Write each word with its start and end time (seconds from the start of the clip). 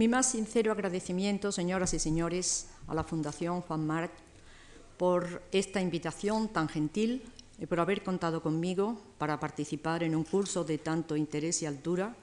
Mi 0.00 0.08
más 0.08 0.30
sincero 0.30 0.72
agradecimiento, 0.72 1.52
señoras 1.52 1.92
y 1.92 1.98
señores, 1.98 2.68
a 2.88 2.94
la 2.94 3.04
Fundación 3.04 3.60
Juan 3.60 3.86
Marc 3.86 4.10
por 4.96 5.42
esta 5.52 5.82
invitación 5.82 6.48
tan 6.48 6.70
gentil 6.70 7.22
y 7.58 7.66
por 7.66 7.80
haber 7.80 8.02
contado 8.02 8.40
conmigo 8.40 8.98
para 9.18 9.38
participar 9.38 10.02
en 10.02 10.16
un 10.16 10.24
curso 10.24 10.64
de 10.64 10.78
tanto 10.78 11.16
interés 11.16 11.60
y 11.60 11.66
altura. 11.66 12.16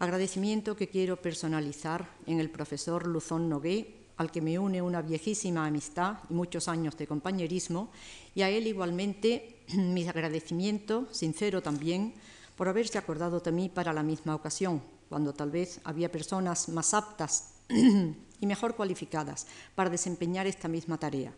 Agradecimiento 0.00 0.74
que 0.74 0.88
quiero 0.88 1.22
personalizar 1.22 2.08
en 2.26 2.40
el 2.40 2.50
profesor 2.50 3.06
Luzón 3.06 3.48
Nogué, 3.48 4.08
al 4.16 4.32
que 4.32 4.40
me 4.40 4.58
une 4.58 4.82
una 4.82 5.00
viejísima 5.00 5.64
amistad 5.64 6.16
y 6.28 6.34
muchos 6.34 6.66
años 6.66 6.96
de 6.96 7.06
compañerismo, 7.06 7.88
y 8.34 8.42
a 8.42 8.50
él 8.50 8.66
igualmente 8.66 9.60
mi 9.76 10.08
agradecimiento, 10.08 11.06
sincero 11.12 11.62
también, 11.62 12.14
por 12.56 12.66
haberse 12.66 12.98
acordado 12.98 13.38
de 13.38 13.52
mí 13.52 13.68
para 13.68 13.92
la 13.92 14.02
misma 14.02 14.34
ocasión, 14.34 14.82
cuando 15.08 15.32
tal 15.32 15.50
vez 15.50 15.80
había 15.84 16.10
personas 16.10 16.68
más 16.68 16.94
aptas 16.94 17.54
y 17.68 18.46
mejor 18.46 18.76
cualificadas 18.76 19.46
para 19.74 19.90
desempeñar 19.90 20.46
esta 20.46 20.68
misma 20.68 20.98
tarea. 20.98 21.32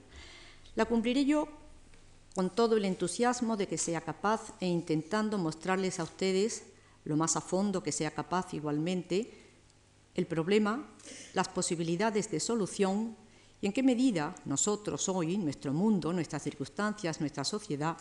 La 0.75 0.85
cumpliré 0.85 1.25
yo 1.25 1.49
con 2.35 2.51
todo 2.51 2.77
el 2.77 2.85
entusiasmo 2.85 3.57
de 3.57 3.67
que 3.67 3.79
sea 3.79 4.01
capaz 4.01 4.53
e 4.61 4.67
intentando 4.67 5.39
mostrarles 5.39 5.99
a 5.99 6.05
ustedes, 6.05 6.65
lo 7.05 7.17
más 7.17 7.37
a 7.37 7.41
fondo 7.41 7.83
que 7.83 7.93
sea 7.93 8.13
capaz 8.13 8.55
igualmente, 8.55 9.49
el 10.15 10.27
problema, 10.27 10.89
las 11.35 11.49
posibilidades 11.49 12.31
de 12.31 12.41
solución 12.41 13.17
y 13.61 13.67
en 13.67 13.73
qué 13.73 13.83
medida 13.83 14.35
nosotros 14.45 15.09
hoy, 15.09 15.37
nuestro 15.37 15.73
mundo, 15.73 16.13
nuestras 16.13 16.43
circunstancias, 16.43 17.21
nuestra 17.21 17.45
sociedad, 17.45 17.97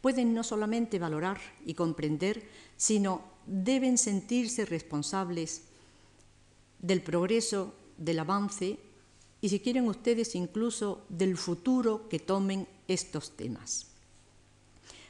pueden 0.00 0.34
no 0.34 0.42
solamente 0.42 0.98
valorar 0.98 1.38
y 1.64 1.74
comprender, 1.74 2.48
sino 2.76 3.35
deben 3.46 3.98
sentirse 3.98 4.64
responsables 4.64 5.62
del 6.78 7.02
progreso, 7.02 7.74
del 7.96 8.18
avance 8.18 8.78
y, 9.40 9.48
si 9.48 9.60
quieren 9.60 9.88
ustedes, 9.88 10.34
incluso 10.34 11.04
del 11.08 11.36
futuro 11.36 12.08
que 12.08 12.18
tomen 12.18 12.68
estos 12.88 13.36
temas. 13.36 13.86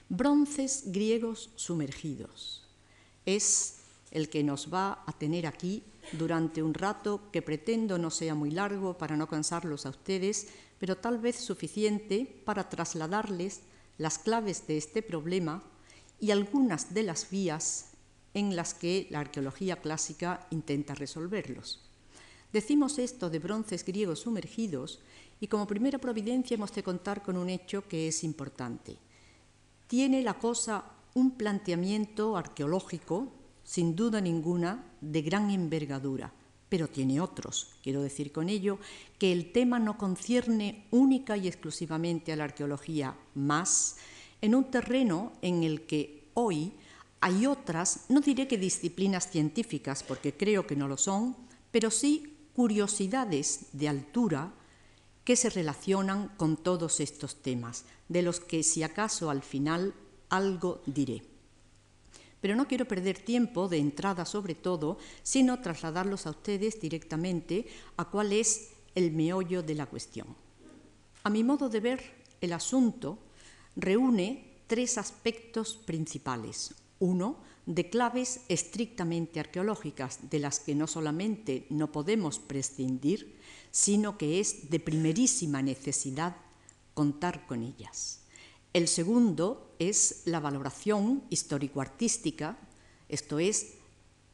Bronces 0.08 0.84
griegos 0.86 1.50
sumergidos 1.56 2.62
es 3.24 3.78
el 4.12 4.28
que 4.28 4.44
nos 4.44 4.72
va 4.72 5.02
a 5.06 5.12
tener 5.12 5.46
aquí 5.46 5.82
durante 6.12 6.62
un 6.62 6.74
rato 6.74 7.20
que 7.32 7.42
pretendo 7.42 7.98
no 7.98 8.10
sea 8.10 8.34
muy 8.34 8.50
largo 8.50 8.96
para 8.96 9.16
no 9.16 9.28
cansarlos 9.28 9.84
a 9.84 9.90
ustedes, 9.90 10.48
pero 10.78 10.96
tal 10.96 11.18
vez 11.18 11.36
suficiente 11.36 12.40
para 12.44 12.68
trasladarles 12.68 13.62
las 13.98 14.18
claves 14.18 14.66
de 14.66 14.76
este 14.76 15.02
problema 15.02 15.62
y 16.20 16.30
algunas 16.30 16.94
de 16.94 17.02
las 17.02 17.28
vías 17.30 17.95
en 18.36 18.54
las 18.54 18.74
que 18.74 19.06
la 19.08 19.20
arqueología 19.20 19.80
clásica 19.80 20.46
intenta 20.50 20.94
resolverlos. 20.94 21.80
Decimos 22.52 22.98
esto 22.98 23.30
de 23.30 23.38
bronces 23.38 23.82
griegos 23.82 24.20
sumergidos 24.20 25.00
y 25.40 25.48
como 25.48 25.66
primera 25.66 25.98
providencia 25.98 26.54
hemos 26.54 26.70
de 26.74 26.82
contar 26.82 27.22
con 27.22 27.38
un 27.38 27.48
hecho 27.48 27.88
que 27.88 28.08
es 28.08 28.22
importante. 28.24 28.98
Tiene 29.86 30.20
la 30.20 30.34
cosa 30.34 30.84
un 31.14 31.30
planteamiento 31.38 32.36
arqueológico, 32.36 33.32
sin 33.64 33.96
duda 33.96 34.20
ninguna, 34.20 34.84
de 35.00 35.22
gran 35.22 35.48
envergadura, 35.48 36.30
pero 36.68 36.88
tiene 36.88 37.22
otros. 37.22 37.76
Quiero 37.82 38.02
decir 38.02 38.32
con 38.32 38.50
ello 38.50 38.78
que 39.18 39.32
el 39.32 39.50
tema 39.50 39.78
no 39.78 39.96
concierne 39.96 40.84
única 40.90 41.38
y 41.38 41.48
exclusivamente 41.48 42.34
a 42.34 42.36
la 42.36 42.44
arqueología, 42.44 43.16
más 43.34 43.96
en 44.42 44.54
un 44.54 44.70
terreno 44.70 45.32
en 45.40 45.62
el 45.62 45.86
que 45.86 46.28
hoy 46.34 46.74
hay 47.20 47.46
otras, 47.46 48.06
no 48.08 48.20
diré 48.20 48.46
que 48.46 48.58
disciplinas 48.58 49.30
científicas, 49.30 50.02
porque 50.02 50.34
creo 50.34 50.66
que 50.66 50.76
no 50.76 50.88
lo 50.88 50.96
son, 50.96 51.36
pero 51.70 51.90
sí 51.90 52.36
curiosidades 52.54 53.66
de 53.72 53.88
altura 53.88 54.52
que 55.24 55.36
se 55.36 55.50
relacionan 55.50 56.28
con 56.36 56.56
todos 56.56 57.00
estos 57.00 57.42
temas, 57.42 57.84
de 58.08 58.22
los 58.22 58.40
que 58.40 58.62
si 58.62 58.82
acaso 58.82 59.28
al 59.28 59.42
final 59.42 59.92
algo 60.28 60.82
diré. 60.86 61.22
Pero 62.40 62.54
no 62.54 62.68
quiero 62.68 62.86
perder 62.86 63.18
tiempo 63.18 63.68
de 63.68 63.78
entrada 63.78 64.24
sobre 64.24 64.54
todo, 64.54 64.98
sino 65.22 65.60
trasladarlos 65.60 66.26
a 66.26 66.30
ustedes 66.30 66.80
directamente 66.80 67.66
a 67.96 68.04
cuál 68.04 68.32
es 68.32 68.70
el 68.94 69.10
meollo 69.10 69.62
de 69.62 69.74
la 69.74 69.86
cuestión. 69.86 70.28
A 71.24 71.30
mi 71.30 71.42
modo 71.42 71.68
de 71.68 71.80
ver, 71.80 72.02
el 72.40 72.52
asunto 72.52 73.18
reúne 73.74 74.62
tres 74.68 74.96
aspectos 74.96 75.76
principales. 75.76 76.72
Uno, 76.98 77.38
de 77.66 77.90
claves 77.90 78.40
estrictamente 78.48 79.40
arqueológicas, 79.40 80.30
de 80.30 80.38
las 80.38 80.60
que 80.60 80.74
no 80.74 80.86
solamente 80.86 81.66
no 81.68 81.90
podemos 81.90 82.38
prescindir, 82.38 83.38
sino 83.70 84.16
que 84.16 84.40
es 84.40 84.70
de 84.70 84.80
primerísima 84.80 85.62
necesidad 85.62 86.36
contar 86.94 87.46
con 87.46 87.62
ellas. 87.62 88.20
El 88.72 88.88
segundo 88.88 89.74
es 89.78 90.22
la 90.26 90.40
valoración 90.40 91.24
histórico-artística, 91.30 92.56
esto 93.08 93.38
es, 93.38 93.74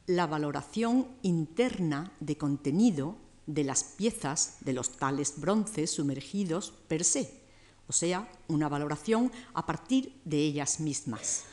la 0.06 0.26
valoración 0.26 1.08
interna 1.22 2.12
de 2.20 2.36
contenido 2.36 3.16
de 3.46 3.64
las 3.64 3.84
piezas 3.84 4.56
de 4.60 4.72
los 4.72 4.96
tales 4.96 5.40
bronces 5.40 5.90
sumergidos 5.90 6.72
per 6.88 7.04
se, 7.04 7.40
o 7.88 7.92
sea, 7.92 8.30
una 8.48 8.68
valoración 8.68 9.32
a 9.54 9.64
partir 9.64 10.20
de 10.24 10.38
ellas 10.38 10.80
mismas. 10.80 11.44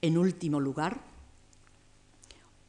En 0.00 0.16
último 0.16 0.60
lugar, 0.60 1.00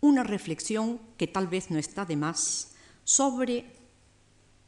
una 0.02 0.24
reflexión 0.24 1.00
que 1.18 1.28
tal 1.28 1.48
vez 1.48 1.70
no 1.70 1.78
está 1.78 2.06
de 2.06 2.16
más 2.16 2.72
sobre 3.04 3.66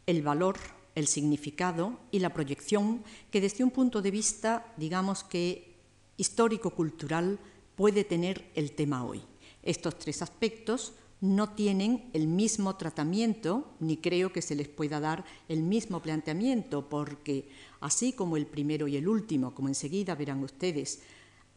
el 0.06 0.22
valor, 0.22 0.58
el 0.96 1.08
significado 1.08 2.00
y 2.12 2.20
la 2.20 2.34
proyección 2.34 3.04
que 3.32 3.42
desde 3.42 3.64
un 3.64 3.72
punto 3.72 4.02
de 4.02 4.12
vista, 4.12 4.74
digamos 4.78 5.24
que 5.24 5.76
histórico-cultural, 6.18 7.40
puede 7.76 8.04
tener 8.04 8.52
el 8.56 8.74
tema 8.74 9.06
hoy. 9.06 9.24
Estos 9.64 9.98
tres 9.98 10.22
aspectos 10.22 10.94
no 11.22 11.50
tienen 11.50 12.10
el 12.14 12.28
mismo 12.28 12.76
tratamiento, 12.76 13.72
ni 13.80 13.98
creo 13.98 14.34
que 14.34 14.42
se 14.42 14.56
les 14.56 14.68
pueda 14.68 15.00
dar 15.00 15.24
el 15.48 15.62
mismo 15.62 16.02
planteamiento, 16.02 16.90
porque 16.90 17.48
así 17.80 18.14
como 18.14 18.38
el 18.38 18.48
primero 18.48 18.88
y 18.88 18.98
el 18.98 19.08
último, 19.08 19.54
como 19.54 19.68
enseguida 19.68 20.16
verán 20.16 20.44
ustedes, 20.44 21.02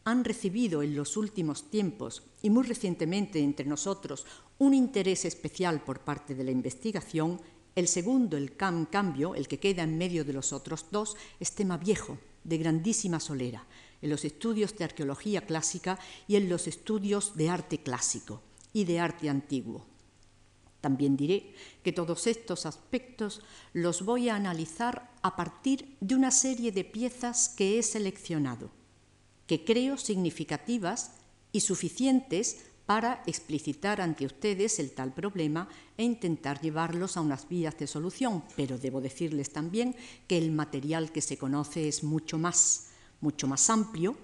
han 0.07 0.23
recibido 0.23 0.83
en 0.83 0.95
los 0.95 1.17
últimos 1.17 1.71
tiempos 1.71 2.21
y 2.43 2.51
muy 2.51 2.63
recientemente 2.63 3.39
entre 3.39 3.65
nosotros 3.65 4.25
un 4.59 4.75
interés 4.75 5.25
especial 5.25 5.83
por 5.83 6.01
parte 6.01 6.35
de 6.35 6.43
la 6.43 6.51
investigación, 6.51 7.41
el 7.73 7.87
segundo, 7.87 8.37
el 8.37 8.55
CAM 8.55 8.85
cambio, 8.85 9.33
el 9.33 9.47
que 9.47 9.59
queda 9.59 9.81
en 9.81 9.97
medio 9.97 10.23
de 10.23 10.33
los 10.33 10.53
otros 10.53 10.85
dos, 10.91 11.17
es 11.39 11.53
tema 11.53 11.77
viejo, 11.77 12.19
de 12.43 12.59
grandísima 12.59 13.19
solera, 13.19 13.65
en 13.99 14.11
los 14.11 14.25
estudios 14.25 14.77
de 14.77 14.83
arqueología 14.83 15.41
clásica 15.41 15.97
y 16.27 16.35
en 16.35 16.49
los 16.49 16.67
estudios 16.67 17.35
de 17.35 17.49
arte 17.49 17.79
clásico 17.79 18.43
y 18.73 18.85
de 18.85 18.99
arte 18.99 19.27
antiguo. 19.27 19.87
También 20.81 21.17
diré 21.17 21.55
que 21.81 21.91
todos 21.91 22.27
estos 22.27 22.67
aspectos 22.67 23.41
los 23.73 24.05
voy 24.05 24.29
a 24.29 24.35
analizar 24.35 25.11
a 25.23 25.35
partir 25.35 25.97
de 25.99 26.13
una 26.13 26.29
serie 26.29 26.71
de 26.71 26.85
piezas 26.85 27.49
que 27.49 27.79
he 27.79 27.83
seleccionado 27.83 28.84
que 29.47 29.63
creo 29.63 29.97
significativas 29.97 31.11
y 31.51 31.61
suficientes 31.61 32.65
para 32.85 33.23
explicitar 33.25 33.99
ante 34.01 34.25
ustedes 34.25 34.79
el 34.79 34.91
tal 34.91 35.13
problema 35.13 35.67
e 35.97 36.03
intentar 36.03 36.61
llevarlos 36.61 37.17
a 37.17 37.21
unas 37.21 37.49
vías 37.49 37.77
de 37.77 37.87
solución. 37.87 38.43
Pero 38.55 38.77
debo 38.77 39.01
decirles 39.01 39.51
también 39.51 39.95
que 40.27 40.37
el 40.37 40.51
material 40.51 41.11
que 41.11 41.21
se 41.21 41.37
conoce 41.37 41.87
es 41.87 42.03
mucho 42.03 42.37
más, 42.37 42.89
mucho 43.21 43.47
más 43.47 43.69
amplio 43.69 44.15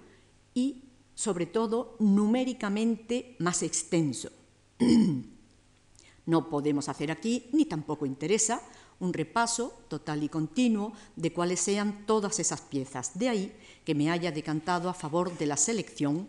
y, 0.54 0.84
sobre 1.14 1.46
todo, 1.46 1.96
numéricamente 1.98 3.36
más 3.38 3.62
extenso. 3.62 4.30
No 6.24 6.48
podemos 6.48 6.88
hacer 6.88 7.10
aquí, 7.10 7.48
ni 7.52 7.64
tampoco 7.64 8.06
interesa, 8.06 8.62
un 9.02 9.12
repaso 9.12 9.74
total 9.88 10.22
y 10.22 10.28
continuo 10.28 10.92
de 11.16 11.32
cuáles 11.32 11.58
sean 11.58 12.06
todas 12.06 12.38
esas 12.38 12.60
piezas. 12.60 13.18
De 13.18 13.28
ahí 13.28 13.52
que 13.84 13.96
me 13.96 14.10
haya 14.10 14.30
decantado 14.30 14.88
a 14.88 14.94
favor 14.94 15.36
de 15.36 15.46
la 15.46 15.56
selección, 15.56 16.28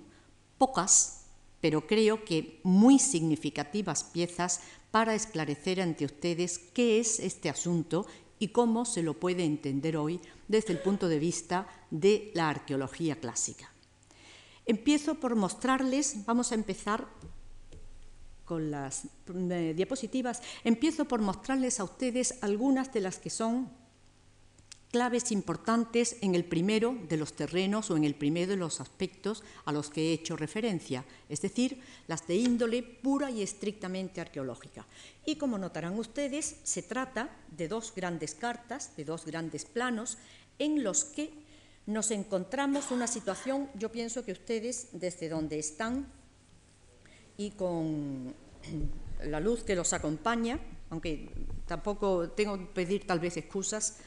pocas, 0.57 1.25
pero 1.61 1.85
creo 1.85 2.25
que 2.25 2.59
muy 2.63 2.97
significativas 2.97 4.03
piezas 4.03 4.61
para 4.89 5.13
esclarecer 5.13 5.81
ante 5.81 6.05
ustedes 6.05 6.57
qué 6.57 6.99
es 6.99 7.19
este 7.19 7.47
asunto 7.47 8.07
y 8.39 8.47
cómo 8.47 8.85
se 8.85 9.03
lo 9.03 9.19
puede 9.19 9.45
entender 9.45 9.95
hoy 9.95 10.19
desde 10.47 10.73
el 10.73 10.79
punto 10.79 11.07
de 11.07 11.19
vista 11.19 11.67
de 11.91 12.31
la 12.33 12.49
arqueología 12.49 13.19
clásica. 13.19 13.71
Empiezo 14.65 15.15
por 15.15 15.35
mostrarles, 15.35 16.25
vamos 16.25 16.51
a 16.51 16.55
empezar 16.55 17.07
con 18.45 18.71
las 18.71 19.07
eh, 19.33 19.73
diapositivas, 19.75 20.41
empiezo 20.63 21.05
por 21.05 21.21
mostrarles 21.21 21.79
a 21.79 21.83
ustedes 21.83 22.35
algunas 22.41 22.91
de 22.93 23.01
las 23.01 23.17
que 23.17 23.29
son 23.29 23.69
claves 24.93 25.31
importantes 25.31 26.17
en 26.21 26.35
el 26.35 26.45
primero 26.45 26.95
de 27.09 27.17
los 27.17 27.33
terrenos 27.33 27.89
o 27.89 27.97
en 27.97 28.03
el 28.03 28.13
primero 28.13 28.51
de 28.51 28.57
los 28.57 28.79
aspectos 28.79 29.43
a 29.65 29.71
los 29.71 29.89
que 29.89 30.09
he 30.09 30.13
hecho 30.13 30.35
referencia, 30.35 31.03
es 31.29 31.41
decir, 31.41 31.81
las 32.07 32.27
de 32.27 32.35
índole 32.35 32.83
pura 32.83 33.31
y 33.31 33.41
estrictamente 33.41 34.21
arqueológica. 34.21 34.85
Y 35.25 35.37
como 35.37 35.57
notarán 35.57 35.97
ustedes, 35.97 36.57
se 36.63 36.83
trata 36.83 37.35
de 37.57 37.67
dos 37.67 37.91
grandes 37.95 38.35
cartas, 38.35 38.95
de 38.95 39.03
dos 39.03 39.25
grandes 39.25 39.65
planos, 39.65 40.19
en 40.59 40.83
los 40.83 41.05
que 41.05 41.33
nos 41.87 42.11
encontramos 42.11 42.91
una 42.91 43.07
situación, 43.07 43.69
yo 43.73 43.91
pienso 43.91 44.23
que 44.23 44.33
ustedes 44.33 44.89
desde 44.91 45.27
donde 45.27 45.57
están 45.57 46.05
y 47.37 47.51
con 47.51 48.33
la 49.25 49.39
luz 49.39 49.63
que 49.63 49.75
los 49.75 49.93
acompaña, 49.93 50.59
aunque 50.89 51.29
tampoco 51.65 52.29
tengo 52.29 52.57
que 52.57 52.65
pedir 52.65 53.07
tal 53.07 53.19
vez 53.19 53.37
excusas, 53.37 53.97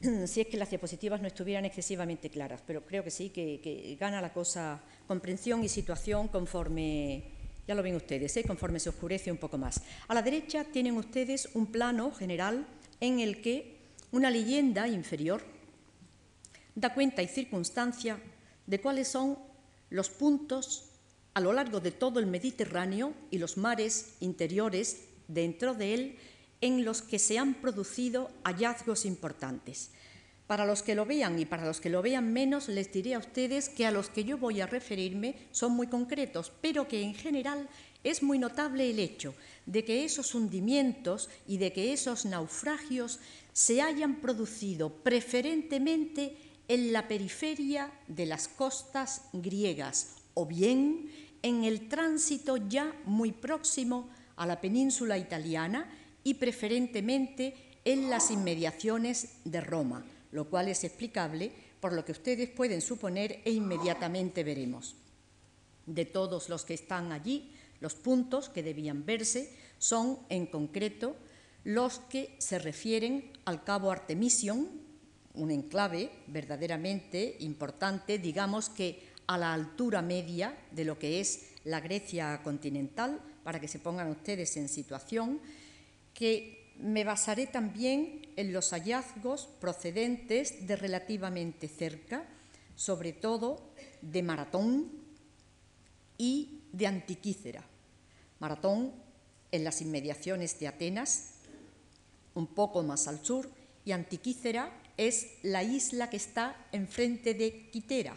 si 0.26 0.40
es 0.40 0.46
que 0.46 0.56
las 0.56 0.70
diapositivas 0.70 1.20
no 1.20 1.28
estuvieran 1.28 1.64
excesivamente 1.64 2.30
claras, 2.30 2.62
pero 2.66 2.84
creo 2.84 3.02
que 3.04 3.10
sí, 3.10 3.30
que, 3.30 3.96
gana 3.98 4.20
la 4.20 4.32
cosa 4.32 4.80
comprensión 5.06 5.64
y 5.64 5.68
situación 5.68 6.28
conforme, 6.28 7.24
ya 7.66 7.74
lo 7.74 7.82
ven 7.82 7.96
ustedes, 7.96 8.36
¿eh? 8.36 8.44
conforme 8.44 8.80
se 8.80 8.88
oscurece 8.88 9.30
un 9.30 9.38
poco 9.38 9.58
más. 9.58 9.82
A 10.08 10.14
la 10.14 10.22
derecha 10.22 10.64
tienen 10.64 10.96
ustedes 10.96 11.48
un 11.54 11.66
plano 11.66 12.12
general 12.12 12.66
en 13.00 13.20
el 13.20 13.42
que 13.42 13.76
una 14.12 14.30
leyenda 14.30 14.88
inferior 14.88 15.42
da 16.74 16.94
cuenta 16.94 17.22
y 17.22 17.28
circunstancia 17.28 18.18
de 18.66 18.80
cuáles 18.80 19.08
son 19.08 19.38
los 19.90 20.10
puntos 20.10 20.90
a 21.36 21.40
lo 21.40 21.52
largo 21.52 21.80
de 21.80 21.90
todo 21.90 22.18
el 22.18 22.24
Mediterráneo 22.24 23.12
y 23.30 23.36
los 23.36 23.58
mares 23.58 24.14
interiores 24.20 25.02
dentro 25.28 25.74
de 25.74 25.92
él 25.92 26.16
en 26.62 26.82
los 26.82 27.02
que 27.02 27.18
se 27.18 27.36
han 27.36 27.60
producido 27.60 28.30
hallazgos 28.42 29.04
importantes. 29.04 29.90
Para 30.46 30.64
los 30.64 30.82
que 30.82 30.94
lo 30.94 31.04
vean 31.04 31.38
y 31.38 31.44
para 31.44 31.66
los 31.66 31.78
que 31.78 31.90
lo 31.90 32.00
vean 32.00 32.32
menos, 32.32 32.68
les 32.68 32.90
diré 32.90 33.12
a 33.12 33.18
ustedes 33.18 33.68
que 33.68 33.84
a 33.84 33.90
los 33.90 34.08
que 34.08 34.24
yo 34.24 34.38
voy 34.38 34.62
a 34.62 34.66
referirme 34.66 35.34
son 35.50 35.72
muy 35.72 35.88
concretos, 35.88 36.52
pero 36.62 36.88
que 36.88 37.02
en 37.02 37.14
general 37.14 37.68
es 38.02 38.22
muy 38.22 38.38
notable 38.38 38.88
el 38.88 38.98
hecho 38.98 39.34
de 39.66 39.84
que 39.84 40.06
esos 40.06 40.34
hundimientos 40.34 41.28
y 41.46 41.58
de 41.58 41.70
que 41.74 41.92
esos 41.92 42.24
naufragios 42.24 43.20
se 43.52 43.82
hayan 43.82 44.22
producido 44.22 44.88
preferentemente 44.88 46.38
en 46.66 46.94
la 46.94 47.06
periferia 47.08 47.92
de 48.08 48.24
las 48.24 48.48
costas 48.48 49.28
griegas 49.34 50.16
o 50.38 50.44
bien 50.44 51.10
en 51.46 51.62
el 51.62 51.88
tránsito 51.88 52.56
ya 52.56 52.92
muy 53.04 53.30
próximo 53.30 54.10
a 54.34 54.46
la 54.46 54.60
península 54.60 55.16
italiana 55.16 55.88
y 56.24 56.34
preferentemente 56.34 57.78
en 57.84 58.10
las 58.10 58.32
inmediaciones 58.32 59.28
de 59.44 59.60
Roma, 59.60 60.04
lo 60.32 60.50
cual 60.50 60.66
es 60.66 60.82
explicable 60.82 61.52
por 61.78 61.92
lo 61.92 62.04
que 62.04 62.10
ustedes 62.10 62.50
pueden 62.50 62.80
suponer 62.80 63.42
e 63.44 63.52
inmediatamente 63.52 64.42
veremos. 64.42 64.96
De 65.86 66.04
todos 66.04 66.48
los 66.48 66.64
que 66.64 66.74
están 66.74 67.12
allí, 67.12 67.52
los 67.78 67.94
puntos 67.94 68.48
que 68.48 68.64
debían 68.64 69.06
verse 69.06 69.54
son, 69.78 70.18
en 70.28 70.46
concreto, 70.46 71.14
los 71.62 72.00
que 72.00 72.34
se 72.38 72.58
refieren 72.58 73.30
al 73.44 73.62
cabo 73.62 73.92
Artemision, 73.92 74.68
un 75.34 75.50
enclave 75.52 76.10
verdaderamente 76.26 77.36
importante, 77.38 78.18
digamos 78.18 78.68
que 78.68 79.05
a 79.26 79.38
la 79.38 79.52
altura 79.52 80.02
media 80.02 80.56
de 80.70 80.84
lo 80.84 80.98
que 80.98 81.20
es 81.20 81.50
la 81.64 81.80
Grecia 81.80 82.40
continental, 82.42 83.20
para 83.42 83.60
que 83.60 83.68
se 83.68 83.78
pongan 83.78 84.10
ustedes 84.10 84.56
en 84.56 84.68
situación, 84.68 85.40
que 86.14 86.72
me 86.78 87.04
basaré 87.04 87.46
también 87.46 88.28
en 88.36 88.52
los 88.52 88.70
hallazgos 88.70 89.46
procedentes 89.60 90.66
de 90.66 90.76
relativamente 90.76 91.68
cerca, 91.68 92.24
sobre 92.74 93.12
todo 93.12 93.72
de 94.02 94.22
Maratón 94.22 94.90
y 96.18 96.60
de 96.72 96.86
Antiquícera. 96.86 97.64
Maratón 98.38 98.92
en 99.50 99.64
las 99.64 99.80
inmediaciones 99.80 100.58
de 100.60 100.68
Atenas, 100.68 101.34
un 102.34 102.46
poco 102.46 102.82
más 102.82 103.08
al 103.08 103.24
sur, 103.24 103.48
y 103.84 103.92
Antiquícera 103.92 104.70
es 104.96 105.28
la 105.42 105.62
isla 105.62 106.10
que 106.10 106.16
está 106.16 106.68
enfrente 106.72 107.34
de 107.34 107.70
Quitera, 107.70 108.16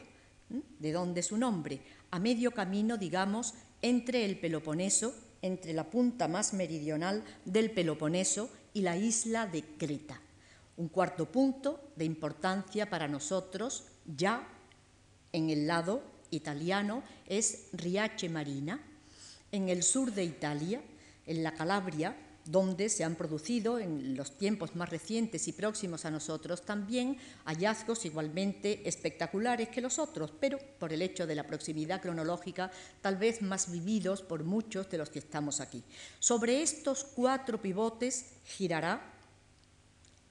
de 0.50 0.92
donde 0.92 1.24
su 1.24 1.38
nombre, 1.38 1.82
a 2.12 2.20
medio 2.20 2.52
camino, 2.52 2.98
digamos, 2.98 3.54
entre 3.82 4.26
el 4.26 4.40
Peloponeso 4.40 5.14
entre 5.42 5.74
la 5.74 5.90
punta 5.90 6.28
más 6.28 6.54
meridional 6.54 7.24
del 7.46 7.72
Peloponeso 7.72 8.50
y 8.74 8.82
la 8.82 8.98
isla 8.98 9.48
de 9.48 9.64
Creta. 9.64 10.20
Un 10.78 10.90
cuarto 10.90 11.26
punto 11.26 11.92
de 11.96 12.06
importancia 12.06 12.90
para 12.90 13.08
nosotros 13.08 13.86
ya 14.06 14.48
en 15.32 15.50
el 15.50 15.68
lado 15.68 16.04
italiano 16.32 17.04
es 17.28 17.68
Riace 17.74 18.30
Marina, 18.30 18.82
en 19.52 19.70
el 19.70 19.84
sur 19.84 20.14
de 20.14 20.24
Italia, 20.24 20.82
en 21.26 21.44
la 21.44 21.54
Calabria, 21.54 22.16
donde 22.46 22.90
se 22.90 23.04
han 23.04 23.16
producido 23.16 23.80
en 23.80 24.16
los 24.16 24.38
tiempos 24.38 24.76
más 24.76 24.90
recientes 24.90 25.48
y 25.48 25.54
próximos 25.54 26.06
a 26.06 26.12
nosotros 26.12 26.64
también 26.64 27.18
hallazgos 27.46 28.06
igualmente 28.06 28.88
espectaculares 28.88 29.70
que 29.70 29.82
los 29.82 30.00
otros, 30.00 30.34
pero 30.40 30.58
por 30.80 30.94
el 30.94 31.02
hecho 31.02 31.28
de 31.28 31.36
la 31.36 31.46
proximidad 31.46 32.02
cronológica 32.02 32.72
tal 33.02 33.18
vez 33.18 33.42
más 33.42 33.72
vividos 33.72 34.22
por 34.22 34.44
muchos 34.44 34.90
de 34.90 34.98
los 34.98 35.10
que 35.10 35.20
estamos 35.20 35.60
aquí. 35.60 35.84
Sobre 36.20 36.62
estos 36.62 37.04
cuatro 37.04 37.62
pivotes 37.62 38.26
girará 38.46 39.14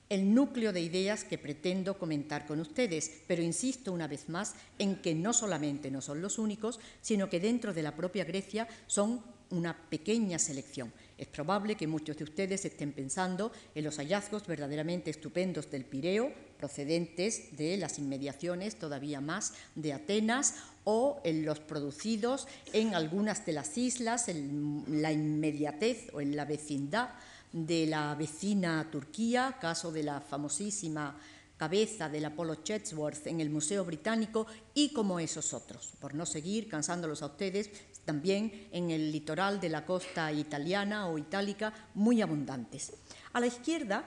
el 0.09 0.35
núcleo 0.35 0.73
de 0.73 0.81
ideas 0.81 1.25
que 1.25 1.39
pretendo 1.39 1.99
comentar 1.99 2.47
con 2.47 2.61
ustedes, 2.61 3.11
pero 3.27 3.43
insisto 3.43 3.93
una 3.93 4.09
vez 4.09 4.29
más 4.29 4.55
en 4.79 4.97
que 4.97 5.15
no 5.15 5.33
solamente 5.33 5.91
no 5.91 6.01
son 6.01 6.23
los 6.23 6.39
únicos, 6.39 6.81
sino 7.03 7.29
que 7.29 7.41
dentro 7.41 7.75
de 7.75 7.83
la 7.83 7.95
propia 7.95 8.25
Grecia 8.25 8.67
son 8.87 9.23
una 9.51 9.77
pequeña 9.77 10.39
selección. 10.39 10.93
Es 11.17 11.27
probable 11.27 11.75
que 11.75 11.87
muchos 11.87 12.17
de 12.17 12.25
ustedes 12.25 12.65
estén 12.65 12.93
pensando 12.93 13.51
en 13.75 13.85
los 13.85 13.97
hallazgos 13.97 14.47
verdaderamente 14.47 15.11
estupendos 15.11 15.71
del 15.71 15.85
Pireo, 15.85 16.33
procedentes 16.59 17.57
de 17.57 17.77
las 17.77 17.99
inmediaciones 17.99 18.79
todavía 18.79 19.21
más 19.21 19.55
de 19.75 19.93
Atenas, 19.93 20.55
o 20.85 21.21
en 21.23 21.45
los 21.45 21.61
producidos 21.61 22.49
en 22.73 22.95
algunas 22.95 23.45
de 23.45 23.53
las 23.53 23.77
islas, 23.77 24.29
en 24.29 24.85
la 24.89 25.13
inmediatez 25.13 26.09
o 26.15 26.23
en 26.23 26.35
la 26.35 26.47
vecindad 26.47 27.11
de 27.53 27.87
la 27.87 28.15
vecina 28.15 28.89
Turquía, 28.91 29.57
caso 29.61 29.93
de 29.93 30.03
la 30.03 30.21
famosísima 30.21 31.15
cabeza 31.59 32.09
del 32.09 32.25
Apolo 32.25 32.55
Chatsworth 32.63 33.27
en 33.27 33.41
el 33.41 33.51
Museo 33.51 33.85
Británico 33.85 34.47
y 34.75 34.93
como 34.93 35.19
esos 35.19 35.53
otros, 35.53 35.91
por 36.01 36.15
no 36.15 36.25
seguir 36.25 36.69
cansándolos 36.69 37.21
a 37.21 37.27
ustedes, 37.27 37.71
también 38.09 38.69
en 38.73 38.91
el 38.91 39.13
litoral 39.13 39.61
de 39.61 39.69
la 39.69 39.85
costa 39.85 40.33
italiana 40.33 41.09
o 41.09 41.19
itálica, 41.19 41.75
muy 41.93 42.23
abundantes. 42.23 42.95
A 43.35 43.39
la 43.39 43.47
izquierda, 43.47 44.03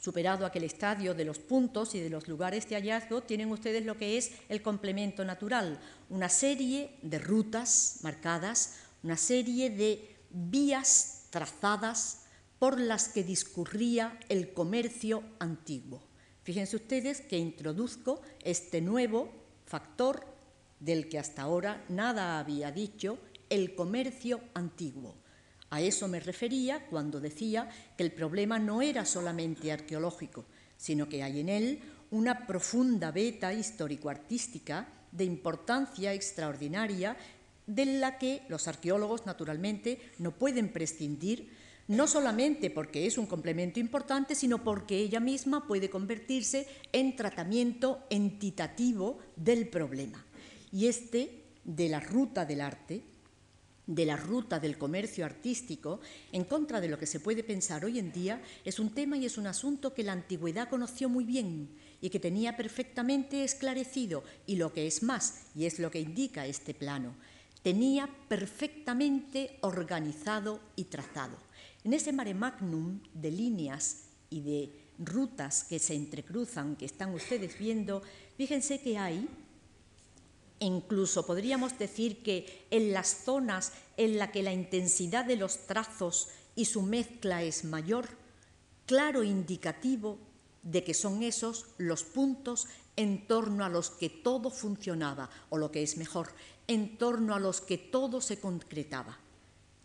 superado 0.00 0.44
aquel 0.44 0.64
estadio 0.64 1.14
de 1.14 1.24
los 1.24 1.38
puntos 1.38 1.94
y 1.94 2.00
de 2.00 2.10
los 2.10 2.26
lugares 2.26 2.68
de 2.68 2.74
hallazgo, 2.74 3.22
tienen 3.22 3.52
ustedes 3.52 3.86
lo 3.86 3.96
que 3.96 4.18
es 4.18 4.32
el 4.48 4.62
complemento 4.62 5.24
natural, 5.24 5.78
una 6.10 6.28
serie 6.28 6.96
de 7.02 7.20
rutas 7.20 8.00
marcadas, 8.02 8.80
una 9.04 9.16
serie 9.16 9.70
de 9.70 10.16
vías 10.30 11.28
trazadas 11.30 12.24
por 12.58 12.80
las 12.80 13.10
que 13.10 13.22
discurría 13.22 14.18
el 14.28 14.52
comercio 14.52 15.22
antiguo. 15.38 16.02
Fíjense 16.42 16.74
ustedes 16.74 17.20
que 17.20 17.38
introduzco 17.38 18.22
este 18.42 18.80
nuevo 18.80 19.30
factor 19.66 20.27
del 20.80 21.08
que 21.08 21.18
hasta 21.18 21.42
ahora 21.42 21.84
nada 21.88 22.38
había 22.38 22.70
dicho, 22.70 23.18
el 23.50 23.74
comercio 23.74 24.40
antiguo. 24.54 25.14
A 25.70 25.80
eso 25.80 26.08
me 26.08 26.20
refería 26.20 26.86
cuando 26.86 27.20
decía 27.20 27.68
que 27.96 28.04
el 28.04 28.12
problema 28.12 28.58
no 28.58 28.80
era 28.80 29.04
solamente 29.04 29.70
arqueológico, 29.70 30.44
sino 30.76 31.08
que 31.08 31.22
hay 31.22 31.40
en 31.40 31.48
él 31.48 31.80
una 32.10 32.46
profunda 32.46 33.10
beta 33.10 33.52
histórico-artística 33.52 34.88
de 35.12 35.24
importancia 35.24 36.14
extraordinaria 36.14 37.16
de 37.66 37.84
la 37.84 38.18
que 38.18 38.42
los 38.48 38.66
arqueólogos 38.66 39.26
naturalmente 39.26 40.00
no 40.18 40.32
pueden 40.32 40.72
prescindir 40.72 41.50
no 41.88 42.06
solamente 42.06 42.70
porque 42.70 43.06
es 43.06 43.16
un 43.16 43.26
complemento 43.26 43.80
importante, 43.80 44.34
sino 44.34 44.62
porque 44.62 44.98
ella 44.98 45.20
misma 45.20 45.66
puede 45.66 45.88
convertirse 45.88 46.66
en 46.92 47.16
tratamiento 47.16 48.04
entitativo 48.10 49.18
del 49.36 49.68
problema. 49.68 50.27
Y 50.72 50.86
este, 50.86 51.44
de 51.64 51.88
la 51.88 52.00
ruta 52.00 52.44
del 52.44 52.60
arte, 52.60 53.02
de 53.88 54.04
la 54.04 54.16
ruta 54.16 54.60
del 54.60 54.76
comercio 54.76 55.24
artístico, 55.24 56.00
en 56.30 56.44
contra 56.44 56.80
de 56.80 56.88
lo 56.88 56.98
que 56.98 57.06
se 57.06 57.20
puede 57.20 57.42
pensar 57.42 57.84
hoy 57.86 57.98
en 57.98 58.12
día, 58.12 58.42
es 58.64 58.78
un 58.78 58.90
tema 58.90 59.16
y 59.16 59.24
es 59.24 59.38
un 59.38 59.46
asunto 59.46 59.94
que 59.94 60.02
la 60.02 60.12
antigüedad 60.12 60.68
conoció 60.68 61.08
muy 61.08 61.24
bien 61.24 61.70
y 62.02 62.10
que 62.10 62.20
tenía 62.20 62.56
perfectamente 62.56 63.44
esclarecido, 63.44 64.22
y 64.46 64.56
lo 64.56 64.74
que 64.74 64.86
es 64.86 65.02
más, 65.02 65.46
y 65.54 65.64
es 65.64 65.78
lo 65.78 65.90
que 65.90 66.00
indica 66.00 66.46
este 66.46 66.74
plano, 66.74 67.14
tenía 67.62 68.08
perfectamente 68.28 69.58
organizado 69.62 70.60
y 70.76 70.84
trazado. 70.84 71.36
En 71.82 71.94
ese 71.94 72.12
mare 72.12 72.34
magnum 72.34 73.00
de 73.14 73.30
líneas 73.30 74.04
y 74.28 74.42
de 74.42 74.70
rutas 74.98 75.64
que 75.64 75.78
se 75.78 75.94
entrecruzan, 75.94 76.76
que 76.76 76.84
están 76.84 77.14
ustedes 77.14 77.58
viendo, 77.58 78.02
fíjense 78.36 78.80
que 78.80 78.98
hay, 78.98 79.28
incluso 80.60 81.26
podríamos 81.26 81.78
decir 81.78 82.22
que 82.22 82.66
en 82.70 82.92
las 82.92 83.24
zonas 83.24 83.72
en 83.96 84.18
las 84.18 84.30
que 84.30 84.42
la 84.42 84.52
intensidad 84.52 85.24
de 85.24 85.36
los 85.36 85.66
trazos 85.66 86.28
y 86.54 86.64
su 86.64 86.82
mezcla 86.82 87.42
es 87.42 87.64
mayor, 87.64 88.08
claro 88.86 89.22
indicativo 89.22 90.18
de 90.62 90.84
que 90.84 90.94
son 90.94 91.22
esos 91.22 91.66
los 91.78 92.02
puntos 92.04 92.66
en 92.96 93.26
torno 93.26 93.64
a 93.64 93.68
los 93.68 93.90
que 93.90 94.10
todo 94.10 94.50
funcionaba, 94.50 95.30
o 95.50 95.58
lo 95.58 95.70
que 95.70 95.82
es 95.82 95.96
mejor, 95.96 96.30
en 96.66 96.98
torno 96.98 97.34
a 97.34 97.38
los 97.38 97.60
que 97.60 97.78
todo 97.78 98.20
se 98.20 98.40
concretaba. 98.40 99.18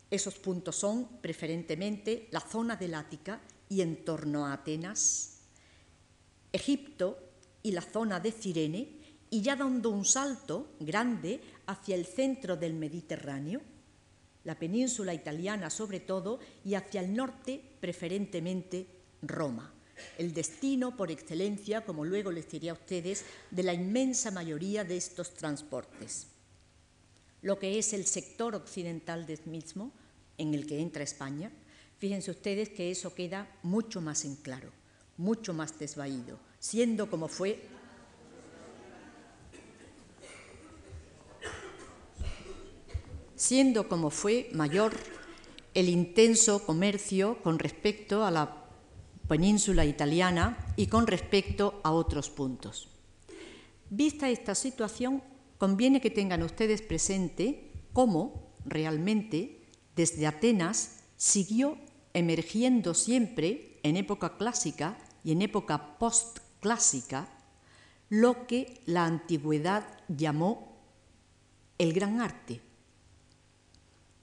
Esos 0.10 0.36
puntos 0.36 0.76
son 0.76 1.08
preferentemente 1.22 2.28
la 2.32 2.40
zona 2.40 2.76
del 2.76 2.96
Ática 2.96 3.40
y 3.70 3.82
en 3.82 4.04
torno 4.04 4.46
a 4.46 4.54
Atenas, 4.54 5.38
Egipto 6.52 7.20
y 7.62 7.72
la 7.72 7.82
zona 7.82 8.20
de 8.20 8.32
Cirene, 8.32 9.03
y 9.34 9.42
ya 9.42 9.56
dando 9.56 9.90
un 9.90 10.06
salto 10.06 10.76
grande 10.80 11.42
hacia 11.66 11.96
el 11.96 12.06
centro 12.06 12.56
del 12.56 12.76
Mediterráneo, 12.76 13.62
la 14.44 14.60
península 14.60 15.12
italiana 15.12 15.72
sobre 15.72 16.02
todo, 16.02 16.40
y 16.64 16.76
hacia 16.76 17.02
el 17.02 17.16
norte 17.16 17.60
preferentemente 17.80 18.86
Roma, 19.24 19.74
el 20.20 20.36
destino 20.36 20.96
por 20.96 21.10
excelencia, 21.10 21.84
como 21.84 22.06
luego 22.06 22.32
les 22.32 22.48
diré 22.48 22.70
a 22.70 22.74
ustedes, 22.74 23.26
de 23.50 23.64
la 23.64 23.74
inmensa 23.74 24.30
mayoría 24.30 24.84
de 24.84 24.98
estos 24.98 25.34
transportes. 25.34 26.28
Lo 27.42 27.58
que 27.58 27.80
es 27.80 27.92
el 27.94 28.06
sector 28.06 28.54
occidental 28.54 29.26
del 29.26 29.40
mismo, 29.48 29.92
en 30.38 30.54
el 30.54 30.68
que 30.68 30.80
entra 30.80 31.02
España, 31.02 31.52
Fíjense 31.98 32.32
ustedes 32.32 32.68
que 32.68 32.92
eso 32.92 33.16
queda 33.16 33.48
mucho 33.64 34.02
más 34.02 34.26
en 34.26 34.36
claro, 34.36 34.70
mucho 35.16 35.54
más 35.54 35.80
desvaído, 35.80 36.38
siendo 36.60 37.10
como 37.10 37.30
fue 37.30 37.66
siendo 43.44 43.90
como 43.90 44.10
fue 44.10 44.50
mayor 44.54 44.94
el 45.74 45.90
intenso 45.90 46.66
comercio 46.66 47.44
con 47.44 47.60
respecto 47.60 48.24
a 48.24 48.32
la 48.32 48.64
península 49.28 49.84
italiana 49.86 50.58
y 50.78 50.88
con 50.88 51.08
respecto 51.08 51.82
a 51.84 51.92
otros 51.92 52.30
puntos. 52.30 52.88
Vista 53.90 54.30
esta 54.30 54.56
situación, 54.56 55.22
conviene 55.58 56.00
que 56.00 56.10
tengan 56.10 56.42
ustedes 56.42 56.82
presente 56.82 57.70
cómo 57.92 58.54
realmente 58.66 59.60
desde 59.94 60.26
Atenas 60.26 61.04
siguió 61.18 61.78
emergiendo 62.14 62.94
siempre 62.94 63.78
en 63.84 63.98
época 63.98 64.38
clásica 64.38 64.98
y 65.26 65.34
en 65.34 65.42
época 65.42 66.00
postclásica 66.00 67.28
lo 68.08 68.48
que 68.48 68.80
la 68.86 69.04
antigüedad 69.04 69.84
llamó 70.08 70.78
el 71.78 71.92
gran 71.92 72.22
arte, 72.22 72.62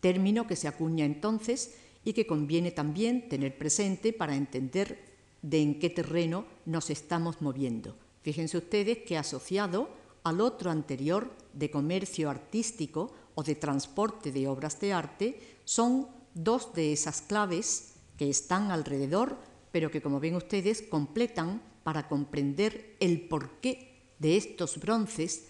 término 0.01 0.47
que 0.47 0.57
se 0.57 0.69
acuña 0.69 1.05
entonces 1.05 1.75
y 2.05 2.13
que 2.13 2.27
conviene 2.27 2.71
también 2.71 3.29
tener 3.29 3.57
presente 3.57 4.13
para 4.13 4.37
entender 4.37 4.99
de 5.43 5.61
en 5.61 5.79
qué 5.79 5.91
terreno 5.91 6.45
nos 6.67 6.91
estamos 6.91 7.41
moviendo. 7.41 7.97
Fíjense 8.23 8.59
ustedes 8.59 8.99
que 8.99 9.17
asociado 9.17 9.89
al 10.25 10.41
otro 10.41 10.71
anterior 10.71 11.31
de 11.53 11.71
comercio 11.71 12.29
artístico 12.29 13.13
o 13.35 13.43
de 13.43 13.55
transporte 13.55 14.33
de 14.33 14.49
obras 14.49 14.79
de 14.81 14.93
arte 14.93 15.41
son 15.65 16.09
dos 16.35 16.75
de 16.75 16.93
esas 16.93 17.23
claves 17.23 17.95
que 18.17 18.29
están 18.29 18.71
alrededor, 18.71 19.37
pero 19.73 19.91
que 19.91 20.03
como 20.03 20.21
ven 20.21 20.37
ustedes 20.37 20.83
completan 20.83 21.63
para 21.83 22.09
comprender 22.09 22.97
el 23.01 23.23
porqué 23.23 24.13
de 24.19 24.37
estos 24.37 24.79
bronces 24.79 25.47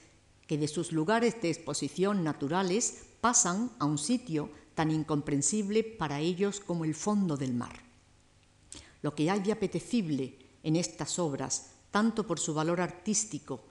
que 0.47 0.59
de 0.59 0.69
sus 0.69 0.93
lugares 0.93 1.41
de 1.43 1.51
exposición 1.51 2.23
naturales 2.23 3.10
pasan 3.21 3.71
a 3.79 3.85
un 3.85 3.99
sitio 3.99 4.51
tan 4.75 4.91
incomprensible 4.91 5.85
para 5.85 6.21
ellos 6.21 6.61
como 6.61 6.85
el 6.85 6.95
fondo 6.95 7.37
del 7.37 7.55
mar. 7.55 7.81
Lo 9.03 9.15
que 9.15 9.31
hay 9.31 9.41
de 9.41 9.53
apetecible 9.53 10.39
en 10.63 10.77
estas 10.77 11.19
obras, 11.19 11.73
tanto 11.91 12.27
por 12.27 12.39
su 12.39 12.55
valor 12.55 12.81
artístico 12.81 13.63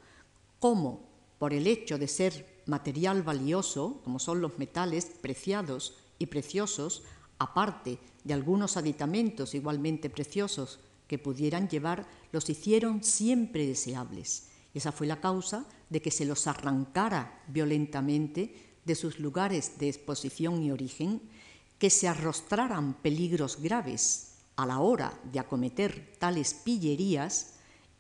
como 0.59 1.07
por 1.37 1.53
el 1.53 1.67
hecho 1.67 1.97
de 1.97 2.07
ser 2.07 2.63
material 2.65 3.23
valioso, 3.23 4.01
como 4.03 4.19
son 4.19 4.41
los 4.41 4.59
metales 4.59 5.05
preciados 5.05 5.95
y 6.19 6.27
preciosos, 6.27 7.03
aparte 7.39 7.97
de 8.23 8.33
algunos 8.33 8.77
aditamentos 8.77 9.55
igualmente 9.55 10.09
preciosos 10.09 10.79
que 11.07 11.17
pudieran 11.17 11.69
llevar, 11.69 12.05
los 12.31 12.49
hicieron 12.49 13.03
siempre 13.03 13.65
deseables. 13.65 14.49
Y 14.73 14.77
esa 14.77 14.91
fue 14.91 15.07
la 15.07 15.21
causa 15.21 15.65
de 15.89 16.01
que 16.01 16.11
se 16.11 16.25
los 16.25 16.45
arrancara 16.45 17.41
violentamente 17.47 18.68
de 18.89 18.95
sus 18.95 19.19
lugares 19.19 19.77
de 19.77 19.87
exposición 19.87 20.63
y 20.63 20.71
origen, 20.71 21.21
que 21.77 21.91
se 21.91 22.07
arrostraran 22.07 22.95
peligros 22.95 23.61
graves 23.61 24.33
a 24.55 24.65
la 24.65 24.79
hora 24.79 25.13
de 25.31 25.39
acometer 25.39 26.15
tales 26.17 26.55
pillerías 26.55 27.53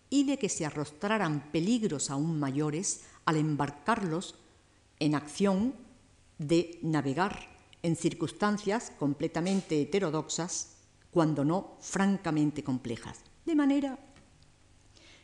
y 0.09 0.23
de 0.23 0.39
que 0.39 0.49
se 0.49 0.65
arrostraran 0.65 1.51
peligros 1.51 2.09
aún 2.09 2.39
mayores 2.39 3.01
al 3.25 3.37
embarcarlos 3.37 4.33
en 4.97 5.13
acción 5.13 5.75
de 6.39 6.79
navegar 6.81 7.55
en 7.83 7.95
circunstancias 7.95 8.91
completamente 8.97 9.79
heterodoxas, 9.79 10.73
cuando 11.11 11.45
no 11.45 11.77
francamente 11.81 12.63
complejas. 12.63 13.19
De 13.45 13.53
manera 13.53 13.99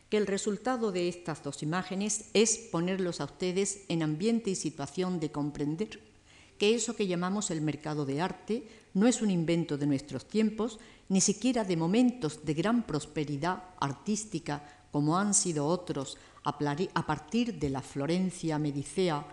que 0.08 0.16
el 0.16 0.26
resultado 0.26 0.92
de 0.92 1.08
estas 1.08 1.42
dos 1.42 1.62
imágenes 1.62 2.30
es 2.32 2.58
ponerlos 2.58 3.20
a 3.20 3.24
ustedes 3.24 3.84
en 3.88 4.02
ambiente 4.02 4.50
y 4.50 4.54
situación 4.54 5.18
de 5.18 5.32
comprender 5.32 6.00
que 6.58 6.74
eso 6.74 6.96
que 6.96 7.06
llamamos 7.06 7.50
el 7.50 7.60
mercado 7.60 8.06
de 8.06 8.20
arte 8.20 8.68
no 8.94 9.06
es 9.06 9.20
un 9.20 9.30
invento 9.30 9.76
de 9.76 9.86
nuestros 9.86 10.26
tiempos, 10.26 10.78
ni 11.08 11.20
siquiera 11.20 11.64
de 11.64 11.76
momentos 11.76 12.44
de 12.44 12.54
gran 12.54 12.86
prosperidad 12.86 13.62
artística 13.78 14.86
como 14.90 15.18
han 15.18 15.34
sido 15.34 15.66
otros 15.66 16.16
a 16.42 17.06
partir 17.06 17.58
de 17.58 17.70
la 17.70 17.82
Florencia 17.82 18.58
Medicea 18.58 19.26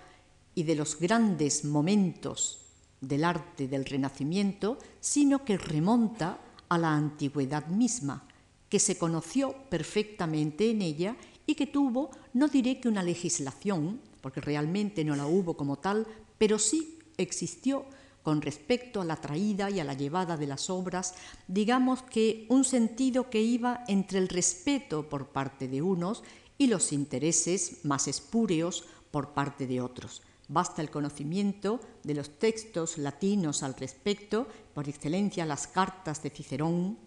y 0.56 0.64
de 0.64 0.76
los 0.76 1.00
grandes 1.00 1.64
momentos 1.64 2.60
del 3.00 3.24
arte 3.24 3.68
del 3.68 3.86
Renacimiento, 3.86 4.78
sino 5.00 5.46
que 5.46 5.58
remonta 5.58 6.40
a 6.70 6.78
la 6.78 6.94
antigüedad 6.94 7.68
misma, 7.68 8.28
que 8.74 8.80
se 8.80 8.98
conoció 8.98 9.54
perfectamente 9.70 10.72
en 10.72 10.82
ella 10.82 11.16
y 11.46 11.54
que 11.54 11.68
tuvo, 11.68 12.10
no 12.34 12.48
diré 12.48 12.80
que 12.80 12.88
una 12.88 13.04
legislación, 13.04 14.02
porque 14.20 14.42
realmente 14.42 15.06
no 15.06 15.16
la 15.16 15.28
hubo 15.28 15.56
como 15.56 15.78
tal, 15.78 16.08
pero 16.40 16.58
sí 16.58 16.98
existió 17.18 17.86
con 18.24 18.42
respecto 18.42 19.00
a 19.00 19.06
la 19.06 19.18
traída 19.18 19.70
y 19.70 19.80
a 19.80 19.84
la 19.84 19.94
llevada 19.94 20.38
de 20.38 20.48
las 20.48 20.72
obras, 20.72 21.14
digamos 21.48 22.02
que 22.02 22.48
un 22.50 22.64
sentido 22.64 23.30
que 23.30 23.44
iba 23.44 23.84
entre 23.88 24.18
el 24.18 24.28
respeto 24.28 25.08
por 25.08 25.28
parte 25.28 25.68
de 25.68 25.84
unos 25.84 26.24
y 26.58 26.66
los 26.66 26.94
intereses 26.94 27.86
más 27.86 28.08
espúreos 28.08 28.86
por 29.12 29.36
parte 29.36 29.68
de 29.68 29.82
otros. 29.82 30.24
Basta 30.48 30.82
el 30.82 30.90
conocimiento 30.90 31.80
de 32.04 32.16
los 32.16 32.40
textos 32.40 32.98
latinos 32.98 33.62
al 33.62 33.76
respecto, 33.76 34.48
por 34.74 34.90
excelencia 34.90 35.46
las 35.46 35.68
cartas 35.68 36.24
de 36.24 36.32
Cicerón, 36.32 36.98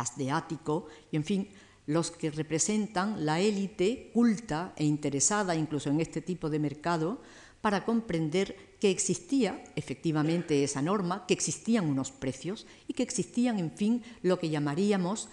las 0.00 0.16
de 0.16 0.30
Ático, 0.30 0.86
y 1.12 1.16
en 1.16 1.24
fin, 1.24 1.48
los 1.86 2.10
que 2.10 2.30
representan 2.30 3.26
la 3.26 3.40
élite 3.40 4.10
culta 4.14 4.72
e 4.76 4.84
interesada 4.84 5.54
incluso 5.54 5.90
en 5.90 6.00
este 6.00 6.22
tipo 6.22 6.48
de 6.48 6.58
mercado, 6.58 7.20
para 7.60 7.84
comprender 7.84 8.78
que 8.80 8.90
existía 8.90 9.62
efectivamente 9.76 10.64
esa 10.64 10.80
norma, 10.80 11.26
que 11.26 11.34
existían 11.34 11.84
unos 11.84 12.10
precios 12.10 12.66
y 12.88 12.94
que 12.94 13.02
existían, 13.02 13.58
en 13.58 13.70
fin, 13.70 14.02
lo 14.22 14.38
que 14.38 14.48
llamaríamos 14.48 15.28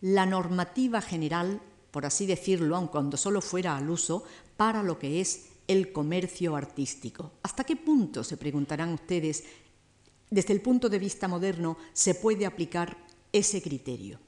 la 0.00 0.24
normativa 0.24 1.00
general, 1.00 1.60
por 1.90 2.06
así 2.06 2.24
decirlo, 2.26 2.76
aun 2.76 2.86
cuando 2.86 3.16
solo 3.16 3.40
fuera 3.40 3.76
al 3.76 3.90
uso, 3.90 4.22
para 4.56 4.84
lo 4.84 5.00
que 5.00 5.20
es 5.20 5.50
el 5.66 5.90
comercio 5.90 6.54
artístico. 6.54 7.32
¿Hasta 7.42 7.64
qué 7.64 7.74
punto, 7.74 8.22
se 8.22 8.36
preguntarán 8.36 8.94
ustedes, 8.94 9.42
desde 10.30 10.54
el 10.54 10.62
punto 10.62 10.88
de 10.88 10.98
vista 10.98 11.26
moderno, 11.26 11.76
se 11.92 12.14
puede 12.14 12.46
aplicar 12.46 12.96
ese 13.32 13.62
criterio? 13.62 14.18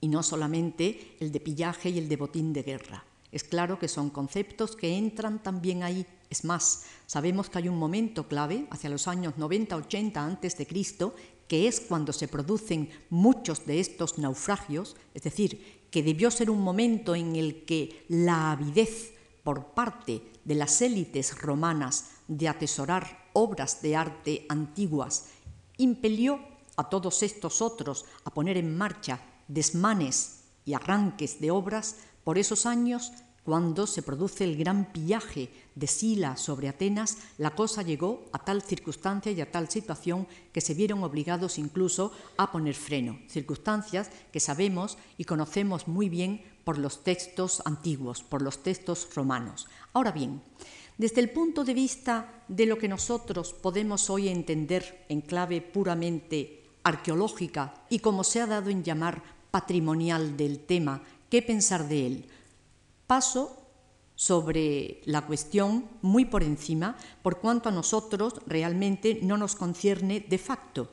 Y 0.00 0.08
no 0.08 0.22
solamente 0.22 1.16
el 1.20 1.32
de 1.32 1.40
pillaje 1.40 1.90
y 1.90 1.98
el 1.98 2.08
de 2.08 2.16
botín 2.16 2.52
de 2.52 2.62
guerra. 2.62 3.04
Es 3.30 3.44
claro 3.44 3.78
que 3.78 3.88
son 3.88 4.10
conceptos 4.10 4.76
que 4.76 4.96
entran 4.96 5.42
también 5.42 5.82
ahí. 5.82 6.06
Es 6.28 6.44
más, 6.44 6.84
sabemos 7.06 7.48
que 7.48 7.58
hay 7.58 7.68
un 7.68 7.78
momento 7.78 8.28
clave, 8.28 8.66
hacia 8.70 8.90
los 8.90 9.08
años 9.08 9.34
90-80 9.38 10.16
antes 10.16 10.58
de 10.58 10.66
Cristo, 10.66 11.14
que 11.48 11.66
es 11.66 11.80
cuando 11.80 12.12
se 12.12 12.28
producen 12.28 12.90
muchos 13.10 13.64
de 13.64 13.80
estos 13.80 14.18
naufragios, 14.18 14.96
es 15.14 15.22
decir, 15.22 15.82
que 15.90 16.02
debió 16.02 16.30
ser 16.30 16.50
un 16.50 16.62
momento 16.62 17.14
en 17.14 17.36
el 17.36 17.64
que 17.64 18.04
la 18.08 18.52
avidez 18.52 19.12
por 19.42 19.72
parte 19.74 20.22
de 20.44 20.54
las 20.54 20.80
élites 20.82 21.38
romanas 21.40 22.10
de 22.28 22.48
atesorar 22.48 23.28
obras 23.32 23.82
de 23.82 23.96
arte 23.96 24.46
antiguas 24.48 25.28
impelió 25.78 26.40
a 26.76 26.88
todos 26.88 27.22
estos 27.22 27.62
otros 27.62 28.04
a 28.24 28.32
poner 28.32 28.56
en 28.56 28.76
marcha 28.76 29.20
desmanes 29.48 30.44
y 30.64 30.74
arranques 30.74 31.40
de 31.40 31.50
obras 31.50 31.96
por 32.24 32.38
esos 32.38 32.66
años 32.66 33.12
cuando 33.44 33.88
se 33.88 34.02
produce 34.02 34.44
el 34.44 34.56
gran 34.56 34.92
pillaje 34.92 35.50
de 35.74 35.86
Sila 35.88 36.36
sobre 36.36 36.68
Atenas, 36.68 37.18
la 37.38 37.50
cosa 37.56 37.82
llegó 37.82 38.26
a 38.32 38.38
tal 38.44 38.62
circunstancia 38.62 39.32
y 39.32 39.40
a 39.40 39.50
tal 39.50 39.68
situación 39.68 40.28
que 40.52 40.60
se 40.60 40.74
vieron 40.74 41.02
obligados 41.02 41.58
incluso 41.58 42.12
a 42.36 42.52
poner 42.52 42.74
freno, 42.74 43.18
circunstancias 43.28 44.10
que 44.32 44.38
sabemos 44.38 44.96
y 45.18 45.24
conocemos 45.24 45.88
muy 45.88 46.08
bien 46.08 46.42
por 46.62 46.78
los 46.78 47.02
textos 47.02 47.62
antiguos, 47.64 48.22
por 48.22 48.42
los 48.42 48.62
textos 48.62 49.08
romanos. 49.12 49.66
Ahora 49.92 50.12
bien, 50.12 50.40
desde 50.96 51.20
el 51.20 51.30
punto 51.30 51.64
de 51.64 51.74
vista 51.74 52.44
de 52.46 52.66
lo 52.66 52.78
que 52.78 52.86
nosotros 52.86 53.52
podemos 53.54 54.08
hoy 54.08 54.28
entender 54.28 55.04
en 55.08 55.20
clave 55.20 55.60
puramente 55.60 56.61
arqueológica 56.84 57.74
y 57.88 58.00
como 58.00 58.24
se 58.24 58.40
ha 58.40 58.46
dado 58.46 58.70
en 58.70 58.82
llamar 58.82 59.22
patrimonial 59.50 60.36
del 60.36 60.60
tema, 60.60 61.02
¿qué 61.28 61.42
pensar 61.42 61.88
de 61.88 62.06
él? 62.06 62.26
Paso 63.06 63.58
sobre 64.14 65.00
la 65.04 65.22
cuestión 65.22 65.86
muy 66.00 66.24
por 66.24 66.42
encima, 66.42 66.96
por 67.22 67.40
cuanto 67.40 67.68
a 67.68 67.72
nosotros 67.72 68.34
realmente 68.46 69.18
no 69.22 69.36
nos 69.36 69.54
concierne 69.56 70.20
de 70.20 70.38
facto. 70.38 70.90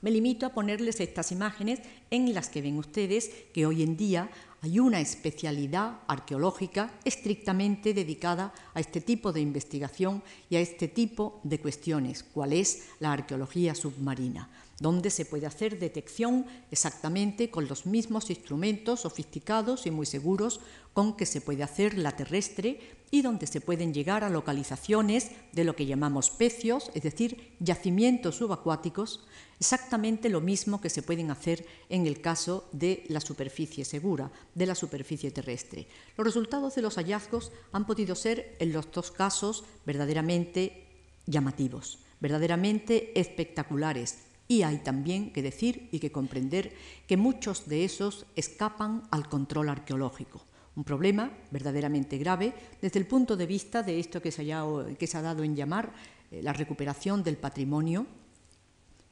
Me 0.00 0.10
limito 0.10 0.44
a 0.44 0.52
ponerles 0.52 1.00
estas 1.00 1.32
imágenes 1.32 1.80
en 2.10 2.34
las 2.34 2.50
que 2.50 2.60
ven 2.60 2.76
ustedes 2.76 3.30
que 3.54 3.64
hoy 3.64 3.82
en 3.82 3.96
día 3.96 4.30
hay 4.60 4.78
una 4.78 5.00
especialidad 5.00 6.00
arqueológica 6.06 6.90
estrictamente 7.04 7.94
dedicada 7.94 8.52
a 8.74 8.80
este 8.80 9.00
tipo 9.00 9.32
de 9.32 9.40
investigación 9.40 10.22
y 10.50 10.56
a 10.56 10.60
este 10.60 10.88
tipo 10.88 11.40
de 11.42 11.58
cuestiones, 11.60 12.22
cuál 12.22 12.52
es 12.52 12.88
la 13.00 13.12
arqueología 13.12 13.74
submarina 13.74 14.50
donde 14.80 15.10
se 15.10 15.24
puede 15.24 15.46
hacer 15.46 15.78
detección 15.78 16.46
exactamente 16.70 17.50
con 17.50 17.68
los 17.68 17.86
mismos 17.86 18.30
instrumentos 18.30 19.00
sofisticados 19.00 19.86
y 19.86 19.90
muy 19.90 20.06
seguros 20.06 20.60
con 20.92 21.16
que 21.16 21.26
se 21.26 21.40
puede 21.40 21.62
hacer 21.62 21.98
la 21.98 22.16
terrestre 22.16 22.80
y 23.10 23.22
donde 23.22 23.46
se 23.46 23.60
pueden 23.60 23.94
llegar 23.94 24.24
a 24.24 24.30
localizaciones 24.30 25.30
de 25.52 25.62
lo 25.62 25.76
que 25.76 25.86
llamamos 25.86 26.30
pecios, 26.30 26.90
es 26.94 27.02
decir, 27.04 27.54
yacimientos 27.60 28.36
subacuáticos, 28.36 29.24
exactamente 29.60 30.28
lo 30.28 30.40
mismo 30.40 30.80
que 30.80 30.90
se 30.90 31.02
pueden 31.02 31.30
hacer 31.30 31.64
en 31.88 32.08
el 32.08 32.20
caso 32.20 32.68
de 32.72 33.04
la 33.08 33.20
superficie 33.20 33.84
segura, 33.84 34.32
de 34.56 34.66
la 34.66 34.74
superficie 34.74 35.30
terrestre. 35.30 35.86
Los 36.16 36.26
resultados 36.26 36.74
de 36.74 36.82
los 36.82 36.96
hallazgos 36.96 37.52
han 37.70 37.86
podido 37.86 38.16
ser 38.16 38.56
en 38.58 38.72
los 38.72 38.90
dos 38.90 39.12
casos 39.12 39.62
verdaderamente 39.86 40.88
llamativos, 41.26 42.00
verdaderamente 42.18 43.18
espectaculares, 43.18 44.23
y 44.46 44.62
hay 44.62 44.78
también 44.78 45.32
que 45.32 45.42
decir 45.42 45.88
y 45.90 45.98
que 45.98 46.12
comprender 46.12 46.74
que 47.06 47.16
muchos 47.16 47.68
de 47.68 47.84
esos 47.84 48.26
escapan 48.36 49.02
al 49.10 49.28
control 49.28 49.68
arqueológico. 49.68 50.44
Un 50.76 50.84
problema 50.84 51.30
verdaderamente 51.50 52.18
grave 52.18 52.52
desde 52.82 52.98
el 52.98 53.06
punto 53.06 53.36
de 53.36 53.46
vista 53.46 53.82
de 53.82 54.00
esto 54.00 54.20
que 54.20 54.32
se, 54.32 54.52
ha 54.52 55.22
dado 55.22 55.44
en 55.44 55.56
llamar 55.56 55.92
eh, 56.30 56.42
la 56.42 56.52
recuperación 56.52 57.22
del 57.22 57.36
patrimonio 57.36 58.06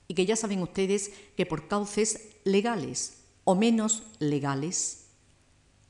y 0.08 0.14
que 0.14 0.26
ya 0.26 0.36
saben 0.36 0.62
ustedes 0.62 1.12
que 1.36 1.46
por 1.46 1.68
cauces 1.68 2.30
legales 2.44 3.22
o 3.44 3.54
menos 3.54 4.02
legales 4.18 5.06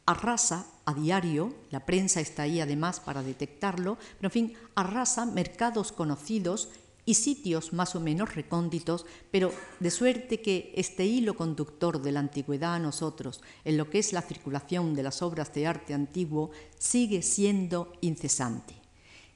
arrasa 0.06 0.66
a 0.84 0.94
diario, 0.94 1.54
la 1.70 1.86
prensa 1.86 2.20
está 2.20 2.42
ahí 2.42 2.60
además 2.60 3.00
para 3.00 3.22
detectarlo, 3.22 3.96
pero 4.18 4.28
en 4.28 4.30
fin, 4.30 4.54
arrasa 4.74 5.26
mercados 5.26 5.92
conocidos 5.92 6.68
y 7.04 7.14
sitios 7.14 7.72
más 7.72 7.96
o 7.96 8.00
menos 8.00 8.34
recónditos, 8.34 9.06
pero 9.30 9.52
de 9.80 9.90
suerte 9.90 10.40
que 10.40 10.72
este 10.76 11.04
hilo 11.04 11.34
conductor 11.34 12.00
de 12.00 12.12
la 12.12 12.20
antigüedad 12.20 12.74
a 12.74 12.78
nosotros, 12.78 13.42
en 13.64 13.76
lo 13.76 13.90
que 13.90 13.98
es 13.98 14.12
la 14.12 14.22
circulación 14.22 14.94
de 14.94 15.02
las 15.02 15.22
obras 15.22 15.52
de 15.52 15.66
arte 15.66 15.94
antiguo, 15.94 16.50
sigue 16.78 17.22
siendo 17.22 17.92
incesante. 18.00 18.74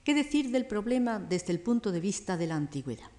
¿Qué 0.04 0.14
decir 0.14 0.50
del 0.50 0.66
problema 0.66 1.18
desde 1.18 1.52
el 1.52 1.60
punto 1.60 1.90
de 1.90 2.00
vista 2.00 2.36
de 2.36 2.46
la 2.46 2.54
antigüedad? 2.54 3.10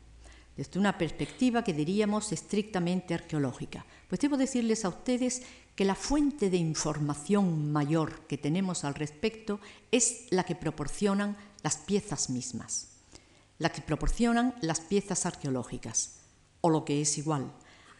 Desde 0.55 0.79
una 0.79 0.97
perspectiva 0.97 1.63
que 1.63 1.73
diríamos 1.73 2.31
estrictamente 2.31 3.13
arqueológica. 3.13 3.85
Pues 4.07 4.21
debo 4.21 4.37
decirles 4.37 4.85
a 4.85 4.89
ustedes 4.89 5.43
que 5.75 5.85
la 5.85 5.93
fuente 5.93 6.49
de 6.49 6.57
información 6.57 7.71
mayor 7.71 8.21
que 8.21 8.37
tenemos 8.37 8.83
al 8.83 8.95
respecto 8.95 9.59
es 9.91 10.25
la 10.31 10.45
que 10.45 10.55
proporcionan 10.55 11.37
las 11.61 11.77
piezas 11.77 12.31
mismas 12.31 12.96
la 13.59 13.69
que 13.69 13.81
proporcionan 13.81 14.55
las 14.61 14.79
piezas 14.79 15.25
arqueológicas, 15.25 16.19
o 16.61 16.69
lo 16.69 16.85
que 16.85 17.01
es 17.01 17.17
igual, 17.17 17.51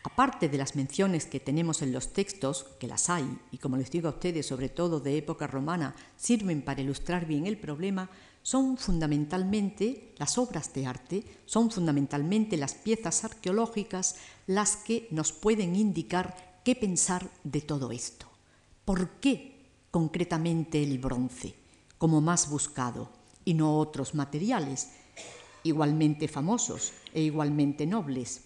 aparte 0.04 0.50
de 0.50 0.58
las 0.58 0.76
menciones 0.76 1.26
que 1.26 1.40
tenemos 1.40 1.82
en 1.82 1.92
los 1.92 2.14
textos, 2.14 2.66
que 2.80 2.88
las 2.88 3.10
hay, 3.10 3.40
y 3.52 3.58
como 3.58 3.78
les 3.78 3.92
digo 3.92 4.08
a 4.08 4.12
ustedes, 4.12 4.46
sobre 4.46 4.70
todo 4.70 5.00
de 5.00 5.18
época 5.18 5.48
romana, 5.48 5.96
sirven 6.16 6.62
para 6.62 6.82
ilustrar 6.82 7.26
bien 7.26 7.46
el 7.46 7.58
problema, 7.58 8.10
son 8.42 8.78
fundamentalmente 8.78 10.14
las 10.18 10.38
obras 10.38 10.74
de 10.74 10.86
arte, 10.86 11.26
son 11.46 11.70
fundamentalmente 11.70 12.56
las 12.56 12.76
piezas 12.76 13.26
arqueológicas 13.26 14.16
las 14.46 14.78
que 14.78 15.10
nos 15.12 15.34
pueden 15.34 15.76
indicar 15.76 16.62
qué 16.64 16.74
pensar 16.74 17.30
de 17.44 17.60
todo 17.60 17.92
esto. 17.92 18.28
¿Por 18.86 19.20
qué 19.20 19.66
concretamente 19.92 20.82
el 20.82 20.98
bronce 21.00 21.56
como 21.98 22.22
más 22.22 22.50
buscado 22.50 23.10
y 23.44 23.54
no 23.54 23.78
otros 23.78 24.16
materiales? 24.16 24.92
Igualmente 25.68 26.28
famosos 26.28 26.94
e 27.14 27.22
igualmente 27.22 27.86
nobles. 27.86 28.42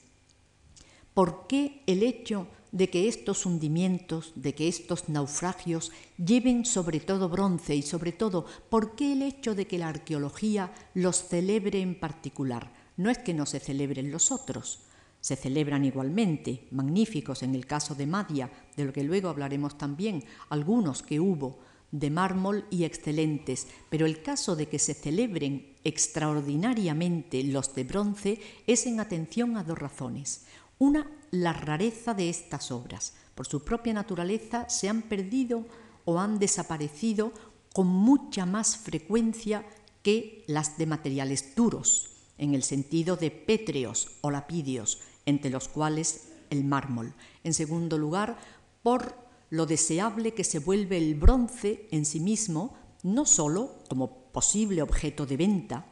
¿Por 1.14 1.48
qué 1.48 1.84
el 1.88 2.04
hecho 2.04 2.48
de 2.72 2.90
que 2.90 3.08
estos 3.08 3.46
hundimientos, 3.46 4.32
de 4.36 4.56
que 4.56 4.68
estos 4.68 5.10
naufragios 5.10 5.92
lleven 6.18 6.66
sobre 6.66 7.00
todo 7.00 7.28
bronce 7.28 7.76
y 7.76 7.82
sobre 7.82 8.12
todo, 8.12 8.46
¿por 8.70 8.96
qué 8.96 9.14
el 9.14 9.22
hecho 9.22 9.56
de 9.56 9.68
que 9.68 9.78
la 9.78 9.90
arqueología 9.90 10.74
los 10.94 11.28
celebre 11.28 11.82
en 11.82 12.00
particular? 12.00 12.72
No 12.96 13.10
es 13.10 13.18
que 13.18 13.34
no 13.34 13.46
se 13.46 13.60
celebren 13.60 14.12
los 14.12 14.32
otros, 14.32 14.80
se 15.20 15.36
celebran 15.36 15.84
igualmente, 15.86 16.68
magníficos 16.72 17.44
en 17.44 17.56
el 17.56 17.66
caso 17.66 17.94
de 17.94 18.08
Madia, 18.08 18.50
de 18.76 18.86
lo 18.86 18.94
que 18.94 19.04
luego 19.04 19.30
hablaremos 19.30 19.78
también, 19.78 20.24
algunos 20.50 21.04
que 21.04 21.20
hubo, 21.20 21.60
de 21.92 22.10
mármol 22.10 22.66
y 22.70 22.86
excelentes, 22.86 23.68
pero 23.90 24.06
el 24.06 24.22
caso 24.22 24.56
de 24.56 24.68
que 24.68 24.80
se 24.80 24.94
celebren 24.94 25.76
extraordinariamente 25.84 27.44
los 27.44 27.76
de 27.76 27.84
bronce 27.84 28.40
es 28.68 28.86
en 28.86 29.00
atención 29.00 29.58
a 29.58 29.64
dos 29.64 29.78
razones. 29.78 30.46
Una, 30.80 31.10
la 31.32 31.54
rareza 31.54 32.14
de 32.14 32.30
estas 32.30 32.72
obras. 32.72 33.14
Por 33.36 33.48
su 33.48 33.64
propia 33.64 33.94
naturaleza 33.94 34.70
se 34.70 34.90
han 34.90 35.02
perdido 35.04 35.66
o 36.06 36.20
han 36.20 36.40
desaparecido 36.40 37.32
con 37.74 37.88
mucha 37.88 38.46
más 38.46 38.78
frecuencia 38.78 39.66
que 40.04 40.44
las 40.48 40.78
de 40.78 40.86
materiales 40.88 41.56
duros, 41.56 42.10
en 42.38 42.56
el 42.56 42.64
sentido 42.64 43.18
de 43.18 43.32
pétreos 43.32 44.18
o 44.22 44.32
lapidios, 44.32 45.00
entre 45.26 45.52
los 45.52 45.68
cuales 45.68 46.30
el 46.50 46.64
mármol. 46.64 47.14
En 47.44 47.54
segundo 47.54 47.98
lugar, 47.98 48.38
por 48.82 49.16
lo 49.52 49.66
deseable 49.66 50.34
que 50.34 50.46
se 50.46 50.60
vuelve 50.60 50.98
el 50.98 51.14
bronce 51.16 51.88
en 51.92 52.06
sí 52.06 52.20
mismo, 52.20 52.74
no 53.04 53.26
sólo 53.26 53.84
como 53.90 54.32
posible 54.32 54.82
objeto 54.82 55.26
de 55.26 55.38
venta 55.38 55.86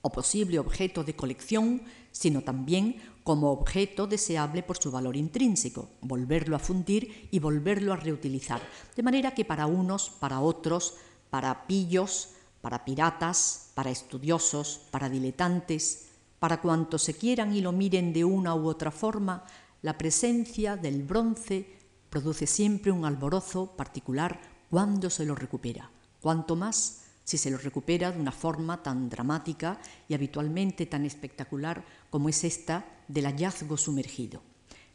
o 0.00 0.10
posible 0.10 0.58
objeto 0.58 1.04
de 1.04 1.14
colección, 1.14 1.82
sino 2.10 2.42
también 2.42 2.96
como 3.22 3.52
objeto 3.52 4.06
deseable 4.06 4.62
por 4.62 4.78
su 4.78 4.90
valor 4.90 5.14
intrínseco, 5.14 5.90
volverlo 6.00 6.56
a 6.56 6.58
fundir 6.58 7.28
y 7.30 7.38
volverlo 7.38 7.92
a 7.92 7.96
reutilizar. 7.96 8.62
De 8.96 9.02
manera 9.02 9.34
que 9.34 9.44
para 9.44 9.66
unos, 9.66 10.08
para 10.08 10.40
otros, 10.40 10.94
para 11.28 11.66
pillos, 11.66 12.30
para 12.62 12.84
piratas, 12.84 13.72
para 13.74 13.90
estudiosos, 13.90 14.80
para 14.90 15.10
diletantes, 15.10 16.06
para 16.38 16.62
cuantos 16.62 17.02
se 17.02 17.14
quieran 17.14 17.54
y 17.54 17.60
lo 17.60 17.72
miren 17.72 18.14
de 18.14 18.24
una 18.24 18.54
u 18.54 18.68
otra 18.68 18.90
forma, 18.90 19.44
la 19.82 19.98
presencia 19.98 20.76
del 20.76 21.02
bronce 21.02 21.83
produce 22.14 22.46
siempre 22.46 22.92
un 22.92 23.04
alborozo 23.04 23.74
particular 23.74 24.38
cuando 24.70 25.10
se 25.10 25.24
lo 25.26 25.34
recupera, 25.34 25.90
cuanto 26.20 26.54
más 26.54 27.02
si 27.24 27.36
se 27.38 27.50
lo 27.50 27.58
recupera 27.58 28.12
de 28.12 28.20
una 28.20 28.30
forma 28.30 28.84
tan 28.84 29.10
dramática 29.10 29.80
y 30.08 30.14
habitualmente 30.14 30.86
tan 30.86 31.04
espectacular 31.04 31.84
como 32.10 32.28
es 32.28 32.44
esta 32.44 32.84
del 33.08 33.24
hallazgo 33.24 33.76
sumergido. 33.76 34.42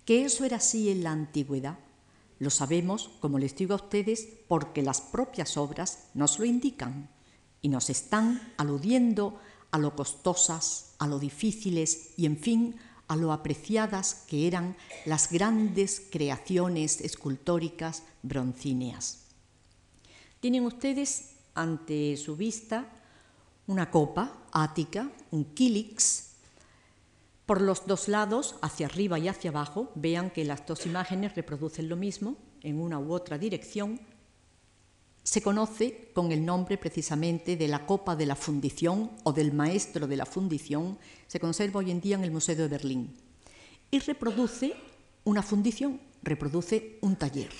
Que 0.06 0.24
eso 0.24 0.46
era 0.46 0.58
así 0.64 0.90
en 0.90 1.04
la 1.04 1.12
antigüedad, 1.12 1.78
lo 2.40 2.50
sabemos, 2.50 3.12
como 3.20 3.38
les 3.38 3.54
digo 3.54 3.74
a 3.74 3.84
ustedes, 3.84 4.26
porque 4.48 4.82
las 4.82 5.02
propias 5.02 5.58
obras 5.58 6.08
nos 6.14 6.40
lo 6.40 6.46
indican 6.46 7.10
y 7.62 7.68
nos 7.68 7.90
están 7.90 8.54
aludiendo 8.56 9.42
a 9.72 9.78
lo 9.78 9.94
costosas, 9.94 10.96
a 11.00 11.06
lo 11.06 11.20
difíciles 11.20 12.12
y, 12.16 12.28
en 12.28 12.38
fin, 12.38 12.76
a 13.10 13.15
lo 13.17 13.34
apreciadas 13.34 14.24
que 14.30 14.48
eran 14.48 14.78
las 15.06 15.32
grandes 15.32 16.02
creaciones 16.10 17.02
escultóricas 17.02 18.04
broncíneas. 18.22 19.26
Tienen 20.39 20.65
ustedes 20.65 21.32
ante 21.56 22.15
su 22.15 22.38
vista 22.38 22.88
una 23.67 23.91
copa 23.91 24.38
ática, 24.54 25.12
un 25.32 25.43
kílix, 25.54 26.28
Por 27.45 27.62
los 27.62 27.88
dos 27.88 28.08
lados, 28.08 28.58
hacia 28.62 28.86
arriba 28.86 29.17
y 29.17 29.28
hacia 29.28 29.50
abajo, 29.50 29.91
vean 29.95 30.30
que 30.30 30.45
las 30.45 30.67
dos 30.67 30.86
imágenes 30.86 31.36
reproducen 31.36 31.89
lo 31.89 31.95
mismo 31.95 32.38
en 32.62 32.80
una 32.80 33.00
u 33.00 33.12
otra 33.12 33.39
dirección. 33.39 34.00
Se 35.30 35.44
conoce 35.44 36.10
con 36.15 36.32
el 36.32 36.44
nombre 36.44 36.80
precisamente 36.80 37.56
de 37.56 37.68
la 37.68 37.86
copa 37.86 38.15
de 38.15 38.26
la 38.26 38.36
fundición 38.36 39.12
o 39.24 39.32
del 39.32 39.54
maestro 39.54 40.08
de 40.08 40.18
la 40.18 40.26
fundición. 40.26 40.98
Se 41.28 41.39
conserva 41.39 41.82
hoy 41.82 41.92
en 41.92 42.02
día 42.02 42.15
en 42.15 42.24
el 42.24 42.32
Museo 42.32 42.56
de 42.56 42.68
Berlín. 42.68 43.13
Y 43.92 44.00
reproduce 44.00 44.74
una 45.26 45.44
fundición, 45.44 46.02
reproduce 46.24 46.98
un 47.02 47.15
taller, 47.15 47.52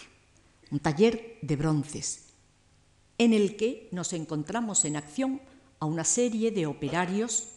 un 0.72 0.80
taller 0.80 1.38
de 1.44 1.56
bronces, 1.58 2.30
en 3.20 3.34
el 3.34 3.56
que 3.56 3.88
nos 3.92 4.14
encontramos 4.14 4.84
en 4.84 4.96
acción 4.96 5.40
a 5.78 5.86
una 5.86 6.06
serie 6.06 6.50
de 6.50 6.66
operarios 6.66 7.50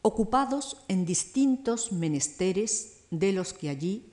ocupados 0.00 0.78
en 0.88 1.04
distintos 1.04 1.92
menesteres 1.92 3.02
de 3.10 3.34
los 3.34 3.52
que 3.52 3.68
allí 3.68 4.10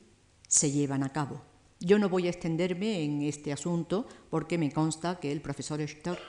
se 0.49 0.73
llevan 0.73 1.03
a 1.03 1.13
cabo. 1.13 1.48
Yo 1.81 1.97
no 1.97 2.09
voy 2.09 2.27
a 2.27 2.29
extenderme 2.29 3.03
en 3.05 3.21
este 3.21 3.53
asunto 3.53 4.05
porque 4.29 4.57
me 4.57 4.69
consta 4.69 5.17
que 5.17 5.31
el 5.31 5.41
profesor 5.41 5.79
Stork 5.79 6.19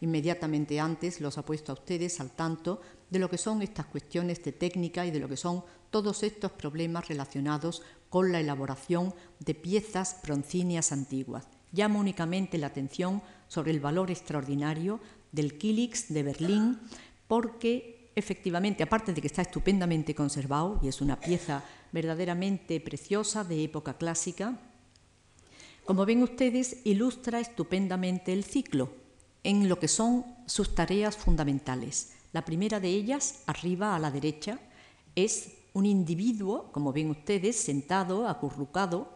inmediatamente 0.00 0.80
antes 0.80 1.20
los 1.20 1.38
ha 1.38 1.44
puesto 1.44 1.70
a 1.70 1.76
ustedes 1.76 2.18
al 2.18 2.32
tanto 2.32 2.80
de 3.08 3.20
lo 3.20 3.30
que 3.30 3.38
son 3.38 3.62
estas 3.62 3.86
cuestiones 3.86 4.42
de 4.42 4.50
técnica 4.50 5.06
y 5.06 5.12
de 5.12 5.20
lo 5.20 5.28
que 5.28 5.36
son 5.36 5.62
todos 5.90 6.24
estos 6.24 6.50
problemas 6.50 7.06
relacionados 7.06 7.82
con 8.10 8.32
la 8.32 8.40
elaboración 8.40 9.14
de 9.38 9.54
piezas 9.54 10.20
broncíneas 10.24 10.90
antiguas. 10.90 11.46
Llamo 11.70 12.00
únicamente 12.00 12.58
la 12.58 12.66
atención 12.66 13.22
sobre 13.46 13.70
el 13.70 13.78
valor 13.78 14.10
extraordinario 14.10 14.98
del 15.30 15.56
Kilix 15.56 16.12
de 16.12 16.24
Berlín 16.24 16.80
porque 17.28 18.10
efectivamente, 18.16 18.82
aparte 18.82 19.12
de 19.12 19.20
que 19.20 19.28
está 19.28 19.42
estupendamente 19.42 20.16
conservado 20.16 20.80
y 20.82 20.88
es 20.88 21.00
una 21.00 21.20
pieza 21.20 21.62
verdaderamente 21.92 22.80
preciosa 22.80 23.44
de 23.44 23.62
época 23.62 23.96
clásica, 23.96 24.58
como 25.86 26.04
ven 26.04 26.22
ustedes, 26.22 26.78
ilustra 26.84 27.40
estupendamente 27.40 28.32
el 28.32 28.44
ciclo 28.44 28.90
en 29.44 29.68
lo 29.68 29.78
que 29.78 29.88
son 29.88 30.24
sus 30.46 30.74
tareas 30.74 31.16
fundamentales. 31.16 32.14
La 32.32 32.44
primera 32.44 32.80
de 32.80 32.88
ellas, 32.88 33.42
arriba 33.46 33.94
a 33.94 33.98
la 34.00 34.10
derecha, 34.10 34.58
es 35.14 35.52
un 35.72 35.86
individuo, 35.86 36.72
como 36.72 36.92
ven 36.92 37.10
ustedes, 37.10 37.56
sentado, 37.56 38.26
acurrucado, 38.26 39.08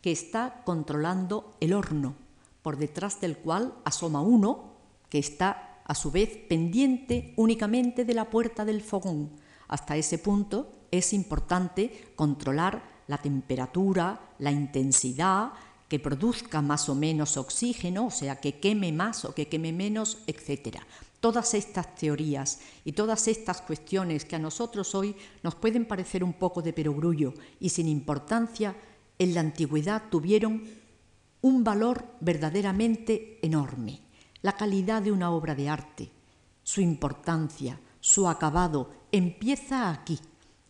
que 0.00 0.10
está 0.10 0.62
controlando 0.64 1.54
el 1.60 1.74
horno, 1.74 2.14
por 2.62 2.78
detrás 2.78 3.20
del 3.20 3.36
cual 3.36 3.74
asoma 3.84 4.22
uno 4.22 4.72
que 5.10 5.18
está 5.18 5.82
a 5.84 5.94
su 5.94 6.10
vez 6.10 6.30
pendiente 6.48 7.34
únicamente 7.36 8.04
de 8.04 8.14
la 8.14 8.30
puerta 8.30 8.64
del 8.64 8.80
fogón. 8.80 9.30
Hasta 9.68 9.96
ese 9.96 10.18
punto 10.18 10.72
es 10.90 11.12
importante 11.12 12.12
controlar 12.16 12.82
la 13.06 13.18
temperatura, 13.18 14.20
la 14.38 14.52
intensidad, 14.52 15.52
que 15.90 15.98
produzca 15.98 16.62
más 16.62 16.88
o 16.88 16.94
menos 16.94 17.36
oxígeno, 17.36 18.06
o 18.06 18.10
sea, 18.10 18.40
que 18.40 18.60
queme 18.60 18.92
más 18.92 19.26
o 19.26 19.34
que 19.34 19.48
queme 19.48 19.72
menos, 19.72 20.18
etc. 20.26 20.78
Todas 21.18 21.52
estas 21.52 21.96
teorías 21.96 22.60
y 22.84 22.92
todas 22.92 23.26
estas 23.28 23.60
cuestiones 23.60 24.24
que 24.24 24.36
a 24.36 24.38
nosotros 24.38 24.94
hoy 24.94 25.16
nos 25.42 25.56
pueden 25.56 25.84
parecer 25.84 26.22
un 26.22 26.32
poco 26.32 26.62
de 26.62 26.72
perogrullo 26.72 27.34
y 27.58 27.70
sin 27.70 27.88
importancia, 27.88 28.76
en 29.18 29.34
la 29.34 29.40
antigüedad 29.40 30.04
tuvieron 30.10 30.62
un 31.42 31.64
valor 31.64 32.06
verdaderamente 32.20 33.38
enorme 33.42 34.00
la 34.42 34.52
calidad 34.52 35.02
de 35.02 35.12
una 35.12 35.30
obra 35.30 35.54
de 35.54 35.68
arte, 35.68 36.10
su 36.62 36.80
importancia, 36.80 37.78
su 38.00 38.28
acabado, 38.28 38.90
empieza 39.12 39.90
aquí, 39.90 40.18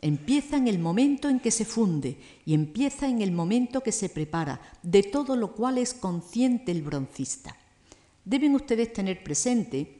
empieza 0.00 0.56
en 0.56 0.68
el 0.68 0.78
momento 0.78 1.28
en 1.28 1.40
que 1.40 1.50
se 1.50 1.64
funde 1.64 2.18
y 2.44 2.54
empieza 2.54 3.08
en 3.08 3.20
el 3.20 3.32
momento 3.32 3.82
que 3.82 3.92
se 3.92 4.08
prepara, 4.08 4.60
de 4.82 5.02
todo 5.02 5.36
lo 5.36 5.52
cual 5.52 5.78
es 5.78 5.94
consciente 5.94 6.72
el 6.72 6.82
broncista. 6.82 7.56
Deben 8.24 8.54
ustedes 8.54 8.92
tener 8.92 9.22
presente, 9.22 9.98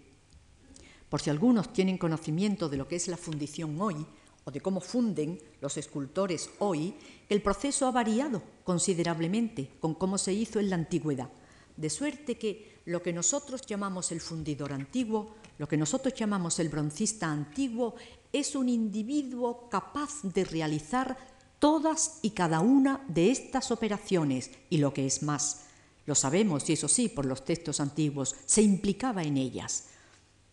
por 1.08 1.20
si 1.20 1.30
algunos 1.30 1.72
tienen 1.72 1.98
conocimiento 1.98 2.68
de 2.68 2.76
lo 2.76 2.88
que 2.88 2.96
es 2.96 3.08
la 3.08 3.16
fundición 3.16 3.80
hoy, 3.80 4.06
o 4.44 4.50
de 4.50 4.60
cómo 4.60 4.80
funden 4.80 5.38
los 5.60 5.76
escultores 5.76 6.50
hoy, 6.60 6.94
el 7.28 7.42
proceso 7.42 7.86
ha 7.86 7.90
variado 7.90 8.42
considerablemente 8.64 9.70
con 9.80 9.94
cómo 9.94 10.16
se 10.16 10.32
hizo 10.32 10.60
en 10.60 10.70
la 10.70 10.76
antigüedad. 10.76 11.30
De 11.76 11.90
suerte 11.90 12.38
que 12.38 12.80
lo 12.86 13.02
que 13.02 13.12
nosotros 13.12 13.62
llamamos 13.66 14.12
el 14.12 14.20
fundidor 14.20 14.72
antiguo, 14.72 15.34
lo 15.60 15.68
que 15.68 15.76
nosotros 15.76 16.14
llamamos 16.14 16.58
el 16.58 16.70
broncista 16.70 17.30
antiguo, 17.30 17.94
es 18.32 18.56
un 18.56 18.66
individuo 18.70 19.68
capaz 19.68 20.22
de 20.22 20.44
realizar 20.44 21.18
todas 21.58 22.18
y 22.22 22.30
cada 22.30 22.60
una 22.60 23.04
de 23.08 23.30
estas 23.30 23.70
operaciones 23.70 24.52
y 24.70 24.78
lo 24.78 24.94
que 24.94 25.04
es 25.04 25.22
más, 25.22 25.66
lo 26.06 26.14
sabemos, 26.14 26.70
y 26.70 26.72
eso 26.72 26.88
sí, 26.88 27.10
por 27.10 27.26
los 27.26 27.44
textos 27.44 27.78
antiguos, 27.78 28.36
se 28.46 28.62
implicaba 28.62 29.22
en 29.22 29.36
ellas. 29.36 29.88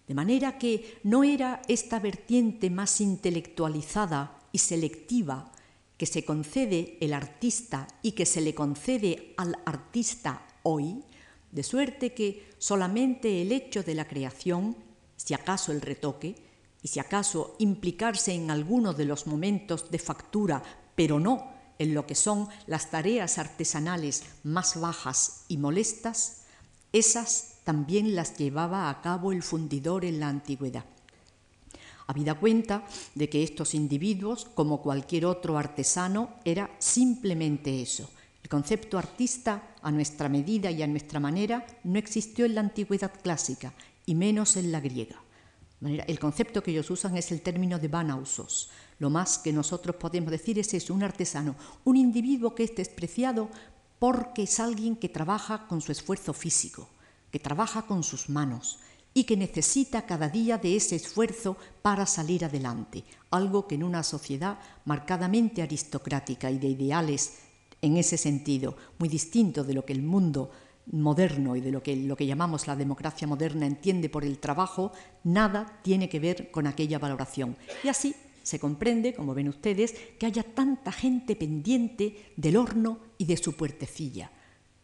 De 0.09 0.13
manera 0.13 0.57
que 0.57 0.99
no 1.03 1.23
era 1.23 1.61
esta 1.69 1.99
vertiente 1.99 2.69
más 2.69 2.99
intelectualizada 2.99 4.37
y 4.51 4.57
selectiva 4.57 5.53
que 5.95 6.05
se 6.05 6.25
concede 6.25 6.97
el 6.99 7.13
artista 7.13 7.87
y 8.01 8.11
que 8.11 8.25
se 8.25 8.41
le 8.41 8.53
concede 8.53 9.33
al 9.37 9.57
artista 9.65 10.45
hoy, 10.63 11.01
de 11.53 11.63
suerte 11.63 12.13
que 12.13 12.49
solamente 12.57 13.41
el 13.41 13.53
hecho 13.53 13.83
de 13.83 13.95
la 13.95 14.05
creación, 14.05 14.75
si 15.27 15.33
acaso 15.33 15.73
el 15.73 15.81
retoque, 15.81 16.37
y 16.81 16.87
si 16.87 17.01
acaso 17.01 17.57
implicarse 17.59 18.33
en 18.33 18.49
alguno 18.49 18.93
de 18.93 19.03
los 19.03 19.27
momentos 19.27 19.91
de 19.91 19.99
factura, 19.99 20.63
pero 20.95 21.19
no 21.19 21.51
en 21.77 21.93
lo 21.93 22.07
que 22.07 22.15
son 22.15 22.47
las 22.65 22.91
tareas 22.91 23.37
artesanales 23.37 24.23
más 24.45 24.79
bajas 24.79 25.43
y 25.49 25.57
molestas, 25.57 26.43
esas 26.93 27.55
también 27.65 28.15
las 28.15 28.37
llevaba 28.37 28.89
a 28.89 29.01
cabo 29.01 29.33
el 29.33 29.43
fundidor 29.43 30.05
en 30.05 30.21
la 30.21 30.29
antigüedad. 30.29 30.85
Habida 32.07 32.35
cuenta 32.35 32.85
de 33.13 33.27
que 33.27 33.43
estos 33.43 33.73
individuos, 33.73 34.45
como 34.45 34.81
cualquier 34.81 35.25
otro 35.25 35.57
artesano, 35.57 36.35
era 36.45 36.73
simplemente 36.79 37.81
eso, 37.81 38.09
el 38.41 38.47
concepto 38.47 38.97
artista, 38.97 39.75
a 39.81 39.91
nuestra 39.91 40.29
medida 40.29 40.71
y 40.71 40.83
a 40.83 40.87
nuestra 40.87 41.19
manera, 41.19 41.67
no 41.83 41.99
existió 41.99 42.45
en 42.45 42.55
la 42.55 42.61
antigüedad 42.61 43.11
clásica, 43.21 43.73
y 44.07 44.15
menos 44.15 44.57
en 44.57 44.71
la 44.71 44.79
griega. 44.79 45.21
El 45.81 46.17
concepto 46.17 46.63
que 46.63 46.71
ellos 46.71 46.89
usan 46.89 47.15
es 47.17 47.31
el 47.31 47.41
término 47.41 47.77
de 47.77 47.87
banausos. 47.87 48.71
Lo 48.97 49.11
más 49.11 49.37
que 49.37 49.53
nosotros 49.53 49.97
podemos 49.97 50.31
decir 50.31 50.57
es 50.57 50.73
eso, 50.73 50.95
un 50.95 51.03
artesano, 51.03 51.55
un 51.83 51.97
individuo 51.97 52.55
que 52.55 52.63
es 52.63 52.75
despreciado 52.75 53.49
porque 53.99 54.43
es 54.43 54.59
alguien 54.59 54.95
que 54.95 55.09
trabaja 55.09 55.67
con 55.67 55.81
su 55.81 55.91
esfuerzo 55.91 56.33
físico, 56.33 56.89
que 57.31 57.39
trabaja 57.39 57.83
con 57.83 58.01
sus 58.01 58.29
manos 58.29 58.79
y 59.13 59.25
que 59.25 59.37
necesita 59.37 60.05
cada 60.05 60.29
día 60.29 60.57
de 60.57 60.75
ese 60.75 60.95
esfuerzo 60.95 61.57
para 61.81 62.05
salir 62.05 62.45
adelante, 62.45 63.03
algo 63.29 63.67
que 63.67 63.75
en 63.75 63.83
una 63.83 64.03
sociedad 64.03 64.57
marcadamente 64.85 65.61
aristocrática 65.61 66.49
y 66.49 66.57
de 66.57 66.67
ideales 66.69 67.33
en 67.81 67.97
ese 67.97 68.17
sentido, 68.17 68.75
muy 68.97 69.09
distinto 69.09 69.63
de 69.63 69.73
lo 69.73 69.85
que 69.85 69.93
el 69.93 70.01
mundo 70.01 70.51
moderno 70.91 71.55
y 71.55 71.61
de 71.61 71.71
lo 71.71 71.83
que, 71.83 71.95
lo 71.95 72.15
que 72.15 72.25
llamamos 72.25 72.67
la 72.67 72.75
democracia 72.75 73.27
moderna 73.27 73.65
entiende 73.65 74.09
por 74.09 74.23
el 74.23 74.39
trabajo, 74.39 74.91
nada 75.23 75.79
tiene 75.83 76.09
que 76.09 76.19
ver 76.19 76.51
con 76.51 76.67
aquella 76.67 76.99
valoración. 76.99 77.57
Y 77.83 77.89
así 77.89 78.15
se 78.43 78.59
comprende, 78.59 79.13
como 79.13 79.33
ven 79.33 79.49
ustedes, 79.49 79.93
que 80.17 80.25
haya 80.25 80.43
tanta 80.43 80.91
gente 80.91 81.35
pendiente 81.35 82.31
del 82.37 82.55
horno 82.55 82.99
y 83.17 83.25
de 83.25 83.35
su 83.35 83.53
puertecilla, 83.53 84.31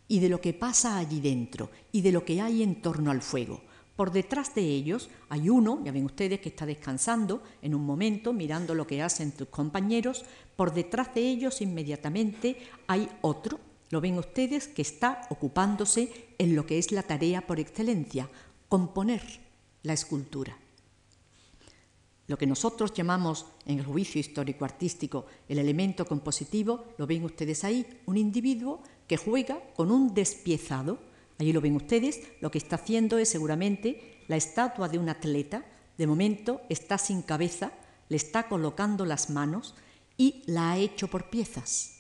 y 0.08 0.20
de 0.20 0.30
lo 0.30 0.42
que 0.42 0.54
pasa 0.54 0.98
allí 0.98 1.22
dentro, 1.22 1.70
y 1.92 2.02
de 2.02 2.12
lo 2.12 2.26
que 2.26 2.42
hay 2.42 2.62
en 2.62 2.82
torno 2.82 3.10
al 3.10 3.22
fuego. 3.22 3.62
Por 3.96 4.12
detrás 4.12 4.56
de 4.56 4.64
ellos 4.64 5.10
hay 5.30 5.50
uno, 5.50 5.82
ya 5.86 5.92
ven 5.92 6.06
ustedes, 6.06 6.40
que 6.40 6.50
está 6.50 6.66
descansando 6.66 7.44
en 7.62 7.76
un 7.76 7.86
momento, 7.86 8.34
mirando 8.34 8.74
lo 8.74 8.88
que 8.88 9.02
hacen 9.02 9.32
sus 9.38 9.48
compañeros. 9.50 10.26
Por 10.56 10.74
detrás 10.74 11.14
de 11.14 11.22
ellos 11.22 11.62
inmediatamente 11.62 12.58
hay 12.88 13.08
otro, 13.22 13.60
lo 13.94 14.02
ven 14.02 14.18
ustedes, 14.18 14.68
que 14.68 14.82
está 14.82 15.28
ocupándose 15.30 16.34
en 16.40 16.56
lo 16.56 16.66
que 16.66 16.80
es 16.80 16.92
la 16.92 17.04
tarea 17.04 17.46
por 17.46 17.60
excelencia, 17.60 18.28
componer 18.68 19.22
la 19.84 19.94
escultura. 19.94 20.58
Lo 22.26 22.36
que 22.36 22.48
nosotros 22.48 22.92
llamamos 22.92 23.46
en 23.68 23.78
el 23.78 23.86
juicio 23.86 24.20
histórico-artístico 24.20 25.28
el 25.48 25.60
elemento 25.60 26.06
compositivo, 26.06 26.96
lo 26.98 27.06
ven 27.06 27.24
ustedes 27.24 27.64
ahí, 27.64 27.86
un 28.08 28.18
individuo 28.18 28.82
que 29.08 29.18
juega 29.18 29.62
con 29.76 29.92
un 29.92 30.14
despiezado, 30.14 31.14
Allí 31.40 31.52
lo 31.52 31.62
ven 31.62 31.76
ustedes, 31.76 32.22
lo 32.42 32.52
que 32.52 32.60
está 32.60 32.76
haciendo 32.76 33.18
es 33.18 33.30
seguramente 33.30 34.24
la 34.28 34.38
estatua 34.38 34.88
de 34.88 35.00
un 35.00 35.10
atleta, 35.10 35.66
de 35.98 36.08
momento 36.08 36.62
está 36.70 36.98
sin 36.98 37.22
cabeza, 37.22 37.72
le 38.08 38.18
está 38.18 38.48
colocando 38.48 39.04
las 39.06 39.30
manos 39.30 39.76
y 40.16 40.44
la 40.46 40.72
ha 40.72 40.78
hecho 40.78 41.08
por 41.08 41.30
piezas. 41.30 41.93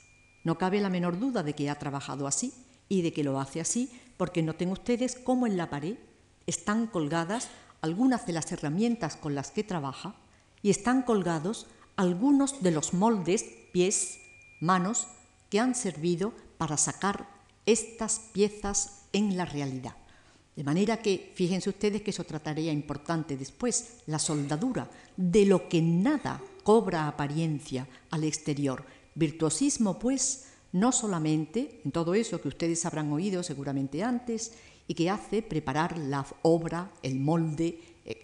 No 0.44 0.58
cabe 0.58 0.82
la 0.82 0.90
menor 0.90 1.20
duda 1.20 1.44
de 1.44 1.54
que 1.54 1.70
ha 1.70 1.80
trabajado 1.80 2.28
así 2.28 2.54
y 2.90 3.02
de 3.02 3.14
que 3.14 3.24
lo 3.24 3.40
hace 3.40 3.62
así, 3.62 3.92
porque 4.18 4.44
noten 4.44 4.72
ustedes 4.72 5.16
cómo 5.16 5.48
en 5.48 5.58
la 5.58 5.70
pared 5.70 5.96
están 6.48 6.88
colgadas 6.88 7.50
algunas 7.82 8.26
de 8.26 8.34
las 8.34 8.52
herramientas 8.52 9.16
con 9.16 9.36
las 9.36 9.52
que 9.52 9.64
trabaja 9.64 10.16
y 10.62 10.70
están 10.70 11.02
colgados 11.02 11.68
algunos 11.96 12.62
de 12.64 12.72
los 12.72 12.94
moldes, 12.94 13.46
pies, 13.72 14.20
manos, 14.60 15.08
que 15.50 15.60
han 15.60 15.76
servido 15.76 16.34
para 16.58 16.78
sacar 16.78 17.28
estas 17.66 18.20
piezas 18.20 19.04
en 19.14 19.38
la 19.38 19.46
realidad. 19.46 19.96
De 20.56 20.64
manera 20.64 20.98
que, 20.98 21.32
fíjense 21.36 21.70
ustedes 21.70 22.02
que 22.02 22.12
es 22.12 22.20
otra 22.20 22.40
tarea 22.40 22.72
importante 22.72 23.38
después, 23.38 24.02
la 24.06 24.20
soldadura, 24.20 24.90
de 25.18 25.46
lo 25.46 25.68
que 25.68 25.82
nada 25.82 26.42
cobra 26.64 27.08
apariencia 27.08 27.88
al 28.12 28.24
exterior. 28.24 28.86
Virtuosismo, 29.16 30.00
pues, 30.00 30.46
no 30.72 30.92
solamente 30.92 31.82
en 31.86 31.92
todo 31.92 32.16
eso 32.16 32.42
que 32.42 32.48
ustedes 32.48 32.86
habrán 32.86 33.12
oído 33.12 33.44
seguramente 33.44 34.04
antes 34.04 34.54
y 34.88 34.96
que 34.96 35.10
hace 35.10 35.42
preparar 35.42 35.98
la 35.98 36.26
obra, 36.42 36.92
el 37.04 37.20
molde, 37.20 37.80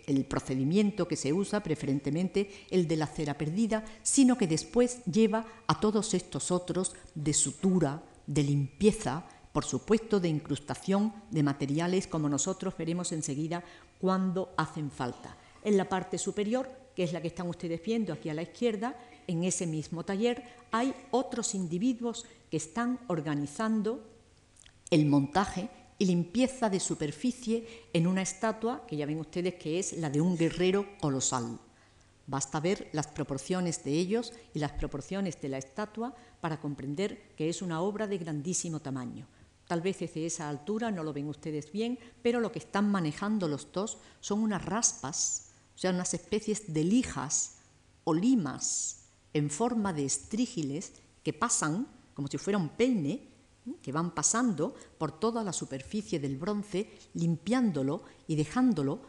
el 0.07 0.25
procedimiento 0.25 1.07
que 1.07 1.15
se 1.15 1.31
usa, 1.31 1.61
preferentemente 1.61 2.49
el 2.69 2.87
de 2.87 2.97
la 2.97 3.07
cera 3.07 3.37
perdida, 3.37 3.85
sino 4.03 4.37
que 4.37 4.47
después 4.47 5.03
lleva 5.05 5.45
a 5.67 5.79
todos 5.79 6.13
estos 6.13 6.51
otros 6.51 6.93
de 7.15 7.33
sutura, 7.33 8.03
de 8.27 8.43
limpieza, 8.43 9.25
por 9.53 9.63
supuesto 9.63 10.19
de 10.19 10.29
incrustación 10.29 11.13
de 11.31 11.43
materiales 11.43 12.07
como 12.07 12.29
nosotros 12.29 12.75
veremos 12.77 13.11
enseguida 13.11 13.63
cuando 13.99 14.53
hacen 14.57 14.91
falta. 14.91 15.37
En 15.63 15.77
la 15.77 15.87
parte 15.87 16.17
superior, 16.17 16.69
que 16.95 17.03
es 17.03 17.13
la 17.13 17.21
que 17.21 17.29
están 17.29 17.47
ustedes 17.47 17.81
viendo 17.83 18.13
aquí 18.13 18.29
a 18.29 18.33
la 18.33 18.41
izquierda, 18.41 18.95
en 19.29 19.43
ese 19.43 19.67
mismo 19.67 20.03
taller 20.03 20.43
hay 20.71 20.93
otros 21.11 21.53
individuos 21.53 22.25
que 22.49 22.57
están 22.57 22.99
organizando 23.07 24.03
el 24.89 25.05
montaje 25.05 25.69
y 25.99 26.05
limpieza 26.05 26.67
de 26.69 26.79
superficie 26.79 27.85
en 27.93 28.07
una 28.07 28.23
estatua 28.23 28.87
que 28.87 28.97
ya 28.97 29.05
ven 29.05 29.19
ustedes 29.19 29.53
que 29.55 29.77
es 29.77 29.93
la 29.93 30.09
de 30.09 30.19
un 30.19 30.35
guerrero 30.35 30.97
colosal. 30.99 31.59
Basta 32.25 32.59
ver 32.59 32.89
las 32.91 33.05
proporciones 33.05 33.83
de 33.83 33.91
ellos 33.91 34.33
y 34.55 34.59
las 34.59 34.71
proporciones 34.71 35.39
de 35.39 35.49
la 35.49 35.59
estatua 35.59 36.15
para 36.41 36.59
comprender 36.59 37.29
que 37.35 37.49
es 37.49 37.61
una 37.61 37.81
obra 37.81 38.07
de 38.07 38.17
grandísimo 38.17 38.79
tamaño. 38.79 39.27
Tal 39.67 39.81
vez 39.81 39.99
desde 39.99 40.25
esa 40.25 40.49
altura 40.49 40.89
no 40.89 41.03
lo 41.03 41.13
ven 41.13 41.27
ustedes 41.27 41.71
bien, 41.71 41.99
pero 42.23 42.39
lo 42.39 42.51
que 42.51 42.59
están 42.59 42.89
manejando 42.89 43.47
los 43.47 43.71
dos 43.71 43.99
son 44.21 44.41
unas 44.41 44.65
raspas, 44.65 45.51
o 45.75 45.77
sea, 45.77 45.91
unas 45.91 46.15
especies 46.15 46.73
de 46.73 46.83
lijas 46.83 47.57
o 48.05 48.15
limas 48.15 48.98
en 49.33 49.49
forma 49.49 49.93
de 49.93 50.05
estrígiles 50.05 50.93
que 51.23 51.33
pasan 51.33 51.87
como 52.13 52.27
si 52.27 52.37
fuera 52.37 52.57
un 52.57 52.69
peine, 52.69 53.29
que 53.81 53.91
van 53.91 54.11
pasando 54.11 54.73
por 54.97 55.19
toda 55.19 55.43
la 55.43 55.53
superficie 55.53 56.19
del 56.19 56.37
bronce, 56.37 56.89
limpiándolo 57.13 58.03
y 58.27 58.35
dejándolo 58.35 59.01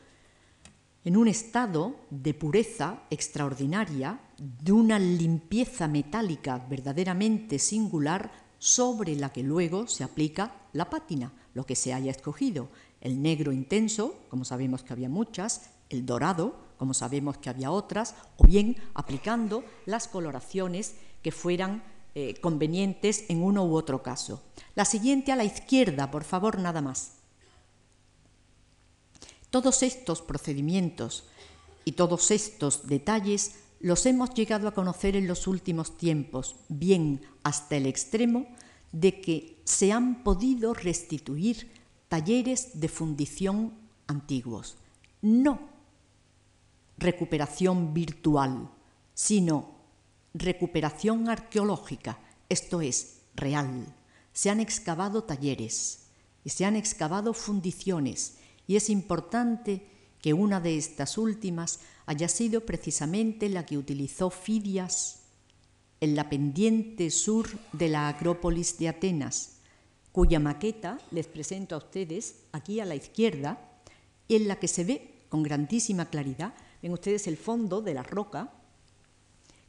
en 1.04 1.16
un 1.16 1.28
estado 1.28 1.96
de 2.10 2.34
pureza 2.34 3.02
extraordinaria, 3.10 4.20
de 4.38 4.72
una 4.72 4.98
limpieza 4.98 5.88
metálica 5.88 6.58
verdaderamente 6.70 7.58
singular 7.58 8.30
sobre 8.58 9.16
la 9.16 9.32
que 9.32 9.42
luego 9.42 9.88
se 9.88 10.04
aplica 10.04 10.68
la 10.72 10.90
pátina, 10.90 11.32
lo 11.54 11.64
que 11.64 11.74
se 11.74 11.94
haya 11.94 12.10
escogido, 12.10 12.68
el 13.00 13.22
negro 13.22 13.50
intenso, 13.50 14.22
como 14.28 14.44
sabemos 14.44 14.82
que 14.82 14.92
había 14.92 15.08
muchas, 15.08 15.70
el 15.88 16.04
dorado, 16.04 16.69
como 16.80 16.94
sabemos 16.94 17.36
que 17.36 17.50
había 17.50 17.70
otras, 17.70 18.14
o 18.38 18.46
bien 18.46 18.74
aplicando 18.94 19.62
las 19.84 20.08
coloraciones 20.08 20.94
que 21.20 21.30
fueran 21.30 21.82
eh, 22.14 22.40
convenientes 22.40 23.26
en 23.28 23.42
uno 23.42 23.66
u 23.66 23.76
otro 23.76 24.02
caso. 24.02 24.42
La 24.74 24.86
siguiente 24.86 25.30
a 25.30 25.36
la 25.36 25.44
izquierda, 25.44 26.10
por 26.10 26.24
favor, 26.24 26.58
nada 26.58 26.80
más. 26.80 27.18
Todos 29.50 29.82
estos 29.82 30.22
procedimientos 30.22 31.24
y 31.84 31.92
todos 31.92 32.30
estos 32.30 32.86
detalles 32.86 33.56
los 33.80 34.06
hemos 34.06 34.32
llegado 34.32 34.66
a 34.66 34.72
conocer 34.72 35.16
en 35.16 35.26
los 35.26 35.46
últimos 35.46 35.98
tiempos, 35.98 36.56
bien 36.70 37.20
hasta 37.42 37.76
el 37.76 37.84
extremo 37.84 38.46
de 38.90 39.20
que 39.20 39.60
se 39.64 39.92
han 39.92 40.24
podido 40.24 40.72
restituir 40.72 41.70
talleres 42.08 42.80
de 42.80 42.88
fundición 42.88 43.74
antiguos. 44.06 44.78
No 45.20 45.69
recuperación 47.00 47.92
virtual, 47.94 48.70
sino 49.14 49.74
recuperación 50.34 51.28
arqueológica, 51.28 52.20
esto 52.48 52.80
es, 52.80 53.22
real. 53.34 53.86
Se 54.32 54.50
han 54.50 54.60
excavado 54.60 55.24
talleres 55.24 56.06
y 56.44 56.50
se 56.50 56.64
han 56.64 56.76
excavado 56.76 57.32
fundiciones 57.32 58.36
y 58.66 58.76
es 58.76 58.90
importante 58.90 59.86
que 60.20 60.34
una 60.34 60.60
de 60.60 60.76
estas 60.76 61.16
últimas 61.16 61.80
haya 62.06 62.28
sido 62.28 62.66
precisamente 62.66 63.48
la 63.48 63.64
que 63.64 63.78
utilizó 63.78 64.30
Fidias 64.30 65.22
en 66.00 66.14
la 66.14 66.28
pendiente 66.28 67.10
sur 67.10 67.48
de 67.72 67.88
la 67.88 68.08
Acrópolis 68.08 68.78
de 68.78 68.88
Atenas, 68.88 69.56
cuya 70.12 70.38
maqueta 70.38 70.98
les 71.10 71.26
presento 71.26 71.74
a 71.74 71.78
ustedes 71.78 72.36
aquí 72.52 72.80
a 72.80 72.84
la 72.84 72.94
izquierda, 72.94 73.58
en 74.28 74.48
la 74.48 74.56
que 74.56 74.68
se 74.68 74.84
ve 74.84 75.24
con 75.28 75.42
grandísima 75.42 76.10
claridad, 76.10 76.54
ven 76.82 76.92
ustedes 76.92 77.26
el 77.26 77.36
fondo 77.36 77.82
de 77.82 77.94
la 77.94 78.02
roca, 78.02 78.52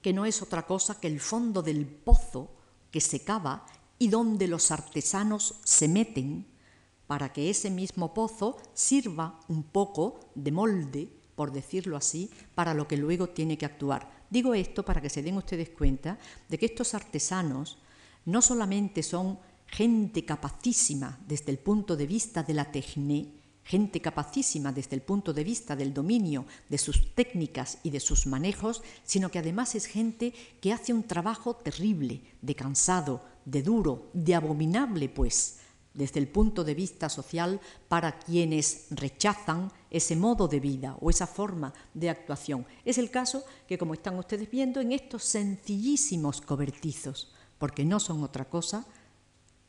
que 0.01 0.13
no 0.13 0.25
es 0.25 0.41
otra 0.41 0.65
cosa 0.65 0.99
que 0.99 1.07
el 1.07 1.19
fondo 1.19 1.61
del 1.61 1.85
pozo 1.85 2.51
que 2.89 3.01
se 3.01 3.21
cava 3.21 3.65
y 3.99 4.07
donde 4.07 4.47
los 4.47 4.71
artesanos 4.71 5.55
se 5.63 5.87
meten 5.87 6.47
para 7.07 7.33
que 7.33 7.49
ese 7.49 7.69
mismo 7.69 8.13
pozo 8.13 8.57
sirva 8.73 9.39
un 9.47 9.63
poco 9.63 10.19
de 10.33 10.51
molde, 10.51 11.11
por 11.35 11.51
decirlo 11.51 11.97
así, 11.97 12.31
para 12.55 12.73
lo 12.73 12.87
que 12.87 12.97
luego 12.97 13.29
tiene 13.29 13.57
que 13.57 13.65
actuar. 13.65 14.09
Digo 14.29 14.53
esto 14.53 14.83
para 14.83 15.01
que 15.01 15.09
se 15.09 15.21
den 15.21 15.37
ustedes 15.37 15.69
cuenta 15.69 16.17
de 16.47 16.57
que 16.57 16.67
estos 16.67 16.93
artesanos 16.93 17.77
no 18.25 18.41
solamente 18.41 19.03
son 19.03 19.39
gente 19.67 20.23
capacísima 20.25 21.19
desde 21.27 21.51
el 21.51 21.59
punto 21.59 21.95
de 21.95 22.07
vista 22.07 22.43
de 22.43 22.53
la 22.53 22.71
técnica, 22.71 23.40
gente 23.63 24.01
capacísima 24.01 24.71
desde 24.71 24.95
el 24.95 25.01
punto 25.01 25.33
de 25.33 25.43
vista 25.43 25.75
del 25.75 25.93
dominio 25.93 26.45
de 26.69 26.77
sus 26.77 27.13
técnicas 27.13 27.77
y 27.83 27.89
de 27.89 27.99
sus 27.99 28.27
manejos, 28.27 28.81
sino 29.03 29.29
que 29.29 29.39
además 29.39 29.75
es 29.75 29.85
gente 29.85 30.33
que 30.59 30.73
hace 30.73 30.93
un 30.93 31.03
trabajo 31.03 31.55
terrible, 31.55 32.21
de 32.41 32.55
cansado, 32.55 33.23
de 33.45 33.63
duro, 33.63 34.09
de 34.13 34.35
abominable, 34.35 35.09
pues, 35.09 35.59
desde 35.93 36.19
el 36.19 36.27
punto 36.27 36.63
de 36.63 36.73
vista 36.73 37.09
social 37.09 37.59
para 37.87 38.17
quienes 38.17 38.87
rechazan 38.91 39.71
ese 39.89 40.15
modo 40.15 40.47
de 40.47 40.59
vida 40.59 40.95
o 41.01 41.09
esa 41.09 41.27
forma 41.27 41.73
de 41.93 42.09
actuación. 42.09 42.65
Es 42.85 42.97
el 42.97 43.09
caso 43.09 43.43
que, 43.67 43.77
como 43.77 43.93
están 43.93 44.17
ustedes 44.17 44.49
viendo, 44.49 44.79
en 44.79 44.93
estos 44.93 45.23
sencillísimos 45.23 46.41
cobertizos, 46.41 47.33
porque 47.57 47.83
no 47.83 47.99
son 47.99 48.23
otra 48.23 48.45
cosa, 48.45 48.85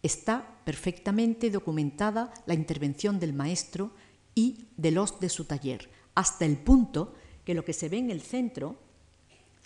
está 0.02 0.60
perfectamente 0.64 1.50
documentada 1.50 2.32
la 2.46 2.54
intervención 2.54 3.20
del 3.20 3.32
maestro 3.32 3.92
y 4.34 4.66
de 4.76 4.90
los 4.90 5.20
de 5.20 5.28
su 5.28 5.44
taller, 5.44 5.88
hasta 6.14 6.44
el 6.44 6.56
punto 6.56 7.14
que 7.44 7.54
lo 7.54 7.64
que 7.64 7.72
se 7.72 7.88
ve 7.88 7.98
en 7.98 8.10
el 8.10 8.20
centro, 8.20 8.76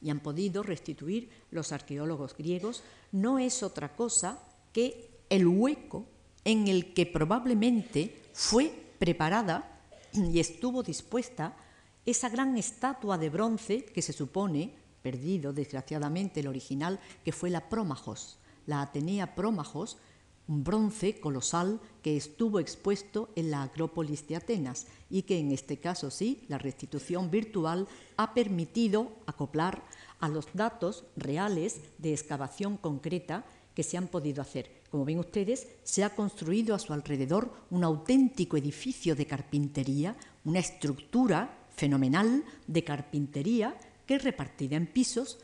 y 0.02 0.10
han 0.10 0.20
podido 0.20 0.62
restituir 0.62 1.30
los 1.50 1.72
arqueólogos 1.72 2.36
griegos, 2.36 2.82
no 3.12 3.38
es 3.38 3.62
otra 3.62 3.96
cosa 3.96 4.42
que 4.72 5.10
el 5.30 5.46
hueco 5.46 6.06
en 6.44 6.68
el 6.68 6.92
que 6.92 7.06
probablemente 7.06 8.22
fue 8.32 8.72
preparada 8.98 9.80
y 10.12 10.38
estuvo 10.38 10.82
dispuesta 10.82 11.56
esa 12.04 12.28
gran 12.28 12.56
estatua 12.56 13.18
de 13.18 13.30
bronce 13.30 13.84
que 13.84 14.02
se 14.02 14.12
supone, 14.12 14.72
perdido 15.02 15.52
desgraciadamente 15.52 16.40
el 16.40 16.46
original, 16.46 17.00
que 17.24 17.32
fue 17.32 17.50
la 17.50 17.68
Prómajos, 17.68 18.38
la 18.66 18.82
Atenea 18.82 19.34
Prómajos, 19.34 19.98
un 20.48 20.62
bronce 20.62 21.18
colosal 21.18 21.80
que 22.02 22.16
estuvo 22.16 22.60
expuesto 22.60 23.30
en 23.34 23.50
la 23.50 23.62
Acrópolis 23.62 24.26
de 24.28 24.36
Atenas 24.36 24.86
y 25.10 25.22
que 25.22 25.38
en 25.38 25.52
este 25.52 25.78
caso 25.78 26.10
sí, 26.10 26.44
la 26.48 26.58
restitución 26.58 27.30
virtual 27.30 27.88
ha 28.16 28.34
permitido 28.34 29.12
acoplar 29.26 29.82
a 30.20 30.28
los 30.28 30.46
datos 30.54 31.04
reales 31.16 31.80
de 31.98 32.12
excavación 32.12 32.76
concreta 32.76 33.44
que 33.74 33.82
se 33.82 33.96
han 33.96 34.08
podido 34.08 34.40
hacer. 34.40 34.82
Como 34.90 35.04
ven 35.04 35.18
ustedes, 35.18 35.68
se 35.82 36.04
ha 36.04 36.14
construido 36.14 36.74
a 36.74 36.78
su 36.78 36.92
alrededor 36.92 37.52
un 37.70 37.84
auténtico 37.84 38.56
edificio 38.56 39.14
de 39.14 39.26
carpintería, 39.26 40.16
una 40.44 40.60
estructura 40.60 41.66
fenomenal 41.74 42.44
de 42.66 42.84
carpintería 42.84 43.76
que 44.06 44.18
repartida 44.18 44.76
en 44.76 44.86
pisos, 44.86 45.38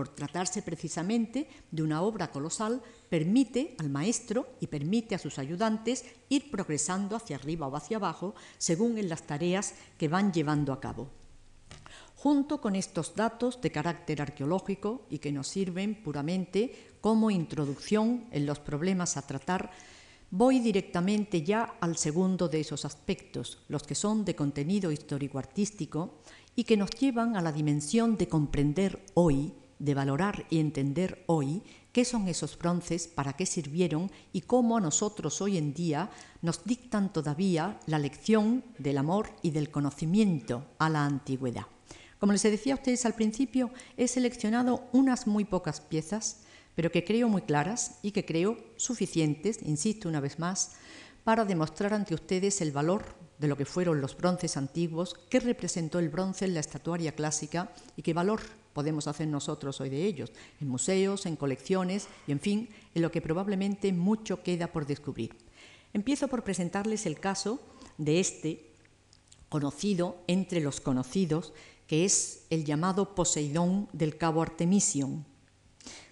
por 0.00 0.08
tratarse 0.08 0.62
precisamente 0.62 1.46
de 1.70 1.82
una 1.82 2.00
obra 2.00 2.30
colosal, 2.30 2.80
permite 3.10 3.76
al 3.76 3.90
maestro 3.90 4.56
y 4.58 4.66
permite 4.66 5.14
a 5.14 5.18
sus 5.18 5.38
ayudantes 5.38 6.06
ir 6.30 6.50
progresando 6.50 7.16
hacia 7.16 7.36
arriba 7.36 7.66
o 7.66 7.76
hacia 7.76 7.98
abajo 7.98 8.34
según 8.56 8.96
en 8.96 9.10
las 9.10 9.24
tareas 9.24 9.74
que 9.98 10.08
van 10.08 10.32
llevando 10.32 10.72
a 10.72 10.80
cabo. 10.80 11.10
Junto 12.16 12.62
con 12.62 12.76
estos 12.76 13.14
datos 13.14 13.60
de 13.60 13.70
carácter 13.70 14.22
arqueológico 14.22 15.04
y 15.10 15.18
que 15.18 15.32
nos 15.32 15.48
sirven 15.48 16.02
puramente 16.02 16.96
como 17.02 17.30
introducción 17.30 18.24
en 18.30 18.46
los 18.46 18.58
problemas 18.58 19.18
a 19.18 19.26
tratar, 19.26 19.70
voy 20.30 20.60
directamente 20.60 21.42
ya 21.42 21.76
al 21.78 21.98
segundo 21.98 22.48
de 22.48 22.60
esos 22.60 22.86
aspectos, 22.86 23.58
los 23.68 23.82
que 23.82 23.94
son 23.94 24.24
de 24.24 24.34
contenido 24.34 24.90
histórico-artístico 24.92 26.22
y 26.56 26.64
que 26.64 26.78
nos 26.78 26.90
llevan 26.90 27.36
a 27.36 27.42
la 27.42 27.52
dimensión 27.52 28.16
de 28.16 28.28
comprender 28.28 29.04
hoy, 29.14 29.54
de 29.80 29.94
valorar 29.94 30.46
y 30.50 30.60
entender 30.60 31.24
hoy 31.26 31.62
qué 31.92 32.04
son 32.04 32.28
esos 32.28 32.56
bronces, 32.56 33.08
para 33.08 33.32
qué 33.32 33.46
sirvieron 33.46 34.12
y 34.32 34.42
cómo 34.42 34.76
a 34.76 34.80
nosotros 34.80 35.40
hoy 35.40 35.58
en 35.58 35.74
día 35.74 36.10
nos 36.42 36.64
dictan 36.64 37.12
todavía 37.12 37.80
la 37.86 37.98
lección 37.98 38.62
del 38.78 38.98
amor 38.98 39.30
y 39.42 39.50
del 39.50 39.70
conocimiento 39.70 40.66
a 40.78 40.88
la 40.88 41.04
antigüedad. 41.04 41.66
Como 42.18 42.32
les 42.32 42.42
decía 42.42 42.74
a 42.74 42.76
ustedes 42.76 43.06
al 43.06 43.14
principio, 43.14 43.70
he 43.96 44.06
seleccionado 44.06 44.84
unas 44.92 45.26
muy 45.26 45.44
pocas 45.44 45.80
piezas, 45.80 46.42
pero 46.74 46.92
que 46.92 47.04
creo 47.04 47.28
muy 47.28 47.42
claras 47.42 47.98
y 48.02 48.12
que 48.12 48.26
creo 48.26 48.58
suficientes, 48.76 49.60
insisto 49.62 50.08
una 50.08 50.20
vez 50.20 50.38
más, 50.38 50.72
para 51.24 51.44
demostrar 51.44 51.94
ante 51.94 52.14
ustedes 52.14 52.60
el 52.60 52.72
valor 52.72 53.04
de 53.38 53.48
lo 53.48 53.56
que 53.56 53.64
fueron 53.64 54.02
los 54.02 54.16
bronces 54.16 54.58
antiguos, 54.58 55.16
qué 55.30 55.40
representó 55.40 55.98
el 55.98 56.10
bronce 56.10 56.44
en 56.44 56.54
la 56.54 56.60
estatuaria 56.60 57.12
clásica 57.12 57.72
y 57.96 58.02
qué 58.02 58.12
valor 58.12 58.40
podemos 58.72 59.06
hacer 59.06 59.28
nosotros 59.28 59.80
hoy 59.80 59.90
de 59.90 60.04
ellos, 60.04 60.32
en 60.60 60.68
museos, 60.68 61.26
en 61.26 61.36
colecciones 61.36 62.08
y, 62.26 62.32
en 62.32 62.40
fin, 62.40 62.68
en 62.94 63.02
lo 63.02 63.10
que 63.10 63.20
probablemente 63.20 63.92
mucho 63.92 64.42
queda 64.42 64.68
por 64.68 64.86
descubrir. 64.86 65.36
Empiezo 65.92 66.28
por 66.28 66.44
presentarles 66.44 67.06
el 67.06 67.18
caso 67.18 67.60
de 67.98 68.20
este 68.20 68.70
conocido 69.48 70.18
entre 70.28 70.60
los 70.60 70.80
conocidos, 70.80 71.52
que 71.86 72.04
es 72.04 72.46
el 72.50 72.64
llamado 72.64 73.14
Poseidón 73.14 73.88
del 73.92 74.16
Cabo 74.16 74.42
Artemision. 74.42 75.26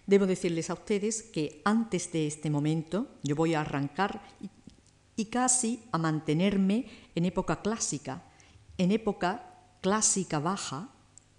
Debo 0.06 0.26
decirles 0.26 0.70
a 0.70 0.74
ustedes 0.74 1.22
que 1.22 1.62
antes 1.64 2.10
de 2.12 2.26
este 2.26 2.50
momento 2.50 3.06
yo 3.22 3.36
voy 3.36 3.54
a 3.54 3.60
arrancar 3.60 4.22
y 5.14 5.26
casi 5.26 5.82
a 5.92 5.98
mantenerme 5.98 6.86
en 7.14 7.24
época 7.24 7.60
clásica, 7.62 8.22
en 8.78 8.90
época 8.90 9.54
clásica 9.80 10.38
baja, 10.38 10.88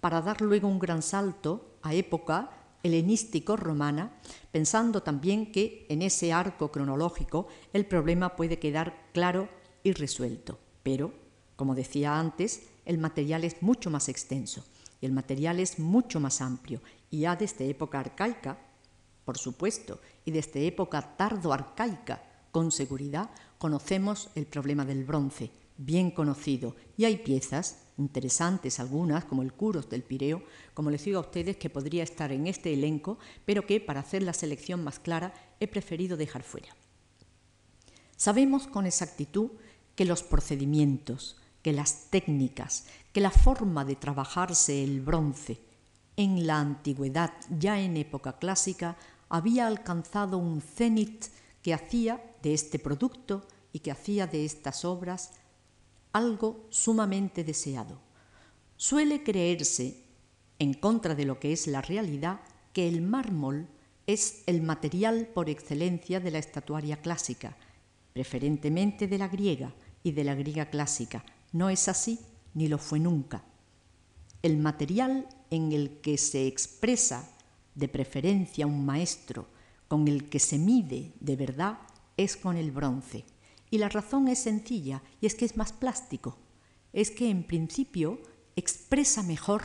para 0.00 0.20
dar 0.22 0.40
luego 0.40 0.68
un 0.68 0.78
gran 0.78 1.02
salto 1.02 1.78
a 1.82 1.94
época 1.94 2.50
helenístico-romana, 2.82 4.20
pensando 4.50 5.02
también 5.02 5.52
que 5.52 5.86
en 5.88 6.02
ese 6.02 6.32
arco 6.32 6.70
cronológico 6.70 7.48
el 7.72 7.86
problema 7.86 8.36
puede 8.36 8.58
quedar 8.58 9.08
claro 9.12 9.48
y 9.82 9.92
resuelto. 9.92 10.58
Pero, 10.82 11.12
como 11.56 11.74
decía 11.74 12.18
antes, 12.18 12.62
el 12.86 12.98
material 12.98 13.44
es 13.44 13.62
mucho 13.62 13.90
más 13.90 14.08
extenso 14.08 14.64
y 15.00 15.06
el 15.06 15.12
material 15.12 15.60
es 15.60 15.78
mucho 15.78 16.20
más 16.20 16.40
amplio, 16.40 16.82
y 17.10 17.20
ya 17.20 17.34
desde 17.34 17.68
época 17.68 18.00
arcaica, 18.00 18.58
por 19.24 19.38
supuesto, 19.38 20.00
y 20.24 20.30
desde 20.30 20.66
época 20.66 21.16
tardo-arcaica, 21.16 22.22
con 22.52 22.70
seguridad, 22.70 23.30
conocemos 23.58 24.28
el 24.34 24.46
problema 24.46 24.84
del 24.84 25.04
bronce, 25.04 25.50
bien 25.78 26.10
conocido, 26.10 26.76
y 26.96 27.04
hay 27.06 27.16
piezas 27.16 27.79
interesantes 28.00 28.80
algunas, 28.80 29.24
como 29.24 29.42
el 29.42 29.52
Curos 29.52 29.88
del 29.88 30.02
Pireo, 30.02 30.42
como 30.74 30.90
les 30.90 31.04
digo 31.04 31.18
a 31.18 31.22
ustedes, 31.22 31.56
que 31.56 31.70
podría 31.70 32.02
estar 32.02 32.32
en 32.32 32.46
este 32.46 32.72
elenco, 32.72 33.18
pero 33.44 33.66
que 33.66 33.80
para 33.80 34.00
hacer 34.00 34.22
la 34.22 34.32
selección 34.32 34.82
más 34.82 34.98
clara 34.98 35.32
he 35.60 35.68
preferido 35.68 36.16
dejar 36.16 36.42
fuera. 36.42 36.74
Sabemos 38.16 38.66
con 38.66 38.86
exactitud 38.86 39.50
que 39.94 40.04
los 40.04 40.22
procedimientos, 40.22 41.36
que 41.62 41.72
las 41.72 42.10
técnicas, 42.10 42.86
que 43.12 43.20
la 43.20 43.30
forma 43.30 43.84
de 43.84 43.96
trabajarse 43.96 44.82
el 44.82 45.00
bronce 45.00 45.60
en 46.16 46.46
la 46.46 46.58
antigüedad, 46.58 47.32
ya 47.58 47.80
en 47.80 47.96
época 47.96 48.38
clásica, 48.38 48.96
había 49.28 49.66
alcanzado 49.66 50.38
un 50.38 50.60
cenit 50.60 51.26
que 51.62 51.72
hacía 51.74 52.22
de 52.42 52.52
este 52.54 52.78
producto 52.78 53.46
y 53.72 53.80
que 53.80 53.90
hacía 53.90 54.26
de 54.26 54.44
estas 54.44 54.84
obras 54.84 55.32
algo 56.12 56.66
sumamente 56.70 57.44
deseado. 57.44 58.00
Suele 58.76 59.22
creerse, 59.22 60.04
en 60.58 60.74
contra 60.74 61.14
de 61.14 61.24
lo 61.24 61.38
que 61.38 61.52
es 61.52 61.66
la 61.66 61.82
realidad, 61.82 62.40
que 62.72 62.88
el 62.88 63.02
mármol 63.02 63.68
es 64.06 64.42
el 64.46 64.62
material 64.62 65.28
por 65.34 65.48
excelencia 65.48 66.20
de 66.20 66.30
la 66.30 66.38
estatuaria 66.38 67.00
clásica, 67.00 67.56
preferentemente 68.12 69.06
de 69.06 69.18
la 69.18 69.28
griega 69.28 69.72
y 70.02 70.12
de 70.12 70.24
la 70.24 70.34
griega 70.34 70.66
clásica. 70.66 71.24
No 71.52 71.70
es 71.70 71.88
así, 71.88 72.18
ni 72.54 72.68
lo 72.68 72.78
fue 72.78 72.98
nunca. 72.98 73.44
El 74.42 74.56
material 74.56 75.28
en 75.50 75.72
el 75.72 76.00
que 76.00 76.16
se 76.16 76.46
expresa 76.46 77.30
de 77.74 77.88
preferencia 77.88 78.66
un 78.66 78.84
maestro, 78.84 79.46
con 79.88 80.08
el 80.08 80.28
que 80.28 80.38
se 80.38 80.58
mide 80.58 81.12
de 81.20 81.36
verdad, 81.36 81.78
es 82.16 82.36
con 82.36 82.56
el 82.56 82.70
bronce. 82.70 83.24
Y 83.70 83.78
la 83.78 83.88
razón 83.88 84.28
es 84.28 84.40
sencilla, 84.40 85.02
y 85.20 85.26
es 85.26 85.34
que 85.34 85.44
es 85.44 85.56
más 85.56 85.72
plástico. 85.72 86.38
Es 86.92 87.10
que 87.10 87.30
en 87.30 87.44
principio 87.44 88.20
expresa 88.56 89.22
mejor 89.22 89.62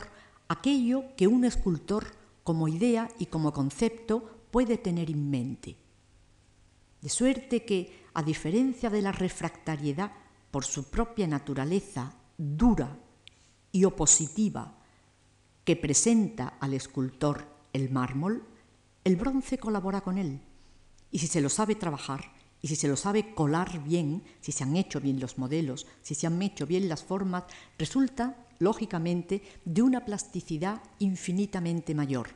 aquello 0.48 1.04
que 1.16 1.26
un 1.26 1.44
escultor 1.44 2.06
como 2.44 2.68
idea 2.68 3.10
y 3.18 3.26
como 3.26 3.52
concepto 3.52 4.46
puede 4.50 4.78
tener 4.78 5.10
en 5.10 5.28
mente. 5.30 5.76
De 7.02 7.08
suerte 7.08 7.64
que, 7.64 8.06
a 8.14 8.22
diferencia 8.22 8.88
de 8.88 9.02
la 9.02 9.12
refractariedad 9.12 10.12
por 10.50 10.64
su 10.64 10.84
propia 10.90 11.26
naturaleza 11.26 12.14
dura 12.38 12.98
y 13.72 13.84
opositiva 13.84 14.78
que 15.64 15.76
presenta 15.76 16.54
al 16.60 16.72
escultor 16.74 17.44
el 17.72 17.90
mármol, 17.90 18.44
el 19.04 19.16
bronce 19.16 19.58
colabora 19.58 20.00
con 20.00 20.16
él. 20.16 20.40
Y 21.10 21.18
si 21.18 21.26
se 21.26 21.40
lo 21.40 21.48
sabe 21.48 21.74
trabajar, 21.74 22.32
y 22.62 22.68
si 22.68 22.76
se 22.76 22.88
lo 22.88 22.96
sabe 22.96 23.34
colar 23.34 23.82
bien, 23.84 24.22
si 24.40 24.52
se 24.52 24.64
han 24.64 24.76
hecho 24.76 25.00
bien 25.00 25.20
los 25.20 25.38
modelos, 25.38 25.86
si 26.02 26.14
se 26.14 26.26
han 26.26 26.40
hecho 26.42 26.66
bien 26.66 26.88
las 26.88 27.04
formas, 27.04 27.44
resulta, 27.78 28.46
lógicamente, 28.58 29.42
de 29.64 29.82
una 29.82 30.04
plasticidad 30.04 30.82
infinitamente 30.98 31.94
mayor. 31.94 32.30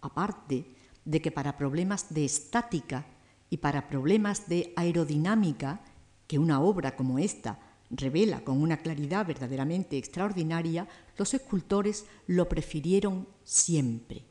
Aparte 0.00 0.66
de 1.04 1.22
que 1.22 1.30
para 1.30 1.56
problemas 1.56 2.12
de 2.12 2.24
estática 2.24 3.06
y 3.50 3.58
para 3.58 3.88
problemas 3.88 4.48
de 4.48 4.72
aerodinámica, 4.76 5.80
que 6.26 6.38
una 6.38 6.60
obra 6.60 6.96
como 6.96 7.18
esta 7.18 7.58
revela 7.90 8.44
con 8.44 8.60
una 8.60 8.78
claridad 8.78 9.26
verdaderamente 9.26 9.96
extraordinaria, 9.96 10.88
los 11.16 11.32
escultores 11.34 12.04
lo 12.26 12.48
prefirieron 12.48 13.26
siempre. 13.44 14.27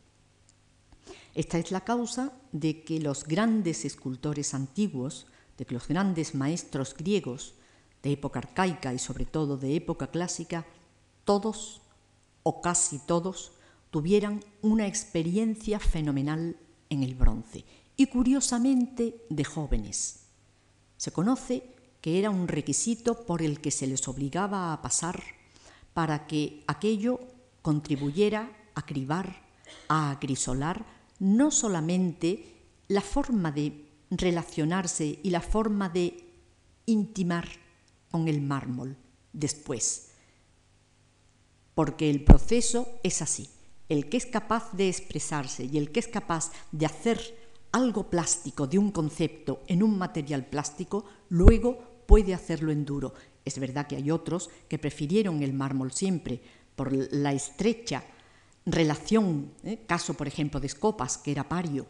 Esta 1.38 1.60
es 1.60 1.70
la 1.70 1.82
causa 1.82 2.34
de 2.52 2.82
que 2.82 3.00
los 3.00 3.26
grandes 3.26 3.86
escultores 3.86 4.56
antiguos, 4.56 5.28
de 5.56 5.68
que 5.68 5.76
los 5.76 5.88
grandes 5.88 6.34
maestros 6.34 6.96
griegos 6.98 7.54
de 8.02 8.14
época 8.14 8.40
arcaica 8.40 8.92
y 8.92 8.98
sobre 8.98 9.26
todo 9.26 9.56
de 9.56 9.76
época 9.76 10.08
clásica, 10.08 10.66
todos 11.26 11.82
o 12.42 12.60
casi 12.60 12.98
todos 12.98 13.52
tuvieran 13.92 14.44
una 14.64 14.88
experiencia 14.88 15.80
fenomenal 15.80 16.58
en 16.90 17.04
el 17.04 17.14
bronce 17.14 17.66
y 17.96 18.08
curiosamente 18.08 19.24
de 19.30 19.44
jóvenes. 19.44 20.22
Se 20.98 21.12
conoce 21.12 21.62
que 22.02 22.18
era 22.18 22.32
un 22.32 22.48
requisito 22.48 23.28
por 23.28 23.44
el 23.44 23.62
que 23.62 23.70
se 23.70 23.86
les 23.86 24.08
obligaba 24.08 24.74
a 24.74 24.82
pasar 24.82 25.22
para 25.94 26.26
que 26.26 26.64
aquello 26.66 27.20
contribuyera 27.62 28.52
a 28.74 28.88
cribar, 28.88 29.46
a 29.88 30.10
acrisolar 30.10 30.97
no 31.20 31.52
solamente 31.52 32.58
la 32.88 33.02
forma 33.02 33.52
de 33.52 33.86
relacionarse 34.10 35.20
y 35.22 35.30
la 35.30 35.42
forma 35.42 35.90
de 35.90 36.24
intimar 36.86 37.48
con 38.10 38.28
el 38.28 38.42
mármol 38.42 38.96
después, 39.34 40.12
porque 41.76 42.10
el 42.10 42.24
proceso 42.24 43.00
es 43.04 43.22
así. 43.22 43.50
El 43.90 44.10
que 44.10 44.18
es 44.18 44.26
capaz 44.26 44.74
de 44.74 44.90
expresarse 44.90 45.64
y 45.64 45.78
el 45.78 45.92
que 45.92 46.02
es 46.02 46.08
capaz 46.08 46.52
de 46.72 46.86
hacer 46.86 47.38
algo 47.72 48.10
plástico 48.10 48.68
de 48.68 48.78
un 48.78 48.92
concepto 48.92 49.62
en 49.68 49.84
un 49.84 49.98
material 49.98 50.46
plástico, 50.46 51.06
luego 51.30 52.04
puede 52.06 52.34
hacerlo 52.34 52.72
en 52.72 52.86
duro. 52.86 53.14
Es 53.46 53.60
verdad 53.60 53.88
que 53.88 53.96
hay 53.96 54.12
otros 54.12 54.50
que 54.68 54.80
prefirieron 54.80 55.42
el 55.42 55.54
mármol 55.54 55.92
siempre 55.92 56.42
por 56.76 56.92
la 56.94 57.32
estrecha 57.34 58.04
relación, 58.68 59.54
¿eh? 59.64 59.80
caso 59.88 60.14
por 60.14 60.28
ejemplo 60.28 60.60
de 60.60 60.68
Escopas, 60.68 61.18
que 61.18 61.32
era 61.32 61.48
pario, 61.48 61.88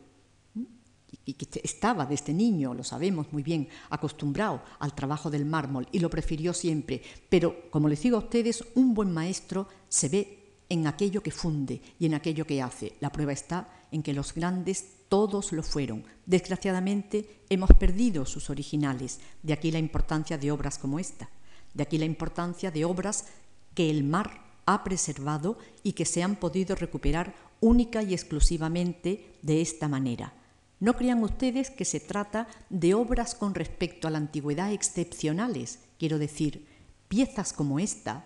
y 1.25 1.33
que 1.33 1.59
estaba 1.61 2.05
desde 2.05 2.33
niño, 2.33 2.73
lo 2.73 2.83
sabemos 2.83 3.31
muy 3.31 3.43
bien, 3.43 3.67
acostumbrado 3.89 4.61
al 4.79 4.93
trabajo 4.93 5.29
del 5.29 5.45
mármol 5.45 5.87
y 5.91 5.99
lo 5.99 6.09
prefirió 6.09 6.53
siempre. 6.53 7.01
Pero, 7.29 7.69
como 7.69 7.89
les 7.89 8.01
digo 8.01 8.17
a 8.17 8.21
ustedes, 8.21 8.63
un 8.75 8.93
buen 8.93 9.11
maestro 9.11 9.67
se 9.89 10.09
ve 10.09 10.37
en 10.69 10.87
aquello 10.87 11.23
que 11.23 11.31
funde 11.31 11.81
y 11.99 12.05
en 12.05 12.13
aquello 12.13 12.45
que 12.45 12.61
hace. 12.61 12.93
La 12.99 13.11
prueba 13.11 13.33
está 13.33 13.69
en 13.91 14.03
que 14.03 14.13
los 14.13 14.33
grandes 14.33 14.85
todos 15.09 15.53
lo 15.53 15.63
fueron. 15.63 16.03
Desgraciadamente 16.25 17.43
hemos 17.49 17.71
perdido 17.71 18.25
sus 18.25 18.49
originales, 18.49 19.19
de 19.43 19.53
aquí 19.53 19.71
la 19.71 19.79
importancia 19.79 20.37
de 20.37 20.51
obras 20.51 20.77
como 20.77 20.99
esta, 20.99 21.29
de 21.73 21.83
aquí 21.83 21.97
la 21.97 22.05
importancia 22.05 22.69
de 22.69 22.85
obras 22.85 23.25
que 23.73 23.89
el 23.89 24.03
mar 24.03 24.46
ha 24.67 24.83
preservado 24.83 25.57
y 25.81 25.93
que 25.93 26.05
se 26.05 26.21
han 26.21 26.35
podido 26.35 26.75
recuperar 26.75 27.33
única 27.61 28.03
y 28.03 28.13
exclusivamente 28.13 29.33
de 29.41 29.61
esta 29.61 29.87
manera. 29.87 30.33
No 30.79 30.93
crean 30.95 31.23
ustedes 31.23 31.71
que 31.71 31.85
se 31.85 31.99
trata 31.99 32.47
de 32.69 32.93
obras 32.93 33.33
con 33.33 33.55
respecto 33.55 34.07
a 34.07 34.11
la 34.11 34.19
antigüedad 34.19 34.71
excepcionales, 34.71 35.79
quiero 35.97 36.19
decir, 36.19 36.67
piezas 37.07 37.53
como 37.53 37.79
esta, 37.79 38.25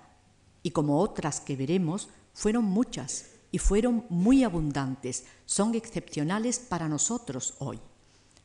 y 0.64 0.72
como 0.72 1.00
otras 1.00 1.40
que 1.40 1.56
veremos, 1.56 2.10
fueron 2.34 2.66
muchas 2.66 3.28
y 3.52 3.60
fueron 3.60 4.06
muy 4.10 4.44
abundantes. 4.44 5.26
Son 5.46 5.76
excepcionales 5.76 6.60
para 6.60 6.90
nosotros 6.90 7.56
hoy. 7.60 7.80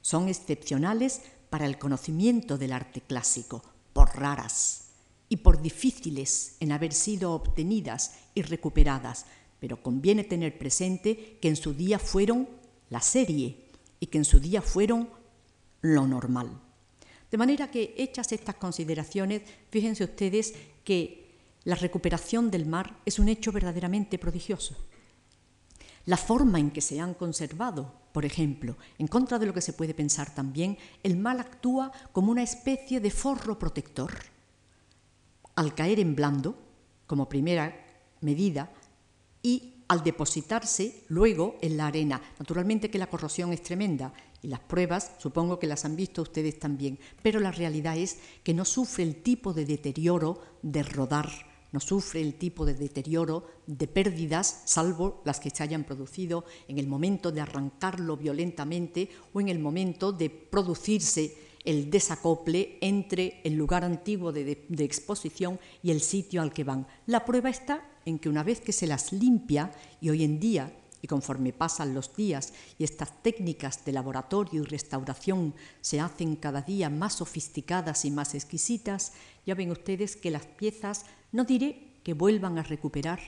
Son 0.02 0.28
excepcionales 0.28 1.22
para 1.50 1.66
el 1.66 1.78
conocimiento 1.78 2.58
del 2.58 2.72
arte 2.72 3.00
clásico, 3.00 3.62
por 3.92 4.16
raras 4.16 4.85
y 5.28 5.38
por 5.38 5.60
difíciles 5.60 6.56
en 6.60 6.72
haber 6.72 6.92
sido 6.92 7.32
obtenidas 7.32 8.18
y 8.34 8.42
recuperadas, 8.42 9.26
pero 9.60 9.82
conviene 9.82 10.24
tener 10.24 10.58
presente 10.58 11.38
que 11.40 11.48
en 11.48 11.56
su 11.56 11.74
día 11.74 11.98
fueron 11.98 12.48
la 12.90 13.00
serie 13.00 13.66
y 13.98 14.06
que 14.06 14.18
en 14.18 14.24
su 14.24 14.40
día 14.40 14.62
fueron 14.62 15.08
lo 15.80 16.06
normal. 16.06 16.60
De 17.30 17.38
manera 17.38 17.70
que, 17.70 17.94
hechas 17.96 18.32
estas 18.32 18.54
consideraciones, 18.56 19.42
fíjense 19.70 20.04
ustedes 20.04 20.54
que 20.84 21.26
la 21.64 21.74
recuperación 21.74 22.50
del 22.50 22.66
mar 22.66 23.00
es 23.04 23.18
un 23.18 23.28
hecho 23.28 23.50
verdaderamente 23.50 24.18
prodigioso. 24.18 24.76
La 26.04 26.16
forma 26.16 26.60
en 26.60 26.70
que 26.70 26.80
se 26.80 27.00
han 27.00 27.14
conservado, 27.14 27.92
por 28.12 28.24
ejemplo, 28.24 28.76
en 28.98 29.08
contra 29.08 29.40
de 29.40 29.46
lo 29.46 29.52
que 29.52 29.60
se 29.60 29.72
puede 29.72 29.92
pensar 29.92 30.32
también, 30.32 30.78
el 31.02 31.16
mal 31.16 31.40
actúa 31.40 31.90
como 32.12 32.30
una 32.30 32.44
especie 32.44 33.00
de 33.00 33.10
forro 33.10 33.58
protector. 33.58 34.12
Al 35.56 35.74
caer 35.74 36.00
en 36.00 36.14
blando, 36.14 36.56
como 37.06 37.28
primera 37.28 37.84
medida, 38.20 38.72
y 39.42 39.74
al 39.88 40.02
depositarse 40.02 41.04
luego 41.08 41.56
en 41.60 41.76
la 41.76 41.86
arena. 41.86 42.20
Naturalmente 42.38 42.90
que 42.90 42.98
la 42.98 43.08
corrosión 43.08 43.52
es 43.52 43.62
tremenda 43.62 44.12
y 44.42 44.48
las 44.48 44.60
pruebas 44.60 45.12
supongo 45.18 45.58
que 45.58 45.66
las 45.66 45.84
han 45.84 45.96
visto 45.96 46.22
ustedes 46.22 46.58
también, 46.58 46.98
pero 47.22 47.40
la 47.40 47.52
realidad 47.52 47.96
es 47.96 48.18
que 48.42 48.54
no 48.54 48.64
sufre 48.64 49.04
el 49.04 49.22
tipo 49.22 49.52
de 49.52 49.64
deterioro 49.64 50.40
de 50.62 50.82
rodar, 50.82 51.30
no 51.72 51.80
sufre 51.80 52.20
el 52.20 52.34
tipo 52.34 52.64
de 52.64 52.74
deterioro 52.74 53.46
de 53.66 53.86
pérdidas, 53.86 54.62
salvo 54.64 55.22
las 55.24 55.40
que 55.40 55.50
se 55.50 55.62
hayan 55.62 55.84
producido 55.84 56.44
en 56.68 56.78
el 56.78 56.86
momento 56.86 57.32
de 57.32 57.40
arrancarlo 57.40 58.16
violentamente 58.16 59.10
o 59.32 59.40
en 59.40 59.48
el 59.48 59.58
momento 59.58 60.12
de 60.12 60.30
producirse 60.30 61.45
el 61.66 61.90
desacople 61.90 62.78
entre 62.80 63.40
el 63.44 63.54
lugar 63.54 63.84
antiguo 63.84 64.32
de, 64.32 64.66
exposición 64.78 65.58
y 65.82 65.90
el 65.90 66.00
sitio 66.00 66.40
al 66.40 66.52
que 66.52 66.64
van. 66.64 66.86
La 67.06 67.24
prueba 67.24 67.50
está 67.50 67.84
en 68.06 68.18
que 68.18 68.28
una 68.28 68.44
vez 68.44 68.60
que 68.60 68.72
se 68.72 68.86
las 68.86 69.12
limpia, 69.12 69.72
y 70.00 70.08
hoy 70.10 70.22
en 70.22 70.38
día, 70.38 70.72
y 71.02 71.08
conforme 71.08 71.52
pasan 71.52 71.92
los 71.92 72.16
días 72.16 72.54
y 72.78 72.84
estas 72.84 73.22
técnicas 73.22 73.84
de 73.84 73.92
laboratorio 73.92 74.62
y 74.62 74.64
restauración 74.64 75.54
se 75.80 76.00
hacen 76.00 76.36
cada 76.36 76.62
día 76.62 76.88
más 76.88 77.14
sofisticadas 77.14 78.04
y 78.04 78.10
más 78.10 78.34
exquisitas, 78.34 79.12
ya 79.44 79.54
ven 79.54 79.70
ustedes 79.70 80.16
que 80.16 80.30
las 80.30 80.46
piezas, 80.46 81.04
no 81.32 81.44
diré 81.44 81.98
que 82.02 82.14
vuelvan 82.14 82.58
a 82.58 82.62
recuperar 82.62 83.20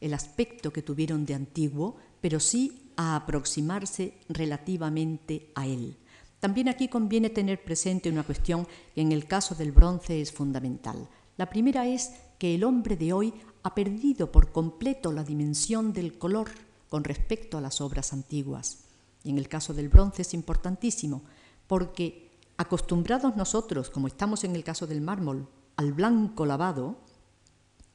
el 0.00 0.12
aspecto 0.12 0.72
que 0.72 0.82
tuvieron 0.82 1.24
de 1.24 1.34
antiguo, 1.34 1.96
pero 2.20 2.40
sí 2.40 2.90
a 2.96 3.16
aproximarse 3.16 4.14
relativamente 4.28 5.50
a 5.54 5.66
él. 5.66 5.96
También 6.44 6.68
aquí 6.68 6.88
conviene 6.88 7.30
tener 7.30 7.64
presente 7.64 8.10
una 8.10 8.22
cuestión 8.22 8.68
que 8.94 9.00
en 9.00 9.12
el 9.12 9.24
caso 9.24 9.54
del 9.54 9.72
bronce 9.72 10.20
es 10.20 10.30
fundamental. 10.30 11.08
La 11.38 11.48
primera 11.48 11.86
es 11.86 12.10
que 12.38 12.54
el 12.54 12.64
hombre 12.64 12.98
de 12.98 13.14
hoy 13.14 13.32
ha 13.62 13.74
perdido 13.74 14.30
por 14.30 14.52
completo 14.52 15.10
la 15.10 15.24
dimensión 15.24 15.94
del 15.94 16.18
color 16.18 16.50
con 16.90 17.02
respecto 17.02 17.56
a 17.56 17.62
las 17.62 17.80
obras 17.80 18.12
antiguas. 18.12 18.80
Y 19.22 19.30
en 19.30 19.38
el 19.38 19.48
caso 19.48 19.72
del 19.72 19.88
bronce 19.88 20.20
es 20.20 20.34
importantísimo, 20.34 21.22
porque 21.66 22.32
acostumbrados 22.58 23.36
nosotros, 23.36 23.88
como 23.88 24.06
estamos 24.06 24.44
en 24.44 24.54
el 24.54 24.64
caso 24.64 24.86
del 24.86 25.00
mármol, 25.00 25.48
al 25.76 25.94
blanco 25.94 26.44
lavado, 26.44 26.98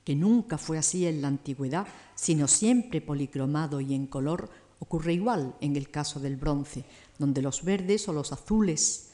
que 0.04 0.16
nunca 0.16 0.58
fue 0.58 0.80
así 0.80 1.06
en 1.06 1.22
la 1.22 1.28
antigüedad, 1.28 1.86
sino 2.16 2.48
siempre 2.48 3.00
policromado 3.00 3.80
y 3.80 3.94
en 3.94 4.08
color, 4.08 4.50
ocurre 4.80 5.14
igual 5.14 5.56
en 5.62 5.76
el 5.76 5.92
caso 5.92 6.20
del 6.20 6.38
bronce, 6.38 6.86
donde 7.18 7.42
los 7.42 7.64
verdes 7.64 8.08
o 8.08 8.14
los 8.14 8.32
azules, 8.32 9.12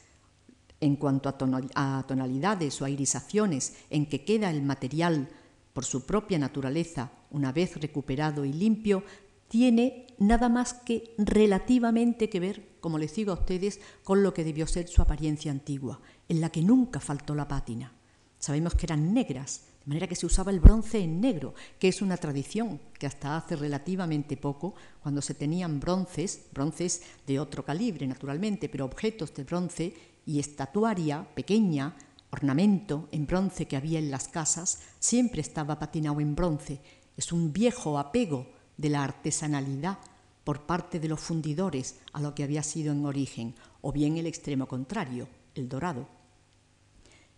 en 0.80 0.96
cuanto 0.96 1.30
a 1.30 2.04
tonalidades 2.08 2.82
o 2.82 2.86
a 2.86 2.90
irisaciones 2.90 3.74
en 3.90 4.06
que 4.08 4.24
queda 4.24 4.50
el 4.50 4.62
material 4.62 5.30
por 5.74 5.86
su 5.86 6.06
propia 6.06 6.38
naturaleza, 6.40 7.12
una 7.32 7.52
vez 7.52 7.76
recuperado 7.80 8.46
y 8.46 8.54
limpio, 8.54 9.04
tiene 9.48 10.08
nada 10.20 10.50
más 10.50 10.74
que 10.74 11.14
relativamente 11.18 12.30
que 12.30 12.40
ver, 12.40 12.78
como 12.80 12.98
les 12.98 13.16
digo 13.16 13.32
a 13.32 13.36
ustedes, 13.36 13.80
con 14.04 14.24
lo 14.24 14.34
que 14.34 14.44
debió 14.44 14.68
ser 14.68 14.88
su 14.88 15.02
apariencia 15.02 15.52
antigua, 15.52 16.00
en 16.30 16.42
la 16.42 16.50
que 16.50 16.62
nunca 16.62 17.00
faltó 17.00 17.36
la 17.36 17.48
pátina. 17.48 17.94
Sabemos 18.40 18.76
que 18.76 18.86
eran 18.86 19.14
negras, 19.14 19.66
de 19.86 19.90
manera 19.90 20.08
que 20.08 20.16
se 20.16 20.26
usaba 20.26 20.52
el 20.52 20.60
bronce 20.60 21.00
en 21.00 21.22
negro, 21.22 21.54
que 21.78 21.88
es 21.88 22.02
una 22.02 22.18
tradición 22.18 22.82
que 22.98 23.06
hasta 23.06 23.38
hace 23.38 23.56
relativamente 23.56 24.36
poco, 24.36 24.74
cuando 25.00 25.22
se 25.22 25.36
tenían 25.36 25.80
bronces, 25.80 26.48
bronces 26.52 27.04
de 27.28 27.40
otro 27.40 27.64
calibre 27.64 28.08
naturalmente, 28.08 28.68
pero 28.68 28.86
objetos 28.86 29.32
de 29.36 29.44
bronce 29.44 29.94
y 30.26 30.40
estatuaria 30.40 31.28
pequeña, 31.36 31.96
ornamento 32.32 33.08
en 33.12 33.28
bronce 33.28 33.68
que 33.68 33.78
había 33.78 34.00
en 34.00 34.10
las 34.10 34.28
casas 34.28 34.82
siempre 35.00 35.42
estaba 35.42 35.78
patinado 35.78 36.20
en 36.20 36.34
bronce. 36.34 36.82
Es 37.16 37.32
un 37.32 37.54
viejo 37.54 38.00
apego 38.00 38.48
de 38.78 38.90
la 38.90 39.04
artesanalidad 39.04 40.00
por 40.44 40.66
parte 40.66 41.00
de 41.00 41.10
los 41.10 41.20
fundidores 41.20 42.00
a 42.12 42.22
lo 42.22 42.34
que 42.34 42.44
había 42.44 42.64
sido 42.64 42.92
en 42.92 43.06
origen, 43.06 43.54
o 43.82 43.92
bien 43.92 44.18
el 44.18 44.26
extremo 44.26 44.68
contrario, 44.68 45.28
el 45.54 45.70
dorado. 45.70 46.08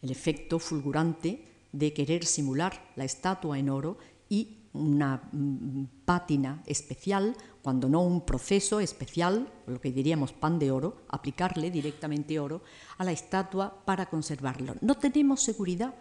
El 0.02 0.12
efecto 0.12 0.60
fulgurante 0.60 1.57
de 1.72 1.94
querer 1.94 2.26
simular 2.26 2.92
la 2.96 3.06
estatua 3.06 3.60
en 3.60 3.70
oro 3.70 3.98
y 4.30 4.58
una 4.74 5.30
mm, 5.32 5.86
pátina 6.06 6.62
especial, 6.66 7.36
cuando 7.62 7.90
no 7.90 8.02
un 8.02 8.26
proceso 8.26 8.80
especial, 8.80 9.52
lo 9.66 9.82
que 9.82 9.92
diríamos 9.92 10.34
pan 10.34 10.60
de 10.60 10.72
oro, 10.72 11.04
aplicarle 11.10 11.72
directamente 11.72 12.40
oro 12.40 12.62
a 12.98 13.04
la 13.04 13.12
estatua 13.12 13.84
para 13.86 14.08
conservarlo. 14.08 14.76
No 14.82 14.96
tenemos 14.96 15.44
seguridad 15.44 15.96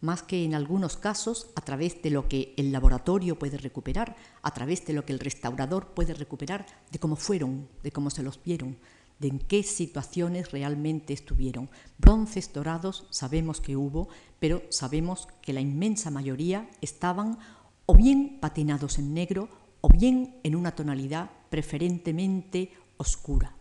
más 0.00 0.22
que 0.22 0.44
en 0.44 0.54
algunos 0.54 0.96
casos 0.96 1.48
a 1.56 1.62
través 1.62 2.02
de 2.02 2.10
lo 2.10 2.28
que 2.28 2.52
el 2.58 2.72
laboratorio 2.72 3.38
puede 3.38 3.56
recuperar, 3.56 4.16
a 4.42 4.52
través 4.52 4.84
de 4.84 4.92
lo 4.92 5.04
que 5.04 5.12
el 5.12 5.18
restaurador 5.18 5.94
puede 5.94 6.12
recuperar, 6.12 6.66
de 6.90 6.98
cómo 6.98 7.16
fueron, 7.16 7.68
de 7.82 7.90
cómo 7.90 8.10
se 8.10 8.22
los 8.22 8.42
vieron, 8.42 8.76
de 9.18 9.28
en 9.28 9.38
qué 9.38 9.62
situaciones 9.62 10.50
realmente 10.52 11.12
estuvieron. 11.12 11.70
Bronces 11.98 12.52
dorados 12.52 13.06
sabemos 13.10 13.60
que 13.60 13.76
hubo, 13.76 14.08
pero 14.38 14.62
sabemos 14.70 15.28
que 15.42 15.52
la 15.52 15.60
inmensa 15.60 16.10
mayoría 16.10 16.68
estaban 16.80 17.38
o 17.86 17.94
bien 17.94 18.38
patinados 18.40 18.98
en 18.98 19.14
negro 19.14 19.48
o 19.80 19.88
bien 19.88 20.40
en 20.42 20.56
una 20.56 20.74
tonalidad 20.74 21.30
preferentemente 21.50 22.72
oscura, 22.96 23.54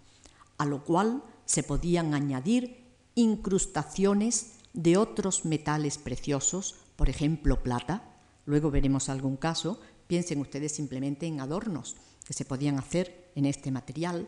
a 0.58 0.66
lo 0.66 0.84
cual 0.84 1.24
se 1.46 1.64
podían 1.64 2.14
añadir 2.14 2.84
incrustaciones 3.16 4.60
de 4.74 4.98
otros 4.98 5.46
metales 5.46 5.98
preciosos, 5.98 6.76
por 6.96 7.10
ejemplo 7.10 7.62
plata. 7.62 8.16
Luego 8.46 8.72
veremos 8.72 9.10
algún 9.10 9.38
caso, 9.38 9.80
piensen 10.08 10.40
ustedes 10.40 10.74
simplemente 10.74 11.28
en 11.28 11.40
adornos 11.40 11.96
que 12.26 12.34
se 12.34 12.46
podían 12.46 12.80
hacer 12.80 13.32
en 13.36 13.46
este 13.46 13.72
material, 13.72 14.28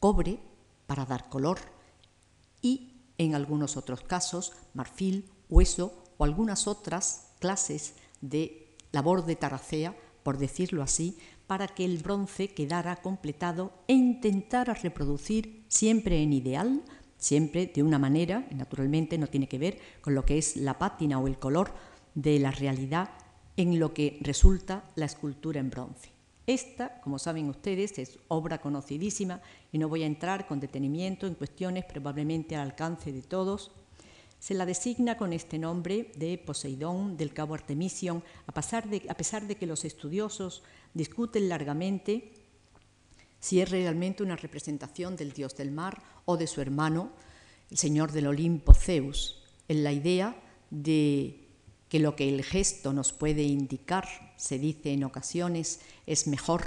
cobre 0.00 0.40
para 0.88 1.04
dar 1.04 1.28
color 1.28 1.58
y 2.62 2.94
en 3.18 3.34
algunos 3.34 3.76
otros 3.76 4.00
casos 4.00 4.54
marfil, 4.72 5.30
hueso 5.50 6.02
o 6.16 6.24
algunas 6.24 6.66
otras 6.66 7.28
clases 7.38 7.94
de 8.22 8.74
labor 8.90 9.26
de 9.26 9.36
taracea, 9.36 9.94
por 10.22 10.38
decirlo 10.38 10.82
así, 10.82 11.18
para 11.46 11.68
que 11.68 11.84
el 11.84 11.98
bronce 11.98 12.48
quedara 12.48 12.96
completado 12.96 13.72
e 13.86 13.92
intentara 13.92 14.74
reproducir 14.74 15.64
siempre 15.68 16.22
en 16.22 16.32
ideal, 16.32 16.82
siempre 17.18 17.66
de 17.66 17.82
una 17.82 17.98
manera, 17.98 18.48
naturalmente 18.50 19.18
no 19.18 19.26
tiene 19.26 19.48
que 19.48 19.58
ver 19.58 19.78
con 20.00 20.14
lo 20.14 20.24
que 20.24 20.38
es 20.38 20.56
la 20.56 20.78
pátina 20.78 21.20
o 21.20 21.26
el 21.26 21.38
color 21.38 21.72
de 22.14 22.38
la 22.38 22.50
realidad 22.50 23.10
en 23.56 23.78
lo 23.78 23.92
que 23.92 24.18
resulta 24.22 24.90
la 24.94 25.04
escultura 25.04 25.60
en 25.60 25.68
bronce. 25.68 26.17
Esta, 26.48 26.98
como 27.02 27.18
saben 27.18 27.50
ustedes, 27.50 27.98
es 27.98 28.18
obra 28.28 28.58
conocidísima 28.58 29.42
y 29.70 29.76
no 29.76 29.86
voy 29.90 30.02
a 30.02 30.06
entrar 30.06 30.46
con 30.46 30.60
detenimiento 30.60 31.26
en 31.26 31.34
cuestiones 31.34 31.84
probablemente 31.84 32.56
al 32.56 32.62
alcance 32.62 33.12
de 33.12 33.20
todos, 33.20 33.70
se 34.38 34.54
la 34.54 34.64
designa 34.64 35.18
con 35.18 35.34
este 35.34 35.58
nombre 35.58 36.10
de 36.16 36.38
Poseidón 36.38 37.18
del 37.18 37.34
cabo 37.34 37.52
Artemision, 37.52 38.24
a 38.46 38.52
a 38.52 39.14
pesar 39.14 39.46
de 39.46 39.56
que 39.56 39.66
los 39.66 39.84
estudiosos 39.84 40.62
discuten 40.94 41.50
largamente 41.50 42.32
si 43.40 43.60
es 43.60 43.70
realmente 43.70 44.22
una 44.22 44.36
representación 44.36 45.16
del 45.16 45.34
dios 45.34 45.54
del 45.54 45.70
mar 45.70 46.02
o 46.24 46.38
de 46.38 46.46
su 46.46 46.62
hermano, 46.62 47.10
el 47.70 47.76
señor 47.76 48.10
del 48.10 48.26
Olimpo, 48.26 48.72
Zeus, 48.72 49.42
en 49.68 49.84
la 49.84 49.92
idea 49.92 50.34
de 50.70 51.47
que 51.88 51.98
lo 51.98 52.16
que 52.16 52.28
el 52.28 52.44
gesto 52.44 52.92
nos 52.92 53.12
puede 53.12 53.42
indicar, 53.42 54.06
se 54.36 54.58
dice 54.58 54.92
en 54.92 55.04
ocasiones, 55.04 55.80
es 56.06 56.26
mejor 56.26 56.64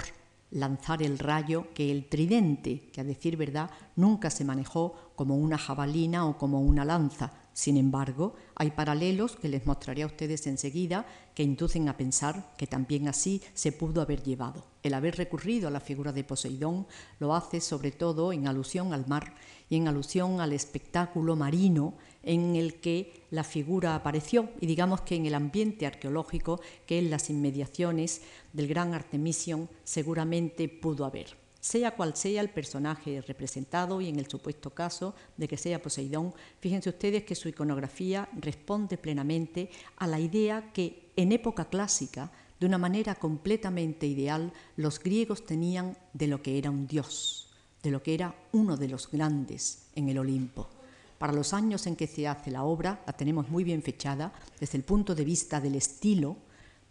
lanzar 0.50 1.02
el 1.02 1.18
rayo 1.18 1.66
que 1.74 1.90
el 1.90 2.08
tridente, 2.08 2.90
que 2.92 3.00
a 3.00 3.04
decir 3.04 3.36
verdad 3.36 3.70
nunca 3.96 4.30
se 4.30 4.44
manejó 4.44 5.12
como 5.16 5.36
una 5.36 5.58
jabalina 5.58 6.26
o 6.26 6.36
como 6.36 6.60
una 6.60 6.84
lanza. 6.84 7.32
Sin 7.54 7.76
embargo, 7.76 8.34
hay 8.54 8.70
paralelos 8.70 9.36
que 9.36 9.48
les 9.48 9.66
mostraré 9.66 10.02
a 10.02 10.06
ustedes 10.06 10.46
enseguida 10.46 11.06
que 11.34 11.42
inducen 11.42 11.88
a 11.88 11.96
pensar 11.96 12.54
que 12.56 12.66
también 12.66 13.08
así 13.08 13.42
se 13.52 13.72
pudo 13.72 14.00
haber 14.00 14.22
llevado. 14.22 14.64
El 14.82 14.94
haber 14.94 15.16
recurrido 15.16 15.68
a 15.68 15.70
la 15.70 15.80
figura 15.80 16.12
de 16.12 16.24
Poseidón 16.24 16.86
lo 17.18 17.34
hace 17.34 17.60
sobre 17.60 17.92
todo 17.92 18.32
en 18.32 18.48
alusión 18.48 18.92
al 18.92 19.06
mar 19.06 19.34
y 19.68 19.76
en 19.76 19.86
alusión 19.86 20.40
al 20.40 20.52
espectáculo 20.52 21.36
marino 21.36 21.94
en 22.22 22.56
el 22.56 22.80
que 22.80 23.26
la 23.30 23.44
figura 23.44 23.94
apareció 23.94 24.50
y 24.60 24.66
digamos 24.66 25.02
que 25.02 25.16
en 25.16 25.26
el 25.26 25.34
ambiente 25.34 25.86
arqueológico 25.86 26.60
que 26.86 26.98
en 26.98 27.10
las 27.10 27.30
inmediaciones 27.30 28.22
del 28.52 28.68
gran 28.68 28.94
Artemision 28.94 29.68
seguramente 29.84 30.68
pudo 30.68 31.04
haber. 31.04 31.41
Sea 31.62 31.92
cual 31.92 32.16
sea 32.16 32.40
el 32.40 32.50
personaje 32.50 33.20
representado 33.20 34.00
y 34.00 34.08
en 34.08 34.18
el 34.18 34.26
supuesto 34.26 34.70
caso 34.70 35.14
de 35.36 35.46
que 35.46 35.56
sea 35.56 35.80
Poseidón, 35.80 36.34
fíjense 36.58 36.88
ustedes 36.88 37.22
que 37.22 37.36
su 37.36 37.48
iconografía 37.48 38.28
responde 38.40 38.98
plenamente 38.98 39.70
a 39.96 40.08
la 40.08 40.18
idea 40.18 40.72
que 40.72 41.12
en 41.14 41.30
época 41.30 41.66
clásica, 41.66 42.32
de 42.58 42.66
una 42.66 42.78
manera 42.78 43.14
completamente 43.14 44.08
ideal, 44.08 44.52
los 44.76 44.98
griegos 44.98 45.46
tenían 45.46 45.96
de 46.12 46.26
lo 46.26 46.42
que 46.42 46.58
era 46.58 46.68
un 46.68 46.88
dios, 46.88 47.54
de 47.80 47.92
lo 47.92 48.02
que 48.02 48.14
era 48.14 48.34
uno 48.50 48.76
de 48.76 48.88
los 48.88 49.08
grandes 49.08 49.84
en 49.94 50.08
el 50.08 50.18
Olimpo. 50.18 50.68
Para 51.16 51.32
los 51.32 51.54
años 51.54 51.86
en 51.86 51.94
que 51.94 52.08
se 52.08 52.26
hace 52.26 52.50
la 52.50 52.64
obra, 52.64 53.04
la 53.06 53.12
tenemos 53.12 53.48
muy 53.48 53.62
bien 53.62 53.84
fechada 53.84 54.32
desde 54.58 54.78
el 54.78 54.82
punto 54.82 55.14
de 55.14 55.24
vista 55.24 55.60
del 55.60 55.76
estilo, 55.76 56.38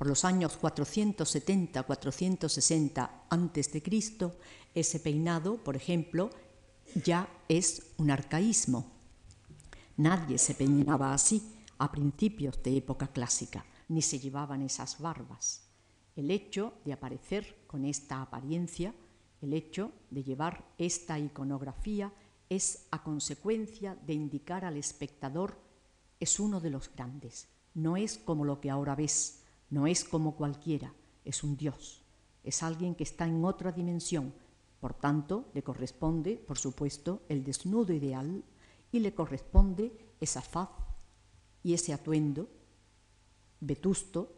por 0.02 0.08
los 0.08 0.26
años 0.26 0.58
470-460 0.60 3.10
a.C., 3.30 3.84
ese 4.74 5.00
peinado, 5.00 5.58
por 5.64 5.76
ejemplo, 5.76 6.30
ya 6.96 7.30
es 7.48 7.94
un 7.98 8.12
arcaísmo. 8.12 8.92
Nadie 9.98 10.38
se 10.38 10.56
peinaba 10.56 11.14
así 11.14 11.42
a 11.78 11.92
principios 11.92 12.62
de 12.64 12.78
época 12.78 13.08
clásica, 13.08 13.66
ni 13.88 14.02
se 14.02 14.20
llevaban 14.20 14.62
esas 14.62 15.00
barbas. 15.00 15.68
El 16.16 16.32
hecho 16.32 16.74
de 16.86 16.94
aparecer 16.94 17.64
con 17.68 17.86
esta 17.86 18.22
apariencia, 18.22 18.94
el 19.42 19.54
hecho 19.54 19.92
de 20.10 20.24
llevar 20.24 20.66
esta 20.78 21.18
iconografía, 21.18 22.14
es 22.50 22.88
a 22.92 23.02
consecuencia 23.02 23.96
de 23.96 24.14
indicar 24.14 24.66
al 24.66 24.78
espectador 24.78 25.58
es 26.20 26.40
uno 26.40 26.62
de 26.62 26.70
los 26.70 26.94
grandes, 26.94 27.48
no 27.74 27.98
es 27.98 28.18
como 28.18 28.46
lo 28.46 28.62
que 28.62 28.70
ahora 28.70 28.96
ves, 28.96 29.42
no 29.70 29.88
es 29.88 30.04
como 30.04 30.36
cualquiera, 30.36 30.94
es 31.26 31.44
un 31.44 31.58
Dios, 31.58 32.04
es 32.44 32.62
alguien 32.62 32.94
que 32.94 33.04
está 33.04 33.26
en 33.26 33.44
otra 33.44 33.72
dimensión, 33.72 34.34
por 34.82 34.96
tanto 34.96 35.46
le 35.54 35.64
corresponde, 35.64 36.36
por 36.36 36.58
supuesto, 36.58 37.22
el 37.30 37.44
desnudo 37.44 37.94
ideal 37.94 38.44
y 38.92 39.00
le 39.00 39.14
corresponde 39.14 39.94
esa 40.20 40.42
faz 40.42 40.70
y 41.64 41.74
ese 41.74 41.94
atuendo 41.94 42.50
vetusto 43.60 44.34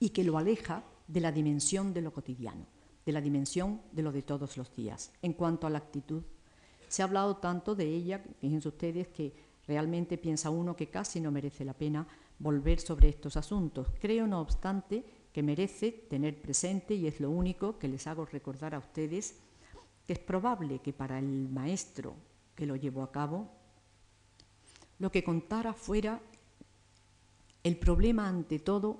y 0.00 0.10
que 0.10 0.24
lo 0.24 0.36
aleja 0.36 0.84
de 1.06 1.20
la 1.20 1.30
dimensión 1.30 1.94
de 1.94 2.02
lo 2.02 2.12
cotidiano, 2.12 2.66
de 3.06 3.12
la 3.12 3.20
dimensión 3.20 3.80
de 3.92 4.02
lo 4.02 4.10
de 4.10 4.22
todos 4.22 4.56
los 4.56 4.74
días. 4.74 5.12
En 5.22 5.32
cuanto 5.32 5.66
a 5.66 5.70
la 5.70 5.78
actitud, 5.78 6.24
se 6.88 7.02
ha 7.02 7.04
hablado 7.04 7.36
tanto 7.36 7.76
de 7.76 7.86
ella, 7.86 8.22
fíjense 8.40 8.68
ustedes 8.68 9.08
que 9.08 9.32
realmente 9.66 10.18
piensa 10.18 10.50
uno 10.50 10.74
que 10.74 10.90
casi 10.90 11.20
no 11.20 11.30
merece 11.30 11.64
la 11.64 11.74
pena 11.74 12.06
volver 12.38 12.80
sobre 12.80 13.08
estos 13.08 13.36
asuntos. 13.36 13.88
Creo, 14.00 14.26
no 14.26 14.40
obstante, 14.40 15.04
que 15.32 15.42
merece 15.42 15.92
tener 15.92 16.40
presente, 16.40 16.94
y 16.94 17.06
es 17.06 17.20
lo 17.20 17.30
único 17.30 17.78
que 17.78 17.88
les 17.88 18.06
hago 18.06 18.26
recordar 18.26 18.74
a 18.74 18.78
ustedes, 18.78 19.38
que 20.06 20.12
es 20.12 20.18
probable 20.18 20.80
que 20.80 20.92
para 20.92 21.18
el 21.18 21.48
maestro 21.48 22.14
que 22.54 22.66
lo 22.66 22.76
llevó 22.76 23.02
a 23.02 23.12
cabo, 23.12 23.50
lo 24.98 25.10
que 25.10 25.24
contara 25.24 25.74
fuera 25.74 26.20
el 27.62 27.78
problema 27.78 28.28
ante 28.28 28.58
todo 28.58 28.98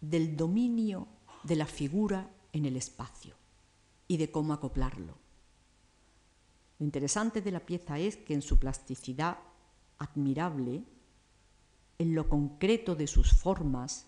del 0.00 0.36
dominio 0.36 1.08
de 1.42 1.56
la 1.56 1.66
figura 1.66 2.30
en 2.52 2.64
el 2.64 2.76
espacio 2.76 3.34
y 4.08 4.16
de 4.16 4.30
cómo 4.30 4.52
acoplarlo. 4.52 5.14
Lo 6.78 6.86
interesante 6.86 7.42
de 7.42 7.50
la 7.50 7.60
pieza 7.60 7.98
es 7.98 8.16
que 8.16 8.34
en 8.34 8.42
su 8.42 8.58
plasticidad 8.58 9.38
admirable, 9.98 10.84
en 11.98 12.14
lo 12.14 12.28
concreto 12.28 12.94
de 12.94 13.06
sus 13.06 13.32
formas, 13.32 14.06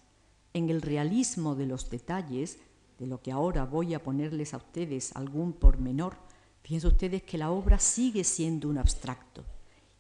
en 0.55 0.71
el 0.71 0.81
realismo 0.81 1.55
de 1.55 1.67
los 1.67 1.91
detalles, 1.91 2.59
de 3.03 3.09
lo 3.09 3.21
que 3.21 3.33
ahora 3.33 3.67
voy 3.67 3.93
a 3.93 4.03
ponerles 4.03 4.55
a 4.55 4.59
ustedes 4.59 5.15
algún 5.17 5.53
pormenor, 5.53 6.17
fíjense 6.63 6.87
ustedes 6.87 7.23
que 7.25 7.37
la 7.37 7.51
obra 7.51 7.79
sigue 7.79 8.25
siendo 8.25 8.69
un 8.69 8.79
abstracto. 8.79 9.45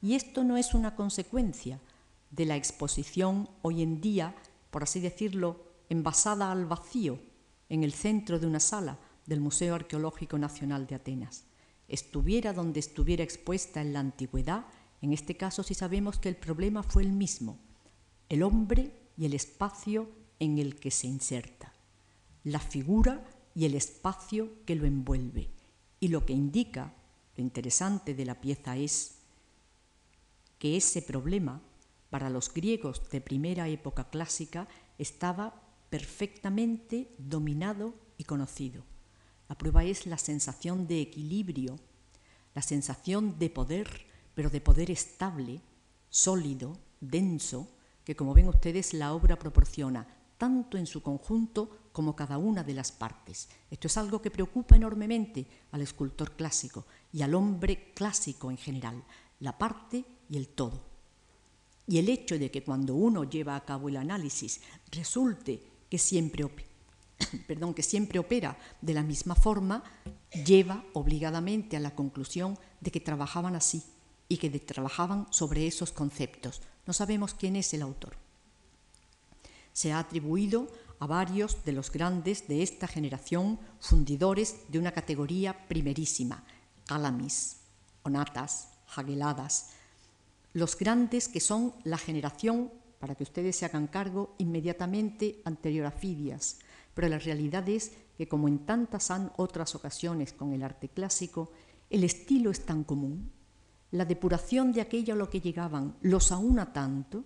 Y 0.00 0.14
esto 0.14 0.44
no 0.44 0.56
es 0.56 0.72
una 0.72 0.96
consecuencia 0.96 1.80
de 2.30 2.46
la 2.46 2.56
exposición 2.56 3.48
hoy 3.62 3.82
en 3.82 4.00
día, 4.00 4.34
por 4.70 4.84
así 4.84 5.00
decirlo, 5.00 5.64
envasada 5.88 6.50
al 6.50 6.64
vacío 6.64 7.18
en 7.68 7.84
el 7.84 7.92
centro 7.92 8.38
de 8.38 8.46
una 8.46 8.60
sala 8.60 8.98
del 9.26 9.40
Museo 9.40 9.74
Arqueológico 9.74 10.38
Nacional 10.38 10.86
de 10.86 10.94
Atenas 10.94 11.44
estuviera 11.92 12.54
donde 12.54 12.80
estuviera 12.80 13.22
expuesta 13.22 13.82
en 13.82 13.92
la 13.92 14.00
antigüedad, 14.00 14.64
en 15.02 15.12
este 15.12 15.36
caso 15.36 15.62
sí 15.62 15.74
sabemos 15.74 16.18
que 16.18 16.30
el 16.30 16.36
problema 16.36 16.82
fue 16.82 17.02
el 17.02 17.12
mismo, 17.12 17.58
el 18.30 18.42
hombre 18.42 18.94
y 19.18 19.26
el 19.26 19.34
espacio 19.34 20.08
en 20.38 20.56
el 20.56 20.80
que 20.80 20.90
se 20.90 21.06
inserta, 21.06 21.61
la 22.44 22.58
figura 22.58 23.24
y 23.54 23.64
el 23.64 23.74
espacio 23.74 24.64
que 24.64 24.74
lo 24.74 24.86
envuelve. 24.86 25.50
Y 26.00 26.08
lo 26.08 26.26
que 26.26 26.32
indica, 26.32 26.94
lo 27.36 27.42
interesante 27.42 28.14
de 28.14 28.24
la 28.24 28.40
pieza 28.40 28.76
es 28.76 29.18
que 30.58 30.76
ese 30.76 31.02
problema 31.02 31.60
para 32.10 32.30
los 32.30 32.52
griegos 32.52 33.08
de 33.10 33.20
primera 33.20 33.68
época 33.68 34.10
clásica 34.10 34.68
estaba 34.98 35.62
perfectamente 35.90 37.14
dominado 37.18 37.94
y 38.16 38.24
conocido. 38.24 38.84
La 39.48 39.56
prueba 39.56 39.84
es 39.84 40.06
la 40.06 40.18
sensación 40.18 40.86
de 40.86 41.00
equilibrio, 41.00 41.78
la 42.54 42.62
sensación 42.62 43.38
de 43.38 43.50
poder, 43.50 44.06
pero 44.34 44.50
de 44.50 44.60
poder 44.60 44.90
estable, 44.90 45.60
sólido, 46.08 46.78
denso, 47.00 47.68
que 48.04 48.16
como 48.16 48.34
ven 48.34 48.48
ustedes 48.48 48.94
la 48.94 49.12
obra 49.12 49.38
proporciona 49.38 50.06
tanto 50.38 50.76
en 50.76 50.86
su 50.86 51.02
conjunto 51.02 51.78
como 51.92 52.16
cada 52.16 52.38
una 52.38 52.64
de 52.64 52.74
las 52.74 52.90
partes. 52.90 53.48
Esto 53.70 53.86
es 53.86 53.96
algo 53.96 54.20
que 54.20 54.30
preocupa 54.30 54.76
enormemente 54.76 55.46
al 55.72 55.82
escultor 55.82 56.32
clásico 56.32 56.86
y 57.12 57.22
al 57.22 57.34
hombre 57.34 57.92
clásico 57.94 58.50
en 58.50 58.56
general, 58.56 59.02
la 59.40 59.56
parte 59.56 60.04
y 60.28 60.36
el 60.36 60.48
todo. 60.48 60.80
Y 61.86 61.98
el 61.98 62.08
hecho 62.08 62.38
de 62.38 62.50
que 62.50 62.62
cuando 62.62 62.94
uno 62.94 63.24
lleva 63.24 63.56
a 63.56 63.64
cabo 63.64 63.88
el 63.88 63.96
análisis 63.96 64.60
resulte 64.90 65.62
que 65.90 65.98
siempre 65.98 66.44
perdón, 67.46 67.74
que 67.74 67.82
siempre 67.82 68.18
opera 68.18 68.56
de 68.80 68.94
la 68.94 69.02
misma 69.02 69.34
forma, 69.34 69.82
lleva 70.44 70.84
obligadamente 70.94 71.76
a 71.76 71.80
la 71.80 71.94
conclusión 71.94 72.58
de 72.80 72.90
que 72.90 73.00
trabajaban 73.00 73.56
así 73.56 73.82
y 74.28 74.38
que 74.38 74.50
trabajaban 74.58 75.26
sobre 75.30 75.66
esos 75.66 75.92
conceptos. 75.92 76.62
No 76.86 76.92
sabemos 76.92 77.34
quién 77.34 77.56
es 77.56 77.72
el 77.74 77.82
autor. 77.82 78.16
Se 79.72 79.92
ha 79.92 79.98
atribuido 79.98 80.68
a 81.02 81.06
varios 81.08 81.64
de 81.64 81.72
los 81.72 81.90
grandes 81.90 82.46
de 82.46 82.62
esta 82.62 82.86
generación 82.86 83.58
fundidores 83.80 84.58
de 84.68 84.78
una 84.78 84.92
categoría 84.92 85.66
primerísima, 85.66 86.44
Calamis, 86.86 87.56
Onatas, 88.04 88.68
Hageladas, 88.94 89.70
los 90.52 90.78
grandes 90.78 91.26
que 91.26 91.40
son 91.40 91.74
la 91.82 91.98
generación, 91.98 92.70
para 93.00 93.16
que 93.16 93.24
ustedes 93.24 93.56
se 93.56 93.64
hagan 93.64 93.88
cargo, 93.88 94.36
inmediatamente 94.38 95.42
anterior 95.44 95.86
a 95.86 95.90
Fidias, 95.90 96.60
pero 96.94 97.08
la 97.08 97.18
realidad 97.18 97.68
es 97.68 97.90
que, 98.16 98.28
como 98.28 98.46
en 98.46 98.60
tantas 98.60 99.10
otras 99.38 99.74
ocasiones 99.74 100.32
con 100.32 100.52
el 100.52 100.62
arte 100.62 100.88
clásico, 100.88 101.50
el 101.90 102.04
estilo 102.04 102.52
es 102.52 102.64
tan 102.64 102.84
común, 102.84 103.32
la 103.90 104.04
depuración 104.04 104.72
de 104.72 104.82
aquello 104.82 105.14
a 105.14 105.16
lo 105.16 105.28
que 105.28 105.40
llegaban 105.40 105.96
los 106.00 106.30
aúna 106.30 106.72
tanto, 106.72 107.24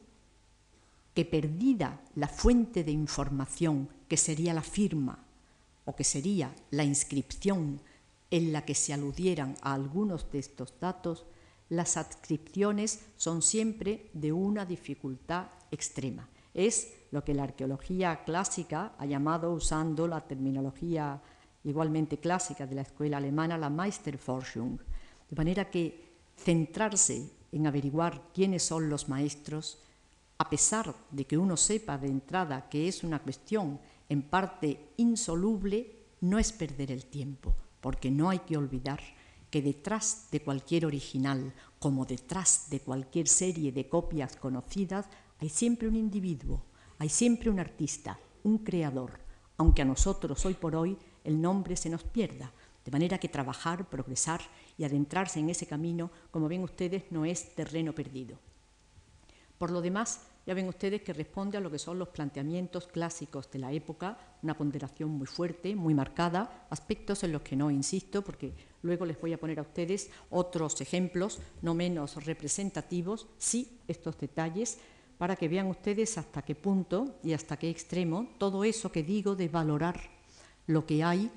que 1.16 1.24
perdida 1.24 1.98
la 2.14 2.28
fuente 2.28 2.84
de 2.84 2.92
información 2.92 3.88
que 4.06 4.18
sería 4.18 4.52
la 4.52 4.60
firma 4.60 5.18
o 5.86 5.96
que 5.96 6.04
sería 6.04 6.54
la 6.70 6.84
inscripción 6.84 7.80
en 8.30 8.52
la 8.52 8.66
que 8.66 8.74
se 8.74 8.92
aludieran 8.92 9.54
a 9.62 9.72
algunos 9.72 10.30
de 10.30 10.40
estos 10.40 10.78
datos, 10.78 11.24
las 11.70 11.96
adscripciones 11.96 13.00
son 13.16 13.40
siempre 13.40 14.10
de 14.12 14.30
una 14.30 14.66
dificultad 14.66 15.46
extrema. 15.70 16.28
Es 16.52 16.92
lo 17.10 17.24
que 17.24 17.32
la 17.32 17.44
arqueología 17.44 18.22
clásica 18.24 18.92
ha 18.98 19.06
llamado, 19.06 19.52
usando 19.54 20.06
la 20.06 20.20
terminología 20.20 21.22
igualmente 21.64 22.18
clásica 22.18 22.66
de 22.66 22.74
la 22.74 22.82
escuela 22.82 23.16
alemana, 23.16 23.56
la 23.56 23.70
Meisterforschung. 23.70 24.78
De 25.30 25.36
manera 25.36 25.70
que 25.70 26.12
centrarse 26.36 27.30
en 27.52 27.66
averiguar 27.66 28.20
quiénes 28.34 28.64
son 28.64 28.90
los 28.90 29.08
maestros, 29.08 29.78
a 30.38 30.50
pesar 30.50 30.94
de 31.10 31.26
que 31.26 31.38
uno 31.38 31.56
sepa 31.56 31.96
de 31.98 32.08
entrada 32.08 32.68
que 32.68 32.88
es 32.88 33.04
una 33.04 33.20
cuestión 33.20 33.80
en 34.08 34.22
parte 34.22 34.90
insoluble, 34.96 35.96
no 36.20 36.38
es 36.38 36.52
perder 36.52 36.90
el 36.90 37.06
tiempo, 37.06 37.54
porque 37.80 38.10
no 38.10 38.30
hay 38.30 38.40
que 38.40 38.56
olvidar 38.56 39.00
que 39.50 39.62
detrás 39.62 40.28
de 40.30 40.42
cualquier 40.42 40.86
original, 40.86 41.54
como 41.78 42.04
detrás 42.04 42.68
de 42.70 42.80
cualquier 42.80 43.28
serie 43.28 43.72
de 43.72 43.88
copias 43.88 44.36
conocidas, 44.36 45.06
hay 45.38 45.48
siempre 45.48 45.88
un 45.88 45.96
individuo, 45.96 46.62
hay 46.98 47.08
siempre 47.08 47.50
un 47.50 47.60
artista, 47.60 48.18
un 48.42 48.58
creador, 48.58 49.20
aunque 49.56 49.82
a 49.82 49.86
nosotros 49.86 50.44
hoy 50.44 50.54
por 50.54 50.76
hoy 50.76 50.98
el 51.24 51.40
nombre 51.40 51.76
se 51.76 51.90
nos 51.90 52.02
pierda. 52.04 52.52
De 52.84 52.92
manera 52.92 53.18
que 53.18 53.28
trabajar, 53.28 53.88
progresar 53.88 54.40
y 54.78 54.84
adentrarse 54.84 55.40
en 55.40 55.50
ese 55.50 55.66
camino, 55.66 56.10
como 56.30 56.48
ven 56.48 56.62
ustedes, 56.62 57.04
no 57.10 57.24
es 57.24 57.54
terreno 57.54 57.92
perdido. 57.92 58.38
Por 59.58 59.70
lo 59.70 59.80
demás, 59.80 60.20
ya 60.46 60.54
ven 60.54 60.68
ustedes 60.68 61.02
que 61.02 61.12
responde 61.12 61.58
a 61.58 61.60
lo 61.60 61.70
que 61.70 61.78
son 61.78 61.98
los 61.98 62.08
planteamientos 62.08 62.86
clásicos 62.86 63.50
de 63.50 63.58
la 63.58 63.72
época, 63.72 64.18
una 64.42 64.56
ponderación 64.56 65.10
muy 65.10 65.26
fuerte, 65.26 65.74
muy 65.74 65.94
marcada, 65.94 66.66
aspectos 66.70 67.24
en 67.24 67.32
los 67.32 67.42
que 67.42 67.56
no 67.56 67.70
insisto, 67.70 68.22
porque 68.22 68.52
luego 68.82 69.04
les 69.06 69.20
voy 69.20 69.32
a 69.32 69.40
poner 69.40 69.58
a 69.58 69.62
ustedes 69.62 70.10
otros 70.30 70.80
ejemplos 70.80 71.40
no 71.62 71.74
menos 71.74 72.24
representativos, 72.24 73.26
sí, 73.38 73.80
estos 73.88 74.18
detalles, 74.18 74.78
para 75.18 75.34
que 75.34 75.48
vean 75.48 75.66
ustedes 75.66 76.18
hasta 76.18 76.42
qué 76.42 76.54
punto 76.54 77.16
y 77.24 77.32
hasta 77.32 77.58
qué 77.58 77.70
extremo 77.70 78.28
todo 78.38 78.64
eso 78.64 78.92
que 78.92 79.02
digo 79.02 79.34
de 79.34 79.48
valorar 79.48 79.98
lo 80.66 80.86
que 80.86 81.02
hay 81.02 81.30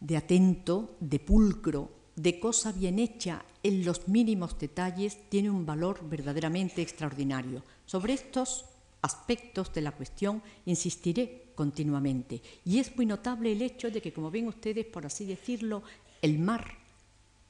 de 0.00 0.16
atento, 0.16 0.96
de 1.00 1.18
pulcro, 1.18 1.99
de 2.22 2.38
cosa 2.38 2.72
bien 2.72 2.98
hecha 2.98 3.44
en 3.62 3.82
los 3.84 4.06
mínimos 4.06 4.58
detalles 4.58 5.16
tiene 5.30 5.48
un 5.50 5.64
valor 5.64 6.06
verdaderamente 6.06 6.82
extraordinario. 6.82 7.62
Sobre 7.86 8.12
estos 8.12 8.66
aspectos 9.00 9.72
de 9.72 9.80
la 9.80 9.92
cuestión 9.92 10.42
insistiré 10.66 11.52
continuamente. 11.54 12.42
Y 12.66 12.78
es 12.78 12.94
muy 12.94 13.06
notable 13.06 13.52
el 13.52 13.62
hecho 13.62 13.90
de 13.90 14.02
que, 14.02 14.12
como 14.12 14.30
ven 14.30 14.48
ustedes, 14.48 14.84
por 14.84 15.06
así 15.06 15.24
decirlo, 15.24 15.82
el 16.20 16.38
mar 16.38 16.76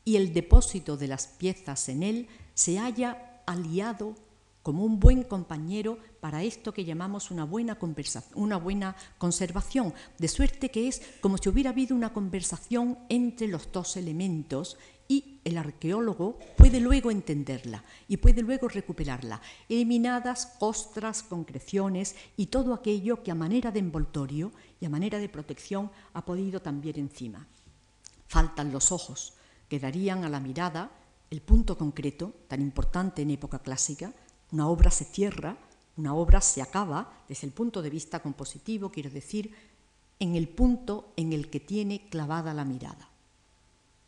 y 0.04 0.14
el 0.14 0.32
depósito 0.32 0.96
de 0.96 1.08
las 1.08 1.26
piezas 1.26 1.88
en 1.88 2.04
él 2.04 2.28
se 2.54 2.78
haya 2.78 3.42
aliado 3.46 4.14
como 4.62 4.84
un 4.84 5.00
buen 5.00 5.22
compañero 5.22 5.98
para 6.20 6.42
esto 6.42 6.72
que 6.72 6.84
llamamos 6.84 7.30
una 7.30 7.44
buena, 7.44 7.78
una 8.34 8.56
buena 8.56 8.96
conservación, 9.18 9.94
de 10.18 10.28
suerte 10.28 10.70
que 10.70 10.88
es 10.88 11.02
como 11.20 11.38
si 11.38 11.48
hubiera 11.48 11.70
habido 11.70 11.96
una 11.96 12.12
conversación 12.12 12.98
entre 13.08 13.48
los 13.48 13.72
dos 13.72 13.96
elementos 13.96 14.76
y 15.08 15.40
el 15.44 15.58
arqueólogo 15.58 16.38
puede 16.56 16.78
luego 16.78 17.11
entenderla 17.11 17.82
y 18.06 18.18
puede 18.18 18.42
luego 18.42 18.68
recuperarla, 18.68 19.40
eliminadas 19.68 20.46
costras, 20.61 21.24
concreciones 21.24 22.14
y 22.36 22.46
todo 22.46 22.74
aquello 22.74 23.22
que 23.24 23.32
a 23.32 23.34
manera 23.34 23.72
de 23.72 23.80
envoltorio 23.80 24.52
y 24.78 24.86
a 24.86 24.90
manera 24.90 25.18
de 25.18 25.28
protección 25.28 25.90
ha 26.12 26.24
podido 26.24 26.62
también 26.62 26.96
encima. 26.98 27.48
Faltan 28.28 28.70
los 28.70 28.92
ojos, 28.92 29.34
que 29.68 29.80
darían 29.80 30.24
a 30.24 30.28
la 30.28 30.38
mirada 30.38 30.92
el 31.30 31.42
punto 31.42 31.76
concreto, 31.76 32.32
tan 32.46 32.61
importante 32.61 33.22
en 33.22 33.30
época 33.30 33.61
clásica, 33.61 34.12
una 34.53 34.68
obra 34.68 34.90
se 34.90 35.05
cierra, 35.05 35.57
una 35.96 36.14
obra 36.14 36.40
se 36.40 36.62
acaba 36.62 37.12
desde 37.28 37.46
el 37.46 37.53
punto 37.53 37.82
de 37.82 37.90
vista 37.90 38.20
compositivo, 38.20 38.90
quiero 38.90 39.11
decir, 39.11 39.55
en 40.18 40.36
el 40.36 40.48
punto 40.48 41.12
en 41.16 41.32
el 41.32 41.48
que 41.51 41.61
tiene 41.61 42.09
clavada 42.09 42.55
la 42.55 42.64
mirada. 42.64 43.09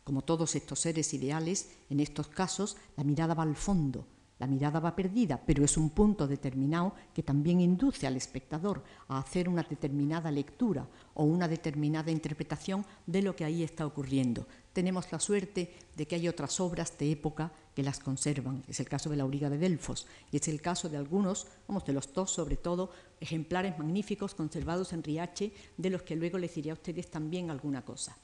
Como 0.03 0.21
todos 0.21 0.55
estos 0.55 0.79
seres 0.79 1.13
ideales, 1.13 1.69
en 1.89 1.99
estos 1.99 2.27
casos 2.27 2.77
la 2.97 3.03
mirada 3.03 3.33
va 3.33 3.43
al 3.43 3.55
fondo, 3.55 4.05
la 4.39 4.47
mirada 4.47 4.81
va 4.81 4.95
perdida, 4.95 5.39
pero 5.45 5.63
es 5.63 5.77
un 5.77 5.91
punto 5.91 6.27
determinado 6.27 6.93
que 7.13 7.23
también 7.23 7.61
induce 7.61 8.05
al 8.05 8.17
espectador 8.17 8.83
a 9.07 9.19
hacer 9.19 9.47
una 9.47 9.63
determinada 9.63 10.29
lectura 10.31 10.85
o 11.13 11.23
una 11.23 11.47
determinada 11.47 12.11
interpretación 12.11 12.85
de 13.05 13.21
lo 13.21 13.35
que 13.35 13.45
ahí 13.45 13.63
está 13.63 13.85
ocurriendo. 13.85 14.45
Tenemos 14.73 15.09
la 15.11 15.19
suerte 15.19 15.73
de 15.95 16.07
que 16.07 16.15
hay 16.15 16.27
otras 16.27 16.59
obras 16.59 16.97
de 16.97 17.11
época 17.11 17.53
que 17.75 17.83
las 17.83 17.99
conservan. 17.99 18.63
Es 18.67 18.79
el 18.79 18.87
caso 18.87 19.09
de 19.09 19.17
la 19.17 19.23
auriga 19.23 19.49
de 19.49 19.57
Delfos 19.57 20.07
y 20.31 20.37
es 20.37 20.47
el 20.47 20.61
caso 20.61 20.89
de 20.89 20.97
algunos, 20.97 21.47
vamos, 21.67 21.85
de 21.85 21.93
los 21.93 22.13
dos 22.13 22.31
sobre 22.31 22.57
todo, 22.57 22.91
ejemplares 23.19 23.77
magníficos 23.77 24.35
conservados 24.35 24.93
en 24.93 25.03
Riache, 25.03 25.51
de 25.77 25.89
los 25.89 26.03
que 26.03 26.15
luego 26.15 26.37
les 26.37 26.53
diré 26.53 26.71
a 26.71 26.75
ustedes 26.75 27.09
también 27.09 27.49
alguna 27.49 27.83
cosa. 27.83 28.15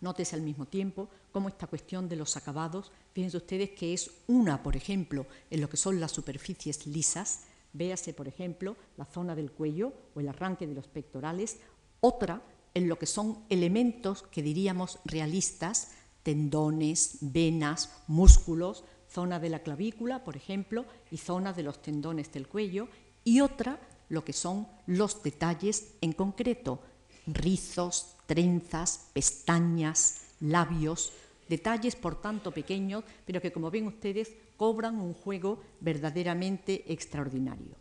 Nótese 0.00 0.36
al 0.36 0.42
mismo 0.42 0.66
tiempo 0.66 1.08
cómo 1.30 1.48
esta 1.48 1.66
cuestión 1.66 2.08
de 2.08 2.16
los 2.16 2.36
acabados, 2.36 2.90
fíjense 3.12 3.36
ustedes 3.36 3.70
que 3.70 3.92
es 3.92 4.10
una, 4.28 4.62
por 4.62 4.76
ejemplo, 4.76 5.26
en 5.50 5.60
lo 5.60 5.68
que 5.68 5.76
son 5.76 6.00
las 6.00 6.12
superficies 6.12 6.86
lisas, 6.86 7.42
véase, 7.72 8.14
por 8.14 8.26
ejemplo, 8.26 8.76
la 8.96 9.04
zona 9.04 9.34
del 9.34 9.50
cuello 9.50 9.92
o 10.14 10.20
el 10.20 10.28
arranque 10.28 10.66
de 10.66 10.74
los 10.74 10.86
pectorales, 10.86 11.58
otra 12.00 12.42
en 12.74 12.88
lo 12.88 12.98
que 12.98 13.06
son 13.06 13.44
elementos 13.48 14.22
que 14.22 14.42
diríamos 14.42 14.98
realistas, 15.04 15.92
tendones, 16.22 17.18
venas, 17.20 17.90
músculos, 18.06 18.84
zona 19.08 19.40
de 19.40 19.50
la 19.50 19.60
clavícula, 19.60 20.24
por 20.24 20.36
ejemplo, 20.36 20.84
y 21.10 21.16
zona 21.16 21.52
de 21.52 21.62
los 21.62 21.82
tendones 21.82 22.32
del 22.32 22.46
cuello, 22.46 22.88
y 23.24 23.40
otra 23.40 23.80
lo 24.08 24.24
que 24.24 24.32
son 24.32 24.66
los 24.86 25.22
detalles 25.22 25.94
en 26.00 26.12
concreto, 26.12 26.80
rizos, 27.26 28.16
trenzas, 28.26 29.08
pestañas, 29.12 30.22
labios, 30.40 31.12
detalles 31.48 31.96
por 31.96 32.20
tanto 32.20 32.52
pequeños, 32.52 33.04
pero 33.24 33.40
que 33.40 33.52
como 33.52 33.70
ven 33.70 33.86
ustedes 33.86 34.32
cobran 34.56 35.00
un 35.00 35.14
juego 35.14 35.60
verdaderamente 35.80 36.92
extraordinario. 36.92 37.76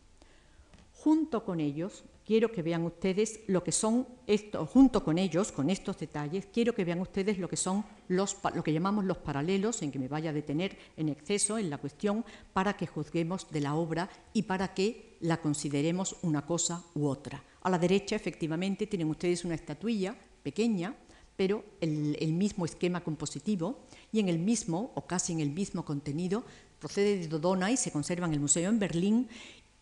Junto 0.94 1.46
con 1.46 1.60
ellos, 1.60 2.04
quiero 2.30 2.52
que 2.52 2.62
vean 2.62 2.84
ustedes 2.84 3.40
lo 3.48 3.64
que 3.64 3.72
son 3.72 4.06
estos, 4.28 4.70
junto 4.70 5.04
con 5.04 5.18
ellos, 5.18 5.52
con 5.52 5.72
estos 5.72 5.98
detalles, 5.98 6.46
quiero 6.54 6.76
que 6.76 6.86
vean 6.86 7.02
ustedes 7.02 7.40
lo 7.40 7.50
que 7.50 7.58
son 7.58 7.84
los, 8.08 8.38
lo 8.54 8.64
que 8.64 8.72
llamamos 8.72 9.04
los 9.06 9.18
paralelos, 9.18 9.82
en 9.82 9.92
que 9.92 9.98
me 9.98 10.08
vaya 10.08 10.30
a 10.30 10.34
detener 10.34 10.78
en 10.96 11.10
exceso 11.10 11.58
en 11.58 11.72
la 11.72 11.80
cuestión, 11.80 12.24
para 12.54 12.78
que 12.78 12.86
juzguemos 12.86 13.50
de 13.50 13.62
la 13.62 13.74
obra 13.74 14.12
y 14.32 14.44
para 14.44 14.76
que 14.76 15.18
la 15.22 15.42
consideremos 15.42 16.18
una 16.22 16.46
cosa 16.46 16.84
u 16.94 17.08
otra. 17.08 17.44
A 17.64 17.70
la 17.72 17.80
derecha, 17.80 18.16
efectivamente, 18.16 18.86
tienen 18.86 19.10
ustedes 19.10 19.44
una 19.44 19.56
estatuilla 19.56 20.16
pequeña, 20.44 20.96
pero 21.36 21.64
el, 21.82 22.32
mismo 22.34 22.64
esquema 22.64 23.04
compositivo 23.04 23.88
y 24.12 24.20
en 24.20 24.30
el 24.30 24.38
mismo, 24.38 24.92
o 24.94 25.08
casi 25.08 25.34
en 25.34 25.40
el 25.40 25.50
mismo 25.50 25.84
contenido, 25.84 26.44
procede 26.80 27.18
de 27.18 27.28
Dodona 27.28 27.72
y 27.72 27.78
se 27.78 27.92
conserva 27.92 28.28
en 28.28 28.34
el 28.34 28.40
museo 28.40 28.70
en 28.70 28.78
Berlín 28.78 29.28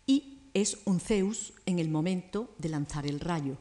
y 0.05 0.36
es 0.61 0.79
un 0.85 0.99
Zeus 0.99 1.53
en 1.67 1.77
el 1.77 1.87
momento 1.87 2.49
de 2.57 2.69
lanzar 2.69 3.05
el 3.05 3.19
rayo. 3.19 3.57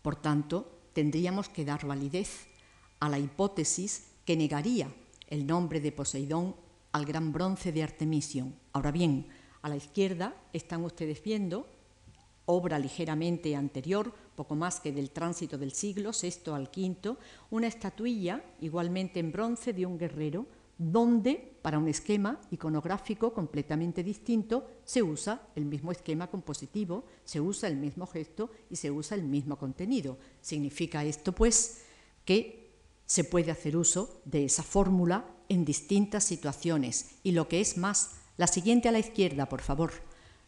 Por 0.00 0.14
tanto, 0.14 0.70
tendríamos 0.92 1.48
que 1.48 1.64
dar 1.64 1.84
validez 1.84 2.46
a 3.00 3.08
la 3.08 3.18
hipótesis 3.18 4.04
que 4.24 4.36
negaría 4.36 4.94
el 5.26 5.48
nombre 5.48 5.80
de 5.80 5.90
Poseidón 5.90 6.54
al 6.92 7.04
gran 7.04 7.32
bronce 7.32 7.72
de 7.72 7.82
Artemision. 7.82 8.54
Ahora 8.72 8.92
bien, 8.92 9.26
a 9.62 9.68
la 9.68 9.74
izquierda 9.74 10.36
están 10.52 10.84
ustedes 10.84 11.20
viendo 11.20 11.66
obra 12.46 12.78
ligeramente 12.78 13.56
anterior, 13.56 14.14
poco 14.36 14.54
más 14.54 14.78
que 14.78 14.92
del 14.92 15.10
tránsito 15.10 15.58
del 15.58 15.72
siglo 15.72 16.12
VI 16.12 16.52
al 16.52 16.70
V, 16.72 17.16
una 17.50 17.66
estatuilla 17.66 18.40
igualmente 18.60 19.18
en 19.18 19.32
bronce 19.32 19.72
de 19.72 19.84
un 19.84 19.98
guerrero 19.98 20.46
donde 20.80 21.58
para 21.60 21.78
un 21.78 21.88
esquema 21.88 22.40
iconográfico 22.50 23.34
completamente 23.34 24.02
distinto 24.02 24.66
se 24.82 25.02
usa 25.02 25.48
el 25.54 25.66
mismo 25.66 25.92
esquema 25.92 26.28
compositivo, 26.30 27.04
se 27.22 27.38
usa 27.38 27.68
el 27.68 27.76
mismo 27.76 28.06
gesto 28.06 28.50
y 28.70 28.76
se 28.76 28.90
usa 28.90 29.14
el 29.14 29.22
mismo 29.22 29.58
contenido. 29.58 30.16
Significa 30.40 31.04
esto, 31.04 31.32
pues, 31.34 31.82
que 32.24 32.70
se 33.04 33.24
puede 33.24 33.50
hacer 33.50 33.76
uso 33.76 34.22
de 34.24 34.46
esa 34.46 34.62
fórmula 34.62 35.26
en 35.50 35.66
distintas 35.66 36.24
situaciones. 36.24 37.16
Y 37.24 37.32
lo 37.32 37.46
que 37.46 37.60
es 37.60 37.76
más, 37.76 38.12
la 38.38 38.46
siguiente 38.46 38.88
a 38.88 38.92
la 38.92 39.00
izquierda, 39.00 39.50
por 39.50 39.60
favor, 39.60 39.92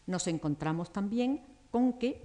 nos 0.07 0.25
encontramos 0.25 0.91
también 0.91 1.41
con 1.69 1.99
que, 1.99 2.23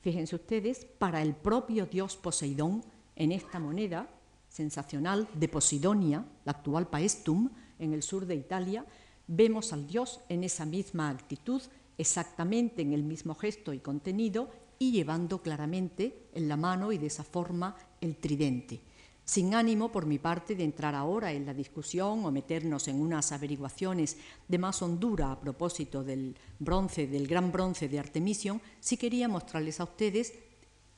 fíjense 0.00 0.34
ustedes, 0.34 0.86
para 0.86 1.20
el 1.20 1.34
propio 1.34 1.84
dios 1.84 2.16
Poseidón, 2.16 2.82
en 3.16 3.32
esta 3.32 3.58
moneda, 3.58 4.08
sensacional 4.50 5.28
de 5.32 5.48
Posidonia, 5.48 6.26
la 6.44 6.52
actual 6.52 6.88
Paestum, 6.88 7.48
en 7.78 7.94
el 7.94 8.02
sur 8.02 8.26
de 8.26 8.34
Italia, 8.34 8.84
vemos 9.26 9.72
al 9.72 9.86
dios 9.86 10.20
en 10.28 10.44
esa 10.44 10.66
misma 10.66 11.08
actitud, 11.08 11.62
exactamente 11.96 12.82
en 12.82 12.92
el 12.92 13.04
mismo 13.04 13.34
gesto 13.34 13.72
y 13.72 13.78
contenido, 13.78 14.50
y 14.78 14.92
llevando 14.92 15.40
claramente 15.40 16.28
en 16.34 16.48
la 16.48 16.56
mano 16.56 16.90
y 16.90 16.98
de 16.98 17.06
esa 17.06 17.22
forma 17.22 17.76
el 18.00 18.16
tridente. 18.16 18.80
Sin 19.24 19.54
ánimo, 19.54 19.92
por 19.92 20.06
mi 20.06 20.18
parte, 20.18 20.56
de 20.56 20.64
entrar 20.64 20.94
ahora 20.94 21.32
en 21.32 21.46
la 21.46 21.54
discusión 21.54 22.24
o 22.24 22.32
meternos 22.32 22.88
en 22.88 23.00
unas 23.00 23.30
averiguaciones 23.30 24.16
de 24.48 24.58
más 24.58 24.82
hondura 24.82 25.30
a 25.30 25.38
propósito 25.38 26.02
del 26.02 26.36
bronce, 26.58 27.06
del 27.06 27.28
gran 27.28 27.52
bronce 27.52 27.88
de 27.88 28.00
Artemision, 28.00 28.60
sí 28.80 28.96
quería 28.96 29.28
mostrarles 29.28 29.78
a 29.78 29.84
ustedes 29.84 30.34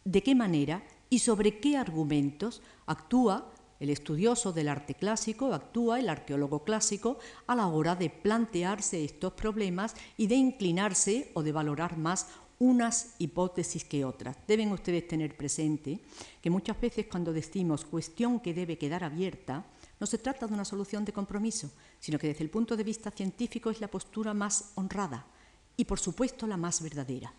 de 0.05 0.23
qué 0.23 0.35
manera 0.35 0.83
y 1.13 1.19
sobre 1.19 1.61
qué 1.61 1.77
argumentos 1.77 2.63
actúa 2.87 3.53
el 3.81 3.91
estudioso 3.91 4.51
del 4.51 4.67
arte 4.67 4.95
clásico, 4.95 5.53
actúa 5.53 6.01
el 6.01 6.09
arqueólogo 6.09 6.65
clásico 6.65 7.19
a 7.47 7.55
la 7.55 7.67
hora 7.67 7.95
de 7.95 8.09
plantearse 8.09 9.05
estos 9.05 9.35
problemas 9.35 9.95
y 10.17 10.27
de 10.27 10.37
inclinarse 10.37 11.31
o 11.35 11.43
de 11.43 11.53
valorar 11.53 11.99
más 11.99 12.29
unas 12.59 13.17
hipótesis 13.19 13.85
que 13.85 14.07
otras. 14.07 14.39
Deben 14.49 14.73
ustedes 14.73 15.07
tener 15.07 15.37
presente 15.37 16.01
que 16.41 16.49
muchas 16.49 16.81
veces 16.81 17.05
cuando 17.11 17.35
decimos 17.35 17.85
cuestión 17.85 18.41
que 18.41 18.55
debe 18.55 18.79
quedar 18.79 19.05
abierta, 19.05 19.67
no 20.01 20.07
se 20.07 20.17
trata 20.17 20.47
de 20.47 20.55
una 20.55 20.65
solución 20.65 21.05
de 21.05 21.13
compromiso, 21.13 21.73
sino 22.01 22.19
que 22.19 22.29
desde 22.29 22.45
el 22.45 22.49
punto 22.49 22.75
de 22.75 22.85
vista 22.85 23.11
científico 23.11 23.69
es 23.69 23.83
la 23.83 23.89
postura 23.89 24.33
más 24.33 24.73
honrada 24.77 25.27
y 25.77 25.85
por 25.85 26.01
supuesto 26.01 26.47
la 26.47 26.57
más 26.57 26.81
verdadera. 26.81 27.35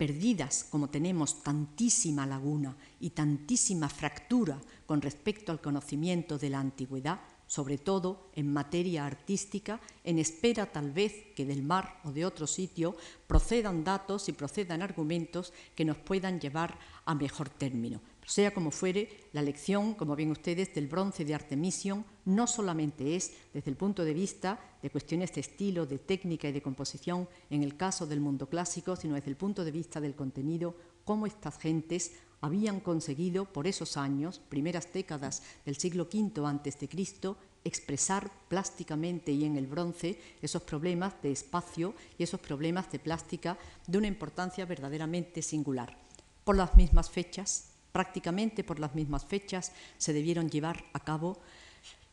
Perdidas 0.00 0.64
como 0.64 0.88
tenemos 0.88 1.42
tantísima 1.42 2.24
laguna 2.24 2.74
y 3.00 3.10
tantísima 3.10 3.86
fractura 3.90 4.58
con 4.86 5.02
respecto 5.02 5.52
al 5.52 5.60
conocimiento 5.60 6.38
de 6.38 6.48
la 6.48 6.58
antigüedad, 6.58 7.20
sobre 7.46 7.76
todo 7.76 8.30
en 8.32 8.50
materia 8.50 9.04
artística, 9.04 9.78
en 10.02 10.18
espera 10.18 10.72
tal 10.72 10.90
vez 10.90 11.34
que 11.36 11.44
del 11.44 11.62
mar 11.62 12.00
o 12.04 12.12
de 12.12 12.24
otro 12.24 12.46
sitio 12.46 12.96
procedan 13.26 13.84
datos 13.84 14.30
y 14.30 14.32
procedan 14.32 14.80
argumentos 14.80 15.52
que 15.74 15.84
nos 15.84 15.98
puedan 15.98 16.40
llevar 16.40 16.78
a 17.04 17.14
mejor 17.14 17.50
término. 17.50 18.00
Sea 18.30 18.54
como 18.54 18.70
fuere, 18.70 19.08
la 19.32 19.42
lección, 19.42 19.94
como 19.94 20.14
ven 20.14 20.30
ustedes, 20.30 20.72
del 20.72 20.86
bronce 20.86 21.24
de 21.24 21.34
Artemision 21.34 22.04
no 22.26 22.46
solamente 22.46 23.16
es 23.16 23.32
desde 23.52 23.72
el 23.72 23.76
punto 23.76 24.04
de 24.04 24.14
vista 24.14 24.76
de 24.80 24.88
cuestiones 24.88 25.34
de 25.34 25.40
estilo, 25.40 25.84
de 25.84 25.98
técnica 25.98 26.48
y 26.48 26.52
de 26.52 26.62
composición 26.62 27.28
en 27.50 27.64
el 27.64 27.76
caso 27.76 28.06
del 28.06 28.20
mundo 28.20 28.48
clásico, 28.48 28.94
sino 28.94 29.16
desde 29.16 29.30
el 29.30 29.36
punto 29.36 29.64
de 29.64 29.72
vista 29.72 30.00
del 30.00 30.14
contenido, 30.14 30.76
cómo 31.04 31.26
estas 31.26 31.58
gentes 31.58 32.12
habían 32.40 32.78
conseguido 32.78 33.46
por 33.46 33.66
esos 33.66 33.96
años, 33.96 34.38
primeras 34.48 34.92
décadas 34.92 35.42
del 35.66 35.76
siglo 35.76 36.04
V 36.04 36.46
antes 36.46 36.78
de 36.78 36.88
Cristo, 36.88 37.36
expresar 37.64 38.30
plásticamente 38.46 39.32
y 39.32 39.44
en 39.44 39.56
el 39.56 39.66
bronce 39.66 40.20
esos 40.40 40.62
problemas 40.62 41.20
de 41.20 41.32
espacio 41.32 41.96
y 42.16 42.22
esos 42.22 42.38
problemas 42.38 42.92
de 42.92 43.00
plástica 43.00 43.58
de 43.88 43.98
una 43.98 44.06
importancia 44.06 44.64
verdaderamente 44.66 45.42
singular. 45.42 45.98
Por 46.44 46.56
las 46.56 46.76
mismas 46.76 47.10
fechas, 47.10 47.69
prácticamente 47.92 48.64
por 48.64 48.78
las 48.78 48.94
mismas 48.94 49.24
fechas, 49.24 49.72
se 49.98 50.12
debieron 50.12 50.48
llevar 50.50 50.84
a 50.92 51.00
cabo 51.00 51.38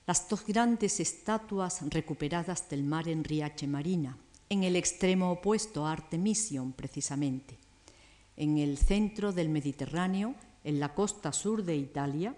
las 0.05 0.27
dos 0.29 0.45
grandes 0.45 0.99
estatuas 0.99 1.81
recuperadas 1.89 2.69
del 2.69 2.83
mar 2.83 3.07
en 3.07 3.23
Riache 3.23 3.67
Marina, 3.67 4.17
en 4.49 4.63
el 4.63 4.75
extremo 4.75 5.31
opuesto 5.31 5.85
a 5.85 5.91
Artemision 5.91 6.73
precisamente 6.73 7.57
en 8.37 8.59
el 8.59 8.77
centro 8.77 9.33
del 9.33 9.49
Mediterráneo, 9.49 10.35
en 10.63 10.79
la 10.79 10.93
costa 10.93 11.33
sur 11.33 11.63
de 11.63 11.75
Italia, 11.75 12.35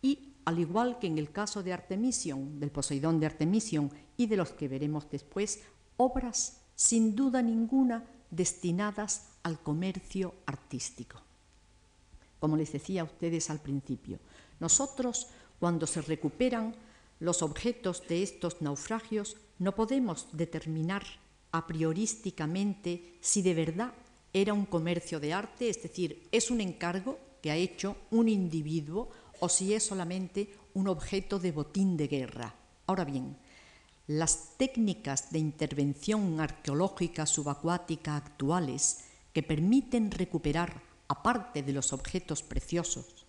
y 0.00 0.34
al 0.44 0.58
igual 0.58 0.98
que 0.98 1.08
en 1.08 1.18
el 1.18 1.30
caso 1.30 1.62
de 1.62 1.72
Artemision, 1.72 2.58
del 2.58 2.70
Poseidón 2.70 3.20
de 3.20 3.26
Artemision 3.26 3.90
y 4.16 4.26
de 4.26 4.36
los 4.36 4.50
que 4.50 4.68
veremos 4.68 5.10
después, 5.10 5.62
obras 5.96 6.62
sin 6.74 7.14
duda 7.14 7.42
ninguna 7.42 8.04
destinadas 8.30 9.28
al 9.42 9.60
comercio 9.60 10.34
artístico. 10.46 11.20
Como 12.42 12.56
les 12.56 12.72
decía 12.72 13.02
a 13.02 13.04
ustedes 13.04 13.50
al 13.50 13.60
principio, 13.60 14.18
nosotros 14.58 15.28
cuando 15.60 15.86
se 15.86 16.02
recuperan 16.02 16.74
los 17.20 17.40
objetos 17.40 18.02
de 18.08 18.24
estos 18.24 18.60
naufragios 18.60 19.36
no 19.60 19.76
podemos 19.76 20.26
determinar 20.32 21.04
a 21.52 21.68
priorísticamente 21.68 23.14
si 23.20 23.42
de 23.42 23.54
verdad 23.54 23.92
era 24.32 24.54
un 24.54 24.66
comercio 24.66 25.20
de 25.20 25.32
arte, 25.32 25.68
es 25.68 25.84
decir, 25.84 26.26
es 26.32 26.50
un 26.50 26.60
encargo 26.60 27.16
que 27.40 27.52
ha 27.52 27.54
hecho 27.54 27.94
un 28.10 28.28
individuo 28.28 29.08
o 29.38 29.48
si 29.48 29.72
es 29.72 29.84
solamente 29.84 30.52
un 30.74 30.88
objeto 30.88 31.38
de 31.38 31.52
botín 31.52 31.96
de 31.96 32.08
guerra. 32.08 32.56
Ahora 32.88 33.04
bien, 33.04 33.36
las 34.08 34.58
técnicas 34.58 35.30
de 35.30 35.38
intervención 35.38 36.40
arqueológica 36.40 37.24
subacuática 37.24 38.16
actuales 38.16 39.04
que 39.32 39.44
permiten 39.44 40.10
recuperar, 40.10 40.90
aparte 41.12 41.62
de 41.62 41.74
los 41.74 41.92
objetos 41.92 42.42
preciosos, 42.42 43.26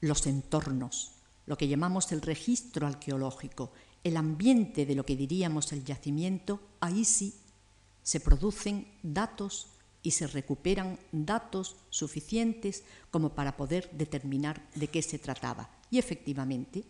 los 0.00 0.26
entornos, 0.26 1.12
lo 1.46 1.56
que 1.56 1.68
llamamos 1.68 2.10
el 2.10 2.20
registro 2.20 2.88
arqueológico, 2.88 3.70
el 4.02 4.16
ambiente 4.16 4.84
de 4.84 4.96
lo 4.96 5.06
que 5.06 5.14
diríamos 5.14 5.72
el 5.72 5.84
yacimiento, 5.84 6.60
ahí 6.80 7.04
sí 7.04 7.34
se 8.02 8.18
producen 8.18 8.88
datos 9.04 9.68
y 10.02 10.10
se 10.10 10.26
recuperan 10.26 10.98
datos 11.12 11.76
suficientes 11.88 12.82
como 13.12 13.30
para 13.30 13.56
poder 13.56 13.88
determinar 13.92 14.68
de 14.74 14.88
qué 14.88 15.00
se 15.00 15.20
trataba. 15.20 15.70
Y 15.92 15.98
efectivamente, 15.98 16.82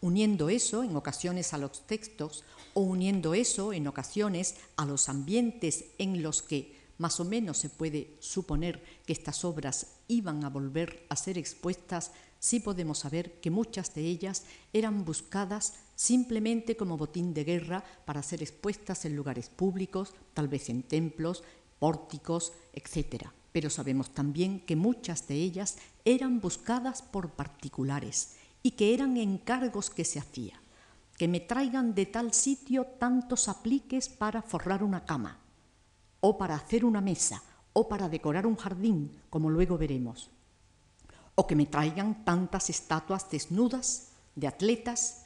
uniendo 0.00 0.48
eso 0.48 0.84
en 0.84 0.96
ocasiones 0.96 1.52
a 1.52 1.58
los 1.58 1.86
textos 1.86 2.44
o 2.72 2.80
uniendo 2.80 3.34
eso 3.34 3.74
en 3.74 3.86
ocasiones 3.86 4.54
a 4.76 4.86
los 4.86 5.10
ambientes 5.10 5.84
en 5.98 6.22
los 6.22 6.40
que 6.40 6.75
más 6.98 7.20
o 7.20 7.24
menos 7.24 7.58
se 7.58 7.68
puede 7.68 8.16
suponer 8.20 8.82
que 9.04 9.12
estas 9.12 9.44
obras 9.44 9.98
iban 10.08 10.44
a 10.44 10.50
volver 10.50 11.06
a 11.08 11.16
ser 11.16 11.38
expuestas, 11.38 12.12
sí 12.38 12.60
podemos 12.60 12.98
saber 12.98 13.40
que 13.40 13.50
muchas 13.50 13.94
de 13.94 14.02
ellas 14.02 14.44
eran 14.72 15.04
buscadas 15.04 15.74
simplemente 15.94 16.76
como 16.76 16.96
botín 16.96 17.34
de 17.34 17.44
guerra 17.44 17.84
para 18.04 18.22
ser 18.22 18.42
expuestas 18.42 19.04
en 19.04 19.16
lugares 19.16 19.48
públicos, 19.48 20.14
tal 20.34 20.48
vez 20.48 20.68
en 20.68 20.82
templos, 20.82 21.42
pórticos, 21.78 22.52
etc. 22.72 23.26
Pero 23.52 23.70
sabemos 23.70 24.10
también 24.10 24.60
que 24.60 24.76
muchas 24.76 25.26
de 25.28 25.34
ellas 25.36 25.76
eran 26.04 26.40
buscadas 26.40 27.02
por 27.02 27.30
particulares 27.30 28.36
y 28.62 28.72
que 28.72 28.94
eran 28.94 29.16
encargos 29.16 29.90
que 29.90 30.04
se 30.04 30.18
hacía. 30.18 30.60
Que 31.16 31.28
me 31.28 31.40
traigan 31.40 31.94
de 31.94 32.06
tal 32.06 32.34
sitio 32.34 32.84
tantos 32.98 33.48
apliques 33.48 34.08
para 34.08 34.42
forrar 34.42 34.82
una 34.82 35.06
cama, 35.06 35.40
o 36.20 36.38
para 36.38 36.54
hacer 36.54 36.84
una 36.84 37.00
mesa, 37.00 37.42
o 37.72 37.88
para 37.88 38.08
decorar 38.08 38.46
un 38.46 38.56
jardín, 38.56 39.10
como 39.30 39.50
luego 39.50 39.76
veremos. 39.76 40.30
O 41.34 41.46
que 41.46 41.56
me 41.56 41.66
traigan 41.66 42.24
tantas 42.24 42.70
estatuas 42.70 43.30
desnudas 43.30 44.12
de 44.34 44.46
atletas 44.46 45.24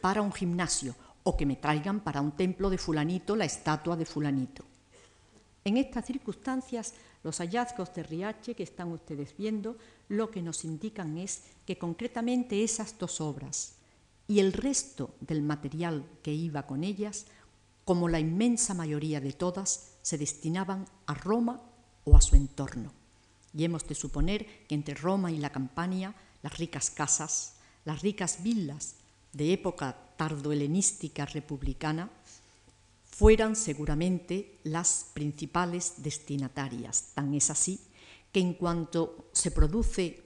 para 0.00 0.22
un 0.22 0.32
gimnasio, 0.32 0.94
o 1.24 1.36
que 1.36 1.46
me 1.46 1.56
traigan 1.56 2.00
para 2.00 2.20
un 2.20 2.32
templo 2.32 2.70
de 2.70 2.78
fulanito 2.78 3.36
la 3.36 3.44
estatua 3.44 3.96
de 3.96 4.06
fulanito. 4.06 4.64
En 5.64 5.76
estas 5.76 6.06
circunstancias, 6.06 6.94
los 7.22 7.38
hallazgos 7.38 7.92
de 7.94 8.02
Riache 8.02 8.54
que 8.54 8.62
están 8.62 8.92
ustedes 8.92 9.36
viendo 9.36 9.76
lo 10.08 10.30
que 10.30 10.40
nos 10.40 10.64
indican 10.64 11.18
es 11.18 11.42
que 11.66 11.76
concretamente 11.76 12.62
esas 12.62 12.96
dos 12.98 13.20
obras 13.20 13.74
y 14.26 14.40
el 14.40 14.52
resto 14.52 15.14
del 15.20 15.42
material 15.42 16.04
que 16.22 16.32
iba 16.32 16.66
con 16.66 16.84
ellas, 16.84 17.26
como 17.84 18.08
la 18.08 18.20
inmensa 18.20 18.74
mayoría 18.74 19.20
de 19.20 19.32
todas, 19.32 19.87
se 20.02 20.18
destinaban 20.18 20.86
a 21.06 21.14
Roma 21.14 21.62
o 22.04 22.16
a 22.16 22.20
su 22.20 22.36
entorno. 22.36 22.92
Y 23.54 23.64
hemos 23.64 23.86
de 23.86 23.94
suponer 23.94 24.66
que 24.66 24.74
entre 24.74 24.94
Roma 24.94 25.30
y 25.30 25.38
la 25.38 25.50
Campania, 25.50 26.14
las 26.42 26.58
ricas 26.58 26.90
casas, 26.90 27.54
las 27.84 28.02
ricas 28.02 28.42
villas 28.42 28.94
de 29.32 29.52
época 29.52 29.96
tardo-helenística 30.16 31.26
republicana, 31.26 32.10
fueran 33.04 33.56
seguramente 33.56 34.58
las 34.64 35.06
principales 35.12 35.94
destinatarias. 35.98 37.10
Tan 37.14 37.34
es 37.34 37.50
así 37.50 37.80
que 38.32 38.40
en 38.40 38.54
cuanto 38.54 39.28
se 39.32 39.50
produce 39.50 40.22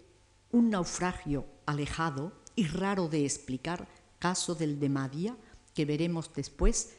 un 0.50 0.70
naufragio 0.70 1.46
alejado 1.64 2.32
y 2.54 2.66
raro 2.66 3.08
de 3.08 3.24
explicar, 3.24 3.88
caso 4.18 4.54
del 4.54 4.78
de 4.78 4.88
Madia, 4.88 5.36
que 5.74 5.84
veremos 5.84 6.30
después 6.34 6.92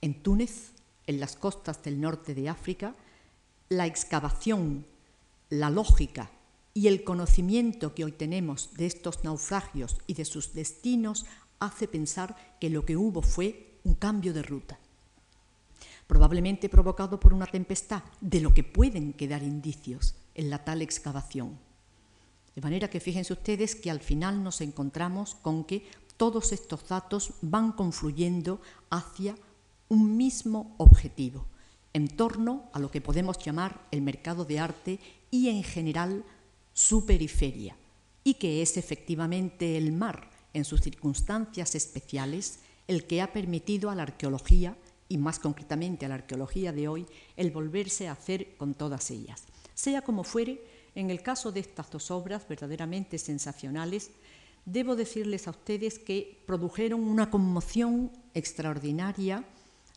en 0.00 0.22
Túnez, 0.22 0.72
en 1.06 1.20
las 1.20 1.36
costas 1.36 1.82
del 1.82 2.00
norte 2.00 2.34
de 2.34 2.48
África, 2.48 2.94
la 3.68 3.86
excavación, 3.86 4.86
la 5.50 5.70
lógica 5.70 6.30
y 6.74 6.88
el 6.88 7.04
conocimiento 7.04 7.94
que 7.94 8.04
hoy 8.04 8.12
tenemos 8.12 8.74
de 8.74 8.86
estos 8.86 9.24
naufragios 9.24 9.98
y 10.06 10.14
de 10.14 10.24
sus 10.24 10.54
destinos 10.54 11.26
hace 11.58 11.88
pensar 11.88 12.56
que 12.60 12.70
lo 12.70 12.84
que 12.84 12.96
hubo 12.96 13.22
fue 13.22 13.78
un 13.84 13.94
cambio 13.94 14.32
de 14.32 14.42
ruta 14.42 14.78
probablemente 16.12 16.68
provocado 16.68 17.18
por 17.18 17.32
una 17.32 17.46
tempestad, 17.46 18.02
de 18.20 18.42
lo 18.42 18.52
que 18.52 18.64
pueden 18.64 19.14
quedar 19.14 19.42
indicios 19.42 20.14
en 20.34 20.50
la 20.50 20.62
tal 20.62 20.82
excavación. 20.82 21.58
De 22.54 22.60
manera 22.60 22.90
que 22.90 23.00
fíjense 23.00 23.32
ustedes 23.32 23.74
que 23.74 23.90
al 23.90 24.00
final 24.00 24.44
nos 24.44 24.60
encontramos 24.60 25.36
con 25.36 25.64
que 25.64 25.86
todos 26.18 26.52
estos 26.52 26.86
datos 26.86 27.32
van 27.40 27.72
confluyendo 27.72 28.60
hacia 28.90 29.36
un 29.92 30.16
mismo 30.16 30.74
objetivo, 30.78 31.44
en 31.92 32.08
torno 32.08 32.70
a 32.72 32.78
lo 32.78 32.90
que 32.90 33.02
podemos 33.02 33.36
llamar 33.36 33.86
el 33.90 34.00
mercado 34.00 34.46
de 34.46 34.58
arte 34.58 34.98
y 35.30 35.50
en 35.50 35.62
general 35.62 36.24
su 36.72 37.04
periferia, 37.04 37.76
y 38.24 38.34
que 38.34 38.62
es 38.62 38.78
efectivamente 38.78 39.76
el 39.76 39.92
mar, 39.92 40.30
en 40.54 40.64
sus 40.64 40.80
circunstancias 40.80 41.74
especiales, 41.74 42.60
el 42.88 43.04
que 43.04 43.20
ha 43.20 43.34
permitido 43.34 43.90
a 43.90 43.94
la 43.94 44.04
arqueología 44.04 44.78
y 45.10 45.18
más 45.18 45.38
concretamente 45.38 46.06
a 46.06 46.08
la 46.08 46.14
arqueología 46.14 46.72
de 46.72 46.88
hoy, 46.88 47.06
el 47.36 47.50
volverse 47.50 48.08
a 48.08 48.12
hacer 48.12 48.56
con 48.56 48.72
todas 48.72 49.10
ellas. 49.10 49.44
Sea 49.74 50.00
como 50.00 50.24
fuere, 50.24 50.64
en 50.94 51.10
el 51.10 51.20
caso 51.20 51.52
de 51.52 51.60
estas 51.60 51.90
dos 51.90 52.10
obras 52.10 52.48
verdaderamente 52.48 53.18
sensacionales, 53.18 54.10
debo 54.64 54.96
decirles 54.96 55.48
a 55.48 55.50
ustedes 55.50 55.98
que 55.98 56.42
produjeron 56.46 57.02
una 57.02 57.30
conmoción 57.30 58.10
extraordinaria 58.32 59.44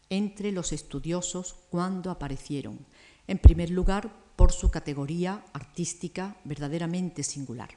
entre 0.09 0.51
los 0.51 0.71
estudiosos 0.71 1.55
cuando 1.69 2.11
aparecieron. 2.11 2.85
En 3.27 3.37
primer 3.37 3.69
lugar, 3.69 4.11
por 4.35 4.51
su 4.51 4.69
categoría 4.69 5.45
artística 5.53 6.37
verdaderamente 6.43 7.23
singular. 7.23 7.69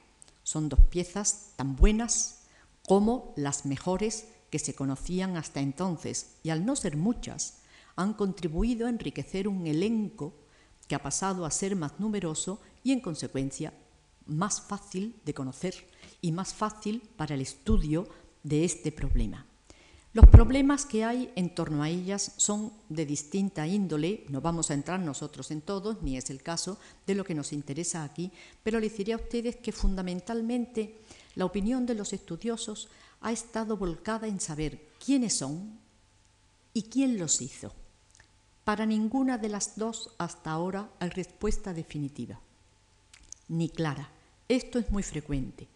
Son 0.43 0.69
dos 0.69 0.81
piezas 0.81 1.53
tan 1.57 1.77
buenas 1.77 2.43
como 2.87 3.33
las 3.37 3.67
mejores 3.67 4.29
que 4.51 4.59
se 4.59 4.75
conocían 4.75 5.37
hasta 5.37 5.61
entonces 5.61 6.37
y 6.43 6.51
al 6.51 6.65
no 6.65 6.75
ser 6.75 6.97
muchas, 6.97 7.61
han 7.97 8.15
contribuido 8.15 8.87
a 8.87 8.91
enriquecer 8.91 9.49
un 9.49 9.67
elenco 9.67 10.35
que 10.87 10.95
ha 10.95 11.03
pasado 11.03 11.45
a 11.45 11.51
ser 11.51 11.77
más 11.77 12.01
numeroso 12.01 12.61
y 12.83 12.93
en 12.93 13.01
consecuencia 13.01 13.75
más 14.27 14.61
fácil 14.61 15.21
de 15.25 15.35
conocer 15.35 15.75
y 16.21 16.33
más 16.33 16.55
fácil 16.55 17.03
para 17.17 17.35
el 17.35 17.41
estudio 17.41 18.09
de 18.43 18.65
este 18.65 18.93
problema. 18.93 19.48
Los 20.15 20.27
problemas 20.27 20.87
que 20.87 21.05
hay 21.05 21.31
en 21.37 21.55
torno 21.55 21.83
a 21.83 21.91
ellas 21.91 22.33
son 22.39 22.73
de 22.89 23.05
distinta 23.05 23.67
índole, 23.67 24.25
no 24.31 24.41
vamos 24.41 24.71
a 24.71 24.75
entrar 24.75 24.99
nosotros 25.01 25.51
en 25.51 25.61
todos, 25.61 26.03
ni 26.03 26.17
es 26.17 26.31
el 26.31 26.43
caso 26.43 26.79
de 27.07 27.15
lo 27.15 27.25
que 27.25 27.35
nos 27.35 27.53
interesa 27.53 28.05
aquí, 28.05 28.33
pero 28.63 28.81
les 28.81 28.97
diré 28.97 29.13
a 29.13 29.17
ustedes 29.17 29.57
que 29.57 29.71
fundamentalmente 29.71 30.97
la 31.35 31.45
opinión 31.45 31.85
de 31.85 31.95
los 31.95 32.15
estudiosos 32.15 32.89
ha 33.21 33.33
estado 33.33 33.77
volcada 33.77 34.27
en 34.27 34.41
saber 34.41 34.89
quiénes 35.05 35.37
son 35.37 35.79
y 36.73 36.85
quién 36.85 37.19
los 37.19 37.43
hizo. 37.43 37.75
Para 38.65 38.87
ninguna 38.87 39.37
de 39.37 39.51
las 39.51 39.77
dos 39.77 40.15
hasta 40.17 40.51
ahora 40.53 40.89
hay 41.01 41.11
respuesta 41.11 41.75
definitiva, 41.75 42.41
ni 43.49 43.69
clara. 43.69 44.11
Esto 44.49 44.79
es 44.79 44.91
muy 44.91 45.03
frecuente 45.03 45.69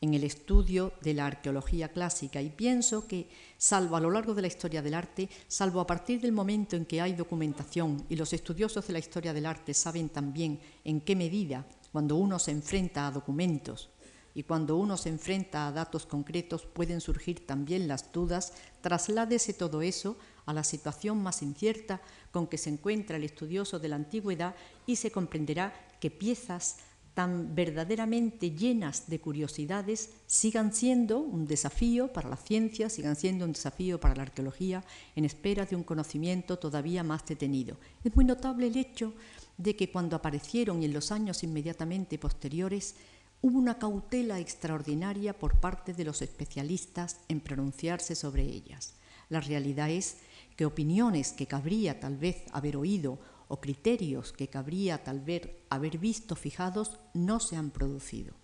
en 0.00 0.14
el 0.14 0.24
estudio 0.24 0.92
de 1.02 1.14
la 1.14 1.26
arqueología 1.26 1.88
clásica. 1.88 2.40
Y 2.40 2.50
pienso 2.50 3.06
que, 3.06 3.28
salvo 3.56 3.96
a 3.96 4.00
lo 4.00 4.10
largo 4.10 4.34
de 4.34 4.42
la 4.42 4.48
historia 4.48 4.82
del 4.82 4.94
arte, 4.94 5.28
salvo 5.46 5.80
a 5.80 5.86
partir 5.86 6.20
del 6.20 6.32
momento 6.32 6.76
en 6.76 6.86
que 6.86 7.00
hay 7.00 7.14
documentación 7.14 8.04
y 8.08 8.16
los 8.16 8.32
estudiosos 8.32 8.86
de 8.86 8.92
la 8.92 8.98
historia 8.98 9.32
del 9.32 9.46
arte 9.46 9.74
saben 9.74 10.08
también 10.08 10.60
en 10.84 11.00
qué 11.00 11.16
medida, 11.16 11.66
cuando 11.92 12.16
uno 12.16 12.38
se 12.38 12.50
enfrenta 12.50 13.06
a 13.06 13.10
documentos 13.10 13.90
y 14.34 14.44
cuando 14.44 14.76
uno 14.76 14.96
se 14.96 15.08
enfrenta 15.08 15.66
a 15.66 15.72
datos 15.72 16.06
concretos, 16.06 16.64
pueden 16.64 17.00
surgir 17.00 17.44
también 17.44 17.88
las 17.88 18.12
dudas, 18.12 18.52
trasládese 18.82 19.52
todo 19.52 19.82
eso 19.82 20.16
a 20.46 20.52
la 20.52 20.62
situación 20.62 21.20
más 21.20 21.42
incierta 21.42 22.00
con 22.30 22.46
que 22.46 22.56
se 22.56 22.70
encuentra 22.70 23.16
el 23.16 23.24
estudioso 23.24 23.80
de 23.80 23.88
la 23.88 23.96
antigüedad 23.96 24.54
y 24.86 24.96
se 24.96 25.10
comprenderá 25.10 25.74
que 25.98 26.10
piezas 26.10 26.76
tan 27.18 27.52
verdaderamente 27.52 28.52
llenas 28.52 29.10
de 29.10 29.18
curiosidades 29.18 30.10
sigan 30.28 30.72
siendo 30.72 31.18
un 31.18 31.48
desafío 31.48 32.12
para 32.12 32.28
la 32.28 32.36
ciencia, 32.36 32.88
sigan 32.88 33.16
siendo 33.16 33.44
un 33.44 33.54
desafío 33.54 33.98
para 33.98 34.14
la 34.14 34.22
arqueología, 34.22 34.84
en 35.16 35.24
espera 35.24 35.66
de 35.66 35.74
un 35.74 35.82
conocimiento 35.82 36.60
todavía 36.60 37.02
más 37.02 37.26
detenido. 37.26 37.76
Es 38.04 38.14
muy 38.14 38.24
notable 38.24 38.68
el 38.68 38.76
hecho 38.76 39.14
de 39.56 39.74
que 39.74 39.90
cuando 39.90 40.14
aparecieron 40.14 40.80
y 40.80 40.84
en 40.84 40.92
los 40.92 41.10
años 41.10 41.42
inmediatamente 41.42 42.20
posteriores, 42.20 42.94
hubo 43.42 43.58
una 43.58 43.80
cautela 43.80 44.38
extraordinaria 44.38 45.36
por 45.36 45.58
parte 45.58 45.94
de 45.94 46.04
los 46.04 46.22
especialistas 46.22 47.18
en 47.26 47.40
pronunciarse 47.40 48.14
sobre 48.14 48.44
ellas. 48.44 48.94
La 49.28 49.40
realidad 49.40 49.90
es 49.90 50.18
que 50.54 50.66
opiniones 50.66 51.32
que 51.32 51.48
cabría 51.48 51.98
tal 51.98 52.16
vez 52.16 52.44
haber 52.52 52.76
oído 52.76 53.18
o 53.48 53.60
criterios 53.60 54.32
que 54.32 54.48
cabría 54.48 55.02
tal 55.02 55.20
vez 55.20 55.50
haber 55.70 55.98
visto 55.98 56.36
fijados 56.36 56.98
no 57.14 57.40
se 57.40 57.56
han 57.56 57.70
producido 57.70 58.34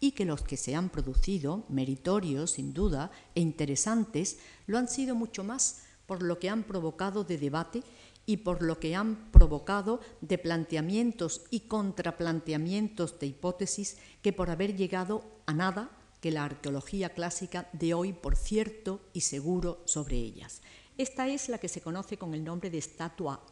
y 0.00 0.12
que 0.12 0.24
los 0.24 0.42
que 0.42 0.56
se 0.56 0.74
han 0.74 0.90
producido, 0.90 1.64
meritorios 1.68 2.52
sin 2.52 2.74
duda 2.74 3.10
e 3.34 3.40
interesantes, 3.40 4.38
lo 4.66 4.78
han 4.78 4.88
sido 4.88 5.14
mucho 5.14 5.44
más 5.44 5.82
por 6.06 6.22
lo 6.22 6.38
que 6.38 6.50
han 6.50 6.64
provocado 6.64 7.24
de 7.24 7.38
debate 7.38 7.82
y 8.26 8.38
por 8.38 8.62
lo 8.62 8.78
que 8.78 8.94
han 8.94 9.30
provocado 9.30 10.00
de 10.20 10.38
planteamientos 10.38 11.42
y 11.50 11.60
contraplanteamientos 11.60 13.18
de 13.18 13.26
hipótesis 13.26 13.96
que 14.22 14.32
por 14.32 14.50
haber 14.50 14.76
llegado 14.76 15.24
a 15.46 15.54
nada 15.54 15.90
que 16.20 16.30
la 16.30 16.44
arqueología 16.44 17.10
clásica 17.10 17.68
de 17.72 17.92
hoy 17.94 18.12
por 18.12 18.36
cierto 18.36 19.00
y 19.12 19.22
seguro 19.22 19.82
sobre 19.84 20.16
ellas. 20.16 20.62
Esta 20.96 21.28
es 21.28 21.48
la 21.48 21.58
que 21.58 21.68
se 21.68 21.80
conoce 21.80 22.16
con 22.16 22.34
el 22.34 22.44
nombre 22.44 22.70
de 22.70 22.78
estatua 22.78 23.44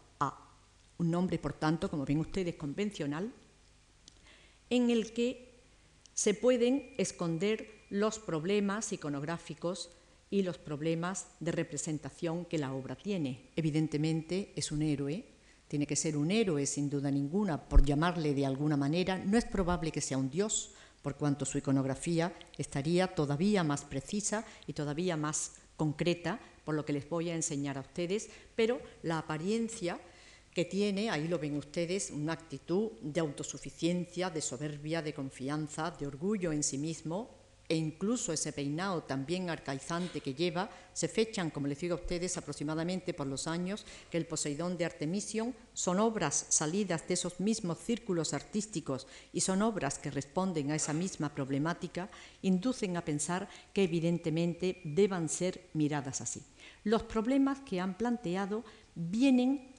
un 1.03 1.11
nombre, 1.11 1.38
por 1.38 1.53
tanto, 1.53 1.90
como 1.90 2.07
ven 2.07 2.18
ustedes, 2.18 2.55
convencional, 2.55 3.32
en 4.70 4.90
el 4.90 5.12
que 5.12 5.53
se 6.14 6.34
pueden 6.34 6.94
esconder 6.96 7.82
los 7.90 8.18
problemas 8.18 8.92
iconográficos 8.92 9.90
y 10.30 10.42
los 10.42 10.57
problemas 10.57 11.26
de 11.40 11.53
representación 11.53 12.46
que 12.46 12.57
la 12.59 12.72
obra 12.72 12.96
tiene. 12.96 13.50
Evidentemente 13.55 14.53
es 14.57 14.72
un 14.72 14.80
héroe, 14.80 15.26
tiene 15.68 15.86
que 15.86 15.96
ser 15.96 16.16
un 16.16 16.30
héroe 16.30 16.64
sin 16.66 16.88
duda 16.88 17.11
ninguna, 17.11 17.68
por 17.68 17.84
llamarle 17.84 18.32
de 18.32 18.46
alguna 18.46 18.76
manera, 18.76 19.18
no 19.18 19.36
es 19.36 19.44
probable 19.44 19.92
que 19.92 20.00
sea 20.00 20.18
un 20.18 20.30
dios, 20.30 20.72
por 21.03 21.16
cuanto 21.16 21.44
su 21.44 21.59
iconografía 21.59 22.32
estaría 22.57 23.09
todavía 23.14 23.64
más 23.64 23.84
precisa 23.84 24.44
y 24.66 24.72
todavía 24.72 25.16
más 25.16 25.57
concreta, 25.76 26.40
por 26.64 26.74
lo 26.74 26.84
que 26.84 26.92
les 26.92 27.09
voy 27.09 27.28
a 27.28 27.34
enseñar 27.34 27.76
a 27.76 27.80
ustedes, 27.80 28.30
pero 28.55 28.80
la 29.03 29.18
apariencia 29.18 30.00
que 30.55 30.64
tiene, 30.66 31.11
ahí 31.11 31.28
lo 31.28 31.38
ven 31.38 31.57
ustedes, 31.57 32.11
una 32.11 32.34
actitud 32.34 32.92
de 33.00 33.20
autosuficiencia, 33.20 34.30
de 34.30 34.42
soberbia, 34.42 35.00
de 35.00 35.14
confianza, 35.14 35.90
de 35.90 36.07
orgullo 36.07 36.53
en 36.53 36.62
sí 36.62 36.76
mismo, 36.76 37.42
e 37.68 37.76
incluso 37.76 38.34
ese 38.34 38.53
peinado 38.53 39.05
también 39.05 39.48
arcaizante 39.48 40.20
que 40.20 40.34
lleva, 40.34 40.68
se 40.92 41.09
fechan, 41.09 41.48
como 41.48 41.68
les 41.68 41.80
digo 41.80 41.94
a 41.94 42.00
ustedes, 42.00 42.36
aproximadamente 42.36 43.14
por 43.14 43.26
los 43.26 43.46
años 43.46 43.86
que 44.11 44.18
el 44.18 44.26
Poseidón 44.26 44.76
de 44.76 44.84
Artemision 44.84 45.55
son 45.72 45.98
obras 45.98 46.44
salidas 46.50 47.09
de 47.09 47.14
esos 47.14 47.40
mismos 47.40 47.78
círculos 47.78 48.34
artísticos 48.34 49.07
y 49.32 49.40
son 49.40 49.62
obras 49.62 49.98
que 49.98 50.11
responden 50.11 50.70
a 50.70 50.74
esa 50.74 50.92
misma 50.92 51.34
problemática, 51.34 52.11
inducen 52.42 52.98
a 52.98 53.07
pensar 53.07 53.48
que 53.72 53.84
evidentemente 53.84 54.82
deban 54.84 55.30
ser 55.30 55.70
miradas 55.72 56.20
así. 56.20 56.42
Los 56.84 57.05
problemas 57.05 57.61
que 57.61 57.80
han 57.80 57.96
planteado 57.96 58.64
vienen 58.94 59.71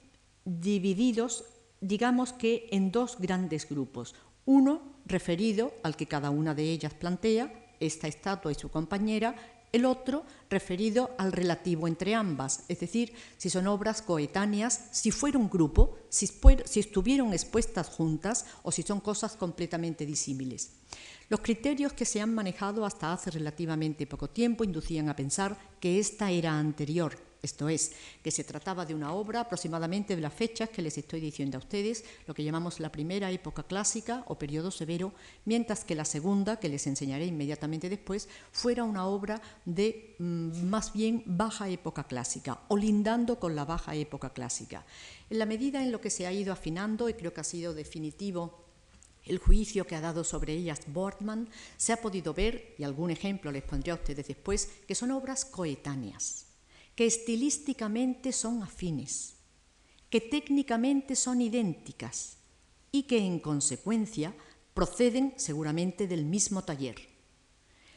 divididos, 0.44 1.44
digamos 1.80 2.32
que 2.32 2.68
en 2.70 2.90
dos 2.92 3.16
grandes 3.18 3.68
grupos. 3.68 4.14
Uno 4.44 4.94
referido 5.06 5.74
al 5.82 5.96
que 5.96 6.06
cada 6.06 6.30
una 6.30 6.54
de 6.54 6.64
ellas 6.64 6.94
plantea, 6.94 7.76
esta 7.80 8.08
estatua 8.08 8.52
y 8.52 8.54
su 8.54 8.70
compañera, 8.70 9.34
el 9.74 9.86
otro 9.86 10.24
referido 10.48 11.10
al 11.18 11.32
relativo 11.32 11.88
entre 11.88 12.14
ambas, 12.14 12.62
es 12.68 12.78
decir, 12.78 13.12
si 13.36 13.50
son 13.50 13.66
obras 13.66 14.02
coetáneas, 14.02 14.88
si 14.92 15.10
fuera 15.10 15.36
un 15.36 15.50
grupo, 15.50 15.98
si, 16.08 16.30
si 16.64 16.78
estuvieron 16.78 17.32
expuestas 17.32 17.88
juntas 17.88 18.46
o 18.62 18.70
si 18.70 18.82
son 18.82 19.00
cosas 19.00 19.34
completamente 19.34 20.06
disímiles. 20.06 20.74
Los 21.28 21.40
criterios 21.40 21.92
que 21.92 22.04
se 22.04 22.20
han 22.20 22.32
manejado 22.32 22.86
hasta 22.86 23.12
hace 23.12 23.32
relativamente 23.32 24.06
poco 24.06 24.30
tiempo 24.30 24.62
inducían 24.62 25.08
a 25.08 25.16
pensar 25.16 25.58
que 25.80 25.98
esta 25.98 26.30
era 26.30 26.56
anterior 26.56 27.33
esto 27.44 27.68
es, 27.68 27.92
que 28.22 28.30
se 28.30 28.42
trataba 28.42 28.86
de 28.86 28.94
una 28.94 29.12
obra 29.12 29.40
aproximadamente 29.40 30.16
de 30.16 30.22
las 30.22 30.32
fechas 30.32 30.70
que 30.70 30.82
les 30.82 30.96
estoy 30.98 31.20
diciendo 31.20 31.58
a 31.58 31.60
ustedes, 31.60 32.04
lo 32.26 32.34
que 32.34 32.42
llamamos 32.42 32.80
la 32.80 32.90
primera 32.90 33.30
época 33.30 33.62
clásica 33.62 34.24
o 34.28 34.38
periodo 34.38 34.70
severo, 34.70 35.12
mientras 35.44 35.84
que 35.84 35.94
la 35.94 36.04
segunda, 36.04 36.58
que 36.58 36.68
les 36.68 36.86
enseñaré 36.86 37.26
inmediatamente 37.26 37.88
después, 37.88 38.28
fuera 38.52 38.84
una 38.84 39.06
obra 39.06 39.40
de 39.64 40.16
mm, 40.18 40.64
más 40.64 40.92
bien 40.92 41.22
baja 41.26 41.68
época 41.68 42.04
clásica 42.04 42.60
o 42.68 42.76
lindando 42.76 43.38
con 43.38 43.54
la 43.54 43.64
baja 43.64 43.94
época 43.94 44.30
clásica. 44.30 44.84
En 45.28 45.38
la 45.38 45.46
medida 45.46 45.82
en 45.82 45.92
lo 45.92 46.00
que 46.00 46.10
se 46.10 46.26
ha 46.26 46.32
ido 46.32 46.52
afinando, 46.52 47.08
y 47.08 47.14
creo 47.14 47.32
que 47.32 47.40
ha 47.40 47.44
sido 47.44 47.74
definitivo 47.74 48.64
el 49.24 49.38
juicio 49.38 49.86
que 49.86 49.96
ha 49.96 50.00
dado 50.00 50.22
sobre 50.22 50.52
ellas 50.52 50.80
Bortman, 50.86 51.48
se 51.76 51.92
ha 51.92 52.00
podido 52.00 52.34
ver, 52.34 52.74
y 52.78 52.84
algún 52.84 53.10
ejemplo 53.10 53.50
les 53.52 53.62
pondré 53.62 53.92
a 53.92 53.96
ustedes 53.96 54.26
después, 54.26 54.68
que 54.86 54.94
son 54.94 55.10
obras 55.10 55.44
coetáneas 55.44 56.46
que 56.94 57.06
estilísticamente 57.06 58.32
son 58.32 58.62
afines, 58.62 59.36
que 60.10 60.20
técnicamente 60.20 61.16
son 61.16 61.40
idénticas 61.40 62.36
y 62.92 63.04
que 63.04 63.18
en 63.18 63.40
consecuencia 63.40 64.34
proceden 64.74 65.34
seguramente 65.36 66.06
del 66.06 66.24
mismo 66.24 66.62
taller. 66.62 66.96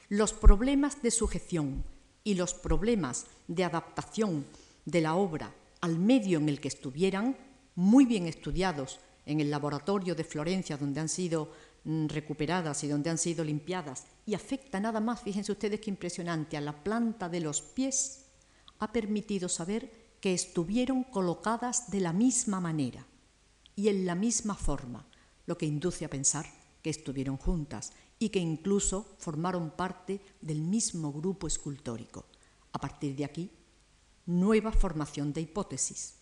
Los 0.09 0.33
problemas 0.33 1.01
de 1.01 1.11
sujeción 1.11 1.83
y 2.23 2.35
los 2.35 2.53
problemas 2.53 3.25
de 3.47 3.63
adaptación 3.63 4.45
de 4.85 5.01
la 5.01 5.15
obra 5.15 5.53
al 5.81 5.99
medio 5.99 6.39
en 6.39 6.49
el 6.49 6.59
que 6.59 6.69
estuvieran, 6.69 7.37
muy 7.75 8.05
bien 8.05 8.25
estudiados 8.25 8.99
en 9.25 9.39
el 9.39 9.51
laboratorio 9.51 10.15
de 10.15 10.23
Florencia 10.23 10.77
donde 10.77 11.01
han 11.01 11.09
sido 11.09 11.51
mm, 11.83 12.07
recuperadas 12.07 12.83
y 12.83 12.87
donde 12.87 13.09
han 13.09 13.17
sido 13.17 13.43
limpiadas, 13.43 14.05
y 14.25 14.33
afecta 14.33 14.79
nada 14.79 14.99
más, 14.99 15.21
fíjense 15.21 15.51
ustedes 15.51 15.79
qué 15.81 15.89
impresionante, 15.89 16.57
a 16.57 16.61
la 16.61 16.83
planta 16.83 17.29
de 17.29 17.41
los 17.41 17.61
pies, 17.61 18.26
ha 18.79 18.91
permitido 18.91 19.49
saber 19.49 19.91
que 20.21 20.33
estuvieron 20.33 21.03
colocadas 21.03 21.89
de 21.91 21.99
la 21.99 22.13
misma 22.13 22.59
manera 22.59 23.05
y 23.75 23.89
en 23.89 24.05
la 24.05 24.15
misma 24.15 24.55
forma, 24.55 25.05
lo 25.45 25.57
que 25.57 25.65
induce 25.65 26.05
a 26.05 26.09
pensar 26.09 26.45
que 26.81 26.89
estuvieron 26.89 27.37
juntas 27.37 27.93
y 28.19 28.29
que 28.29 28.39
incluso 28.39 29.15
formaron 29.19 29.71
parte 29.71 30.19
del 30.41 30.61
mismo 30.61 31.13
grupo 31.13 31.47
escultórico. 31.47 32.25
A 32.73 32.79
partir 32.79 33.15
de 33.15 33.25
aquí, 33.25 33.49
nueva 34.25 34.71
formación 34.71 35.33
de 35.33 35.41
hipótesis. 35.41 36.15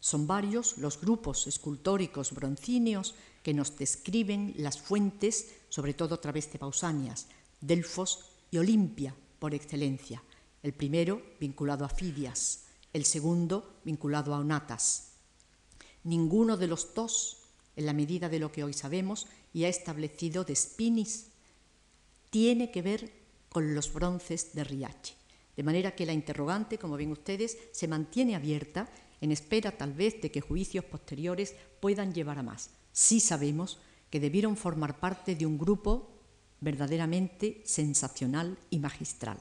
Son 0.00 0.26
varios 0.26 0.78
los 0.78 1.00
grupos 1.00 1.46
escultóricos 1.46 2.32
broncíneos 2.32 3.14
que 3.42 3.54
nos 3.54 3.76
describen 3.76 4.54
las 4.58 4.78
fuentes, 4.78 5.54
sobre 5.68 5.94
todo 5.94 6.14
a 6.14 6.20
través 6.20 6.52
de 6.52 6.58
Pausanias, 6.58 7.26
Delfos 7.60 8.26
y 8.50 8.58
Olimpia, 8.58 9.14
por 9.38 9.54
excelencia. 9.54 10.22
El 10.66 10.74
primero 10.74 11.22
vinculado 11.38 11.84
a 11.84 11.88
Fidias, 11.88 12.64
el 12.92 13.04
segundo 13.04 13.78
vinculado 13.84 14.34
a 14.34 14.40
Onatas. 14.40 15.12
Ninguno 16.02 16.56
de 16.56 16.66
los 16.66 16.92
dos, 16.92 17.44
en 17.76 17.86
la 17.86 17.92
medida 17.92 18.28
de 18.28 18.40
lo 18.40 18.50
que 18.50 18.64
hoy 18.64 18.72
sabemos 18.72 19.28
y 19.54 19.62
ha 19.62 19.68
establecido 19.68 20.42
de 20.42 20.56
Spinis, 20.56 21.28
tiene 22.30 22.72
que 22.72 22.82
ver 22.82 23.12
con 23.48 23.76
los 23.76 23.92
bronces 23.92 24.54
de 24.54 24.64
Riache. 24.64 25.14
De 25.56 25.62
manera 25.62 25.94
que 25.94 26.04
la 26.04 26.12
interrogante, 26.12 26.78
como 26.78 26.96
ven 26.96 27.12
ustedes, 27.12 27.56
se 27.70 27.86
mantiene 27.86 28.34
abierta 28.34 28.90
en 29.20 29.30
espera 29.30 29.70
tal 29.70 29.92
vez 29.92 30.20
de 30.20 30.32
que 30.32 30.40
juicios 30.40 30.84
posteriores 30.84 31.54
puedan 31.78 32.12
llevar 32.12 32.40
a 32.40 32.42
más. 32.42 32.70
Sí 32.90 33.20
sabemos 33.20 33.78
que 34.10 34.18
debieron 34.18 34.56
formar 34.56 34.98
parte 34.98 35.36
de 35.36 35.46
un 35.46 35.58
grupo 35.58 36.10
verdaderamente 36.60 37.62
sensacional 37.64 38.58
y 38.68 38.80
magistral. 38.80 39.38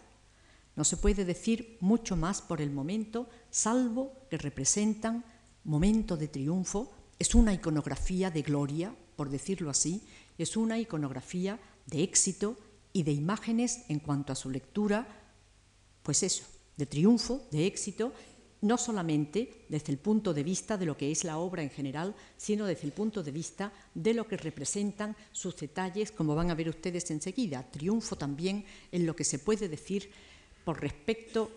No 0.76 0.84
se 0.84 0.98
puede 0.98 1.26
decir 1.26 1.78
mucho 1.80 2.16
más 2.16 2.42
por 2.42 2.62
el 2.62 2.72
momento, 2.72 3.30
salvo 3.50 4.14
que 4.30 4.38
representan 4.38 5.24
momento 5.64 6.18
de 6.18 6.28
triunfo, 6.28 6.92
es 7.18 7.34
una 7.34 7.54
iconografía 7.54 8.30
de 8.30 8.42
gloria, 8.42 8.96
por 9.16 9.30
decirlo 9.30 9.70
así, 9.70 10.04
es 10.38 10.58
una 10.58 10.78
iconografía 10.78 11.60
de 11.86 12.04
éxito 12.04 12.58
y 12.92 13.04
de 13.04 13.14
imágenes 13.14 13.86
en 13.88 14.00
cuanto 14.00 14.34
a 14.34 14.36
su 14.36 14.50
lectura, 14.50 15.08
pues 16.04 16.24
eso, 16.24 16.44
de 16.76 16.86
triunfo, 16.86 17.48
de 17.52 17.66
éxito 17.66 18.14
no 18.66 18.78
solamente 18.78 19.66
desde 19.70 19.92
el 19.92 20.00
punto 20.00 20.34
de 20.34 20.44
vista 20.44 20.76
de 20.76 20.88
lo 20.88 20.98
que 20.98 21.12
es 21.12 21.24
la 21.24 21.38
obra 21.38 21.62
en 21.62 21.70
general, 21.70 22.16
sino 22.36 22.66
desde 22.66 22.88
el 22.88 22.94
punto 22.94 23.22
de 23.22 23.32
vista 23.32 23.72
de 23.94 24.14
lo 24.16 24.28
que 24.28 24.38
representan 24.38 25.16
sus 25.32 25.56
detalles, 25.56 26.12
como 26.12 26.34
van 26.34 26.50
a 26.50 26.56
ver 26.56 26.70
ustedes 26.70 27.12
enseguida. 27.12 27.70
Triunfo 27.70 28.16
también 28.16 28.66
en 28.92 29.06
lo 29.06 29.16
que 29.16 29.24
se 29.24 29.38
puede 29.38 29.70
decir 29.70 30.10
por 30.66 30.82
respecto 30.82 31.50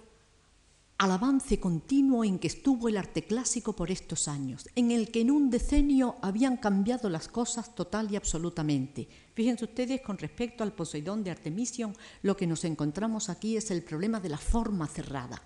al 0.98 1.12
avance 1.12 1.60
continuo 1.60 2.24
en 2.24 2.40
que 2.40 2.48
estuvo 2.48 2.88
el 2.88 2.96
arte 2.96 3.22
clásico 3.22 3.72
por 3.72 3.90
estos 3.90 4.26
años, 4.26 4.68
en 4.74 4.90
el 4.90 5.12
que 5.12 5.20
en 5.20 5.30
un 5.30 5.48
decenio 5.48 6.16
habían 6.22 6.56
cambiado 6.56 7.08
las 7.08 7.28
cosas 7.28 7.74
total 7.74 8.10
y 8.10 8.16
absolutamente. 8.16 9.08
Fíjense 9.32 9.64
ustedes, 9.64 10.00
con 10.00 10.18
respecto 10.18 10.64
al 10.64 10.72
Poseidón 10.72 11.22
de 11.22 11.30
Artemisión, 11.30 11.96
lo 12.22 12.36
que 12.36 12.48
nos 12.48 12.64
encontramos 12.64 13.28
aquí 13.28 13.56
es 13.56 13.70
el 13.70 13.84
problema 13.84 14.18
de 14.18 14.28
la 14.28 14.38
forma 14.38 14.88
cerrada. 14.88 15.40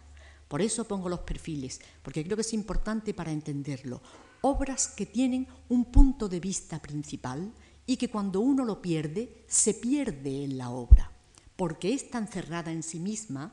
Por 0.48 0.62
eso 0.62 0.88
pongo 0.88 1.10
los 1.10 1.20
perfiles, 1.20 1.80
porque 2.02 2.24
creo 2.24 2.36
que 2.36 2.42
es 2.42 2.54
importante 2.54 3.12
para 3.12 3.30
entenderlo. 3.30 4.00
Obras 4.40 4.88
que 4.88 5.04
tienen 5.04 5.46
un 5.68 5.84
punto 5.84 6.30
de 6.30 6.40
vista 6.40 6.80
principal 6.80 7.52
y 7.84 7.98
que 7.98 8.08
cuando 8.08 8.40
uno 8.40 8.64
lo 8.64 8.80
pierde, 8.80 9.44
se 9.48 9.74
pierde 9.74 10.44
en 10.44 10.56
la 10.56 10.70
obra, 10.70 11.11
porque 11.62 11.94
es 11.94 12.10
tan 12.10 12.26
cerrada 12.26 12.72
en 12.72 12.82
sí 12.82 12.98
misma, 12.98 13.52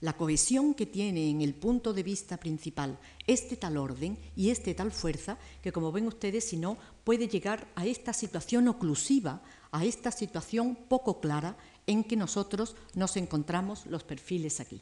la 0.00 0.16
cohesión 0.16 0.72
que 0.72 0.86
tiene 0.86 1.28
en 1.28 1.42
el 1.42 1.52
punto 1.52 1.92
de 1.92 2.02
vista 2.02 2.38
principal 2.38 2.98
este 3.26 3.58
tal 3.58 3.76
orden 3.76 4.16
y 4.34 4.48
este 4.48 4.72
tal 4.72 4.90
fuerza, 4.90 5.36
que 5.62 5.72
como 5.72 5.92
ven 5.92 6.06
ustedes, 6.06 6.48
si 6.48 6.56
no, 6.56 6.78
puede 7.04 7.28
llegar 7.28 7.68
a 7.74 7.84
esta 7.84 8.14
situación 8.14 8.66
oclusiva, 8.66 9.42
a 9.72 9.84
esta 9.84 10.10
situación 10.10 10.74
poco 10.88 11.20
clara 11.20 11.58
en 11.86 12.02
que 12.02 12.16
nosotros 12.16 12.76
nos 12.94 13.18
encontramos 13.18 13.84
los 13.84 14.02
perfiles 14.02 14.58
aquí. 14.58 14.80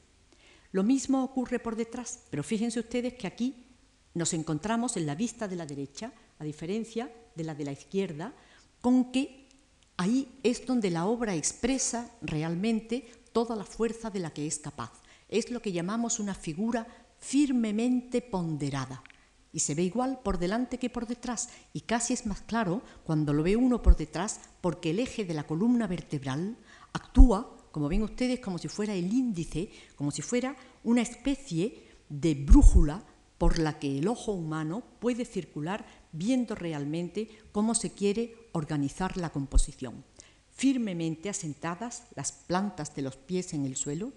Lo 0.71 0.85
mismo 0.85 1.25
ocurre 1.25 1.59
por 1.59 1.75
detrás, 1.75 2.21
pero 2.31 2.45
fíjense 2.45 2.79
ustedes 2.79 3.15
que 3.15 3.27
aquí 3.27 3.67
nos 4.15 4.35
encontramos 4.35 4.97
en 4.97 5.07
la 5.07 5.17
vista 5.17 5.49
de 5.49 5.57
la 5.57 5.67
derecha, 5.67 6.13
a 6.39 6.45
diferencia 6.45 7.13
de 7.35 7.43
la 7.43 7.57
de 7.57 7.65
la 7.65 7.73
izquierda, 7.73 8.33
con 8.81 9.11
que 9.11 9.44
ahí 9.97 10.39
es 10.43 10.67
donde 10.67 10.91
la 10.91 11.07
obra 11.07 11.35
expresa 11.35 12.11
realmente 12.23 13.11
toda 13.33 13.57
la 13.57 13.65
fuerza 13.65 14.11
de 14.11 14.21
la 14.21 14.33
que 14.33 14.47
es 14.47 14.59
capaz. 14.59 14.93
Es 15.29 15.51
lo 15.51 15.61
que 15.61 15.73
llamamos 15.73 16.21
una 16.21 16.35
figura 16.35 16.87
firmemente 17.19 18.21
ponderada. 18.21 19.03
Y 19.53 19.61
se 19.61 19.75
ve 19.75 19.83
igual 19.83 20.21
por 20.23 20.39
delante 20.39 20.79
que 20.79 20.91
por 20.91 21.07
detrás. 21.07 21.49
Y 21.73 21.83
casi 21.83 22.13
es 22.13 22.27
más 22.27 22.41
claro 22.43 22.83
cuando 23.05 23.33
lo 23.33 23.43
ve 23.43 23.57
uno 23.57 23.83
por 23.83 23.97
detrás 23.97 24.41
porque 24.61 24.91
el 24.91 24.99
eje 24.99 25.25
de 25.25 25.35
la 25.35 25.47
columna 25.47 25.87
vertebral 25.87 26.57
actúa 26.93 27.57
como 27.75 27.89
ven 27.89 28.05
ustedes, 28.05 28.39
como 28.39 28.59
si 28.59 28.69
fuera 28.69 28.95
el 28.95 29.13
índice, 29.13 29.69
como 29.97 30.13
si 30.13 30.23
fuera 30.23 30.57
una 30.85 31.03
especie 31.03 31.89
de 32.09 32.37
brújula 32.37 33.03
por 33.37 33.59
la 33.59 33.81
que 33.81 33.99
el 33.99 34.07
ojo 34.07 34.31
humano 34.31 34.85
puede 35.01 35.25
circular 35.25 35.85
viendo 36.15 36.55
realmente 36.55 37.29
cómo 37.53 37.75
se 37.75 37.91
quiere 37.93 38.49
organizar 38.53 39.17
la 39.17 39.31
composición. 39.31 40.05
Firmemente 40.51 41.29
asentadas 41.29 42.05
las 42.15 42.33
plantas 42.33 42.95
de 42.95 43.03
los 43.03 43.17
pies 43.17 43.53
en 43.53 43.67
el 43.67 43.77
suelo, 43.77 44.13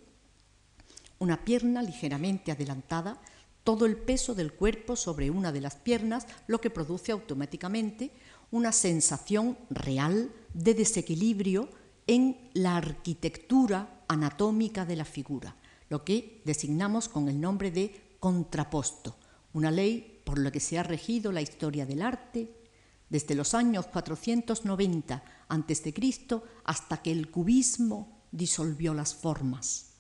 una 1.20 1.44
pierna 1.44 1.82
ligeramente 1.82 2.52
adelantada, 2.52 3.20
todo 3.64 3.86
el 3.86 3.98
peso 3.98 4.36
del 4.36 4.54
cuerpo 4.54 4.96
sobre 4.96 5.32
una 5.32 5.52
de 5.52 5.60
las 5.60 5.76
piernas, 5.76 6.28
lo 6.46 6.62
que 6.62 6.70
produce 6.70 7.12
automáticamente 7.12 8.12
una 8.52 8.72
sensación 8.72 9.58
real 9.70 10.32
de 10.54 10.74
desequilibrio 10.76 11.68
en 12.06 12.50
la 12.54 12.78
arquitectura 12.78 14.04
anatómica 14.08 14.86
de 14.86 14.96
la 14.96 15.06
figura, 15.06 15.56
lo 15.90 16.06
que 16.06 16.42
designamos 16.46 17.10
con 17.10 17.28
el 17.28 17.42
nombre 17.42 17.72
de 17.72 18.16
contraposto, 18.20 19.18
una 19.54 19.72
ley 19.72 20.17
por 20.28 20.40
la 20.40 20.52
que 20.52 20.60
se 20.60 20.78
ha 20.78 20.84
regido 20.84 21.32
la 21.32 21.42
historia 21.42 21.86
del 21.86 22.02
arte 22.02 22.54
desde 23.08 23.34
los 23.34 23.54
años 23.54 23.88
490 23.88 25.24
a.C. 25.48 25.94
hasta 26.66 27.02
que 27.02 27.14
el 27.14 27.32
cubismo 27.32 28.26
disolvió 28.30 28.94
las 28.94 29.16
formas. 29.16 29.94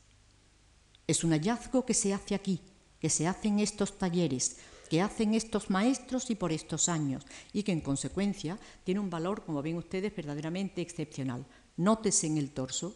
Es 1.08 1.24
un 1.24 1.32
hallazgo 1.32 1.86
que 1.86 1.94
se 1.94 2.14
hace 2.14 2.36
aquí, 2.36 2.60
que 3.00 3.10
se 3.10 3.26
hace 3.26 3.48
en 3.48 3.60
estos 3.60 3.98
talleres, 3.98 4.58
que 4.90 5.02
hacen 5.02 5.34
estos 5.34 5.70
maestros 5.70 6.30
y 6.30 6.36
por 6.36 6.52
estos 6.52 6.90
años, 6.90 7.24
y 7.54 7.64
que 7.64 7.72
en 7.72 7.80
consecuencia 7.80 8.60
tiene 8.84 9.00
un 9.00 9.10
valor, 9.10 9.46
como 9.46 9.62
ven 9.62 9.78
ustedes, 9.78 10.14
verdaderamente 10.14 10.82
excepcional. 10.82 11.46
Nótese 11.78 12.28
en 12.28 12.38
el 12.38 12.52
torso 12.52 12.94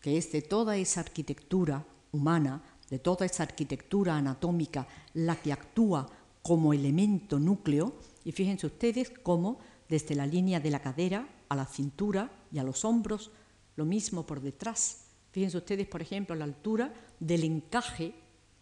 que 0.00 0.16
es 0.16 0.32
de 0.32 0.40
toda 0.40 0.78
esa 0.78 1.00
arquitectura 1.00 1.84
humana, 2.12 2.62
de 2.88 3.00
toda 3.00 3.26
esa 3.26 3.42
arquitectura 3.42 4.16
anatómica, 4.16 4.88
la 5.12 5.36
que 5.36 5.52
actúa 5.52 6.23
como 6.44 6.74
elemento 6.74 7.38
núcleo, 7.38 7.94
y 8.22 8.32
fíjense 8.32 8.66
ustedes 8.66 9.08
cómo 9.08 9.58
desde 9.88 10.14
la 10.14 10.26
línea 10.26 10.60
de 10.60 10.70
la 10.70 10.82
cadera 10.82 11.26
a 11.48 11.56
la 11.56 11.64
cintura 11.64 12.30
y 12.52 12.58
a 12.58 12.62
los 12.62 12.84
hombros, 12.84 13.30
lo 13.76 13.86
mismo 13.86 14.26
por 14.26 14.42
detrás. 14.42 15.06
Fíjense 15.32 15.56
ustedes, 15.56 15.86
por 15.86 16.02
ejemplo, 16.02 16.36
la 16.36 16.44
altura 16.44 16.92
del 17.18 17.44
encaje 17.44 18.12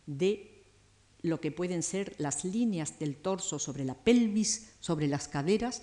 de 0.06 0.62
lo 1.22 1.40
que 1.40 1.50
pueden 1.50 1.82
ser 1.82 2.14
las 2.18 2.44
líneas 2.44 3.00
del 3.00 3.16
torso 3.16 3.58
sobre 3.58 3.84
la 3.84 3.94
pelvis, 3.94 4.74
sobre 4.78 5.08
las 5.08 5.26
caderas, 5.26 5.82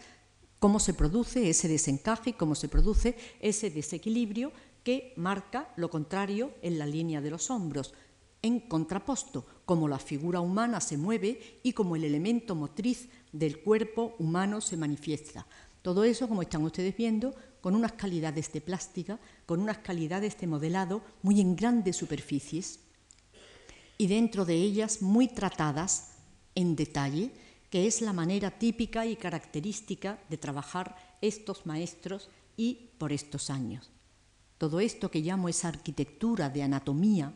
cómo 0.58 0.80
se 0.80 0.93
produce 0.93 1.50
ese 1.50 1.68
desencaje, 1.68 2.32
cómo 2.32 2.56
se 2.56 2.70
produce 2.70 3.18
ese 3.41 3.72
desequilibrio 3.72 4.54
que 4.86 5.14
marca 5.18 5.74
lo 5.76 5.89
contrario 5.89 6.54
en 6.62 6.80
la 6.80 6.86
línea 6.86 7.20
de 7.20 7.32
los 7.32 7.50
hombros, 7.52 7.93
en 8.41 8.61
contraposto, 8.61 9.45
cómo 9.65 9.87
la 9.87 9.99
figura 9.99 10.39
humana 10.39 10.79
se 10.79 10.97
mueve 10.97 11.59
y 11.63 11.73
cómo 11.73 11.95
el 11.95 12.03
elemento 12.03 12.55
motriz 12.55 13.09
del 13.31 13.61
cuerpo 13.61 14.15
humano 14.19 14.61
se 14.61 14.77
manifiesta. 14.77 15.45
Todo 15.81 16.03
eso, 16.03 16.27
como 16.27 16.41
están 16.41 16.63
ustedes 16.63 16.95
viendo, 16.95 17.33
con 17.61 17.75
unas 17.75 17.93
calidades 17.93 18.51
de 18.53 18.61
plástica, 18.61 19.19
con 19.45 19.59
unas 19.59 19.79
calidades 19.79 20.37
de 20.39 20.47
modelado 20.47 21.01
muy 21.21 21.41
en 21.41 21.55
grandes 21.55 21.97
superficies 21.97 22.79
y 23.97 24.07
dentro 24.07 24.45
de 24.45 24.55
ellas 24.55 25.01
muy 25.01 25.27
tratadas 25.27 26.11
en 26.55 26.75
detalle, 26.75 27.31
que 27.69 27.85
es 27.85 28.01
la 28.01 28.13
manera 28.13 28.57
típica 28.57 29.05
y 29.05 29.15
característica 29.15 30.19
de 30.29 30.37
trabajar 30.37 31.17
estos 31.21 31.65
maestros 31.65 32.29
y 32.55 32.91
por 32.97 33.11
estos 33.11 33.49
años. 33.49 33.91
Todo 34.57 34.79
esto 34.79 35.11
que 35.11 35.21
llamo 35.21 35.49
esa 35.49 35.67
arquitectura 35.67 36.49
de 36.49 36.63
anatomía 36.63 37.33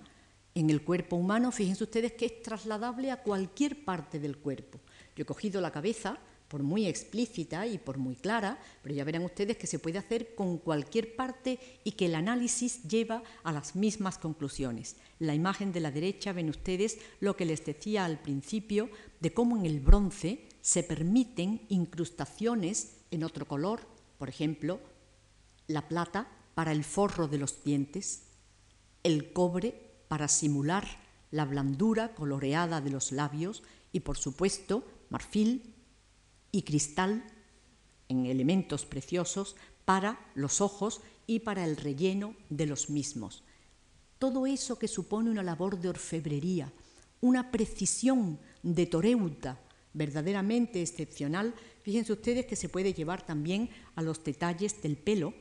en 0.55 0.69
el 0.69 0.83
cuerpo 0.83 1.15
humano, 1.15 1.51
fíjense 1.51 1.83
ustedes 1.83 2.13
que 2.13 2.25
es 2.25 2.41
trasladable 2.41 3.11
a 3.11 3.23
cualquier 3.23 3.83
parte 3.83 4.19
del 4.19 4.37
cuerpo. 4.37 4.79
Yo 5.15 5.23
he 5.23 5.25
cogido 5.25 5.61
la 5.61 5.71
cabeza, 5.71 6.17
por 6.47 6.61
muy 6.61 6.85
explícita 6.85 7.65
y 7.65 7.79
por 7.79 7.97
muy 7.97 8.15
clara, 8.15 8.59
pero 8.83 8.93
ya 8.93 9.03
verán 9.03 9.23
ustedes 9.23 9.57
que 9.57 9.65
se 9.65 9.79
puede 9.79 9.97
hacer 9.97 10.35
con 10.35 10.59
cualquier 10.59 11.15
parte 11.15 11.57
y 11.83 11.93
que 11.93 12.05
el 12.05 12.13
análisis 12.13 12.83
lleva 12.83 13.23
a 13.43 13.51
las 13.51 13.75
mismas 13.75 14.19
conclusiones. 14.19 14.97
la 15.17 15.33
imagen 15.33 15.71
de 15.71 15.79
la 15.79 15.89
derecha 15.89 16.31
ven 16.31 16.49
ustedes 16.49 16.99
lo 17.21 17.35
que 17.35 17.45
les 17.45 17.65
decía 17.65 18.05
al 18.05 18.19
principio 18.19 18.89
de 19.19 19.33
cómo 19.33 19.57
en 19.57 19.65
el 19.65 19.79
bronce 19.79 20.47
se 20.61 20.83
permiten 20.83 21.61
incrustaciones 21.69 22.97
en 23.09 23.23
otro 23.23 23.47
color, 23.47 23.81
por 24.19 24.29
ejemplo, 24.29 24.79
la 25.65 25.87
plata 25.87 26.27
para 26.53 26.71
el 26.71 26.83
forro 26.83 27.27
de 27.27 27.39
los 27.39 27.63
dientes, 27.63 28.27
el 29.01 29.33
cobre 29.33 29.92
para 30.07 30.27
simular 30.27 30.87
la 31.31 31.45
blandura 31.45 32.13
coloreada 32.13 32.81
de 32.81 32.91
los 32.91 33.11
labios 33.11 33.63
y 33.91 34.01
por 34.01 34.17
supuesto 34.17 34.85
marfil 35.09 35.73
y 36.51 36.61
cristal 36.61 37.23
en 38.09 38.25
elementos 38.25 38.85
preciosos 38.85 39.55
para 39.85 40.19
los 40.35 40.61
ojos 40.61 41.01
y 41.25 41.39
para 41.39 41.65
el 41.65 41.77
relleno 41.77 42.35
de 42.49 42.67
los 42.67 42.89
mismos. 42.89 43.43
Todo 44.19 44.45
eso 44.45 44.77
que 44.77 44.87
supone 44.87 45.29
una 45.29 45.43
labor 45.43 45.79
de 45.79 45.89
orfebrería, 45.89 46.71
una 47.21 47.51
precisión 47.51 48.39
de 48.61 48.85
toreuta 48.85 49.59
verdaderamente 49.93 50.81
excepcional, 50.81 51.53
fíjense 51.83 52.13
ustedes 52.13 52.45
que 52.45 52.55
se 52.55 52.69
puede 52.69 52.93
llevar 52.93 53.25
también 53.25 53.69
a 53.95 54.01
los 54.01 54.23
detalles 54.23 54.81
del 54.81 54.97
pelo, 54.97 55.33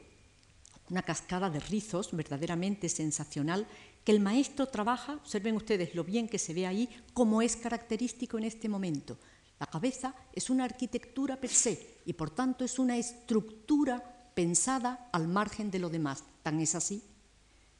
una 0.90 1.02
cascada 1.02 1.48
de 1.48 1.60
rizos 1.60 2.10
verdaderamente 2.12 2.88
sensacional 2.88 3.66
que 4.04 4.12
el 4.12 4.20
maestro 4.20 4.66
trabaja, 4.66 5.14
observen 5.14 5.56
ustedes 5.56 5.94
lo 5.94 6.04
bien 6.04 6.28
que 6.28 6.38
se 6.38 6.54
ve 6.54 6.66
ahí, 6.66 6.88
como 7.14 7.42
es 7.42 7.56
característico 7.56 8.38
en 8.38 8.44
este 8.44 8.68
momento. 8.68 9.18
La 9.60 9.66
cabeza 9.66 10.14
es 10.32 10.50
una 10.50 10.64
arquitectura 10.64 11.40
per 11.40 11.50
se 11.50 11.98
y 12.04 12.14
por 12.14 12.30
tanto 12.30 12.64
es 12.64 12.78
una 12.78 12.96
estructura 12.96 14.32
pensada 14.34 15.08
al 15.12 15.28
margen 15.28 15.70
de 15.70 15.78
lo 15.78 15.88
demás. 15.88 16.24
Tan 16.42 16.60
es 16.60 16.74
así 16.74 17.02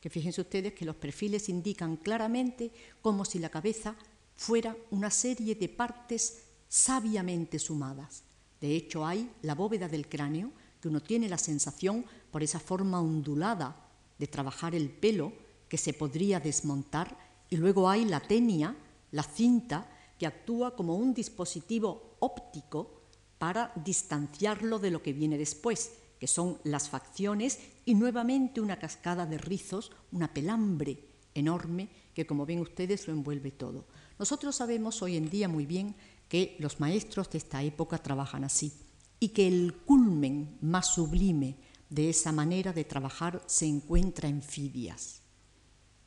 que 0.03 0.11
fíjense 0.11 0.41
ustedes 0.41 0.75
que 0.75 0.85
los 0.85 0.97
perfiles 0.97 1.49
indican 1.49 1.97
claramente 1.97 2.73
como 3.01 3.25
si 3.25 3.39
la 3.39 3.51
cabeza 3.51 3.95
fuera 4.37 4.77
una 4.91 5.11
serie 5.11 5.55
de 5.55 5.69
partes 5.69 6.43
sabiamente 6.69 7.61
sumadas. 7.61 8.25
De 8.61 8.75
hecho, 8.75 9.07
hay 9.07 9.31
la 9.43 9.55
bóveda 9.55 9.87
del 9.87 10.09
cráneo, 10.09 10.51
que 10.81 10.89
uno 10.89 11.01
tiene 11.01 11.29
la 11.29 11.39
sensación, 11.39 12.05
por 12.33 12.43
esa 12.43 12.59
forma 12.59 13.01
ondulada 13.01 13.77
de 14.19 14.27
trabajar 14.27 14.75
el 14.75 14.91
pelo, 14.91 15.33
que 15.73 15.79
se 15.79 15.95
podría 15.95 16.39
desmontar, 16.39 17.17
y 17.49 17.57
luego 17.57 17.89
hay 17.89 18.05
la 18.05 18.21
tenia, 18.21 18.77
la 19.11 19.23
cinta, 19.23 19.89
que 20.19 20.27
actúa 20.27 20.77
como 20.77 20.97
un 20.97 21.15
dispositivo 21.15 22.19
óptico 22.21 23.05
para 23.39 23.73
distanciarlo 23.83 24.79
de 24.79 24.91
lo 24.91 25.03
que 25.03 25.15
viene 25.15 25.39
después, 25.39 25.93
que 26.21 26.27
son 26.27 26.59
las 26.65 26.91
facciones, 26.91 27.59
y 27.87 27.95
nuevamente 27.95 28.61
una 28.61 28.79
cascada 28.79 29.25
de 29.25 29.39
rizos, 29.39 29.93
una 30.13 30.35
pelambre 30.35 30.99
enorme 31.33 31.89
que, 32.13 32.27
como 32.27 32.45
ven 32.45 32.61
ustedes, 32.61 33.09
lo 33.09 33.15
envuelve 33.15 33.51
todo. 33.51 33.87
Nosotros 34.19 34.55
sabemos 34.55 35.01
hoy 35.01 35.17
en 35.17 35.31
día 35.31 35.49
muy 35.49 35.65
bien 35.65 35.95
que 36.29 36.55
los 36.59 36.81
maestros 36.81 37.31
de 37.31 37.39
esta 37.39 37.63
época 37.63 37.97
trabajan 37.97 38.45
así 38.45 38.75
y 39.19 39.31
que 39.31 39.49
el 39.49 39.73
culmen 39.87 40.59
más 40.61 40.93
sublime 40.93 41.57
de 41.89 42.11
esa 42.11 42.31
manera 42.31 42.75
de 42.75 42.85
trabajar 42.85 43.43
se 43.47 43.65
encuentra 43.65 44.29
en 44.29 44.43
Fidias. 44.43 45.22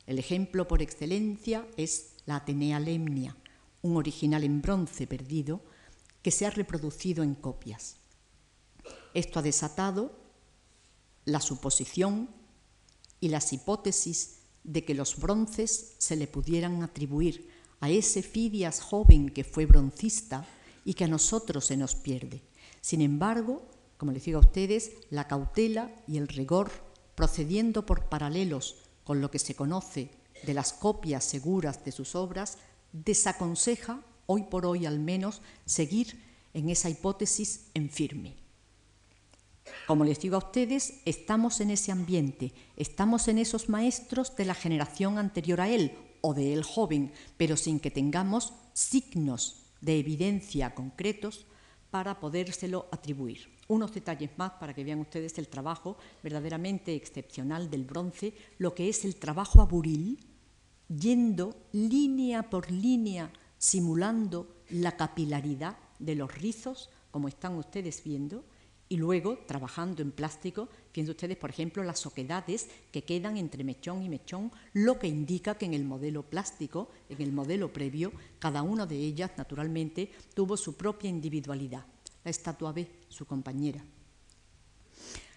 El 0.06 0.18
ejemplo 0.18 0.68
por 0.68 0.82
excelencia 0.82 1.66
es 1.76 2.12
la 2.26 2.36
Atenea 2.36 2.78
Lemnia, 2.78 3.36
un 3.82 3.96
original 3.96 4.44
en 4.44 4.62
bronce 4.62 5.06
perdido 5.06 5.60
que 6.22 6.30
se 6.30 6.46
ha 6.46 6.50
reproducido 6.50 7.24
en 7.24 7.34
copias. 7.34 7.96
Esto 9.14 9.40
ha 9.40 9.42
desatado 9.42 10.12
la 11.24 11.40
suposición 11.40 12.28
y 13.20 13.28
las 13.28 13.52
hipótesis 13.52 14.38
de 14.62 14.84
que 14.84 14.94
los 14.94 15.18
bronces 15.18 15.94
se 15.98 16.16
le 16.16 16.26
pudieran 16.26 16.82
atribuir 16.82 17.50
a 17.80 17.90
ese 17.90 18.22
Fidias 18.22 18.80
joven 18.80 19.28
que 19.30 19.44
fue 19.44 19.66
broncista 19.66 20.46
y 20.84 20.94
que 20.94 21.04
a 21.04 21.08
nosotros 21.08 21.66
se 21.66 21.76
nos 21.76 21.94
pierde. 21.96 22.42
Sin 22.80 23.00
embargo, 23.00 23.66
como 23.96 24.12
les 24.12 24.24
digo 24.24 24.38
a 24.38 24.42
ustedes, 24.42 24.92
la 25.10 25.26
cautela 25.26 25.94
y 26.06 26.18
el 26.18 26.28
rigor, 26.28 26.70
procediendo 27.14 27.86
por 27.86 28.08
paralelos 28.08 28.85
con 29.06 29.20
lo 29.20 29.30
que 29.30 29.38
se 29.38 29.54
conoce 29.54 30.10
de 30.42 30.52
las 30.52 30.72
copias 30.72 31.24
seguras 31.24 31.84
de 31.84 31.92
sus 31.92 32.16
obras, 32.16 32.58
desaconseja, 32.92 34.02
hoy 34.26 34.42
por 34.42 34.66
hoy 34.66 34.84
al 34.84 34.98
menos, 34.98 35.40
seguir 35.64 36.20
en 36.52 36.68
esa 36.68 36.90
hipótesis 36.90 37.68
en 37.74 37.88
firme. 37.88 38.34
Como 39.86 40.04
les 40.04 40.18
digo 40.20 40.34
a 40.34 40.40
ustedes, 40.40 40.94
estamos 41.04 41.60
en 41.60 41.70
ese 41.70 41.92
ambiente, 41.92 42.52
estamos 42.76 43.28
en 43.28 43.38
esos 43.38 43.68
maestros 43.68 44.34
de 44.34 44.44
la 44.44 44.54
generación 44.54 45.18
anterior 45.18 45.60
a 45.60 45.68
él 45.68 45.92
o 46.20 46.34
de 46.34 46.52
él 46.52 46.64
joven, 46.64 47.12
pero 47.36 47.56
sin 47.56 47.78
que 47.78 47.92
tengamos 47.92 48.54
signos 48.72 49.62
de 49.80 50.00
evidencia 50.00 50.74
concretos 50.74 51.45
para 51.90 52.18
podérselo 52.20 52.86
atribuir. 52.90 53.48
Unos 53.68 53.92
detalles 53.92 54.30
más 54.36 54.52
para 54.52 54.74
que 54.74 54.84
vean 54.84 55.00
ustedes 55.00 55.38
el 55.38 55.48
trabajo 55.48 55.96
verdaderamente 56.22 56.94
excepcional 56.94 57.70
del 57.70 57.84
bronce, 57.84 58.34
lo 58.58 58.74
que 58.74 58.88
es 58.88 59.04
el 59.04 59.16
trabajo 59.16 59.60
aburil, 59.60 60.18
yendo 60.88 61.54
línea 61.72 62.48
por 62.50 62.70
línea, 62.70 63.30
simulando 63.58 64.62
la 64.70 64.96
capilaridad 64.96 65.76
de 65.98 66.14
los 66.14 66.32
rizos, 66.34 66.90
como 67.10 67.28
están 67.28 67.56
ustedes 67.56 68.02
viendo, 68.04 68.44
y 68.88 68.98
luego, 68.98 69.38
trabajando 69.46 70.02
en 70.02 70.12
plástico, 70.12 70.68
fíjense 70.96 71.10
ustedes, 71.10 71.36
por 71.36 71.50
ejemplo, 71.50 71.84
las 71.84 72.06
oquedades 72.06 72.68
que 72.90 73.04
quedan 73.04 73.36
entre 73.36 73.62
mechón 73.64 74.02
y 74.02 74.08
mechón, 74.08 74.50
lo 74.72 74.98
que 74.98 75.06
indica 75.06 75.58
que 75.58 75.66
en 75.66 75.74
el 75.74 75.84
modelo 75.84 76.22
plástico, 76.22 76.88
en 77.10 77.20
el 77.20 77.32
modelo 77.32 77.70
previo, 77.70 78.12
cada 78.38 78.62
una 78.62 78.86
de 78.86 78.96
ellas, 78.96 79.32
naturalmente, 79.36 80.10
tuvo 80.32 80.56
su 80.56 80.74
propia 80.74 81.10
individualidad. 81.10 81.84
La 82.24 82.30
estatua 82.30 82.72
B, 82.72 82.88
su 83.10 83.26
compañera. 83.26 83.84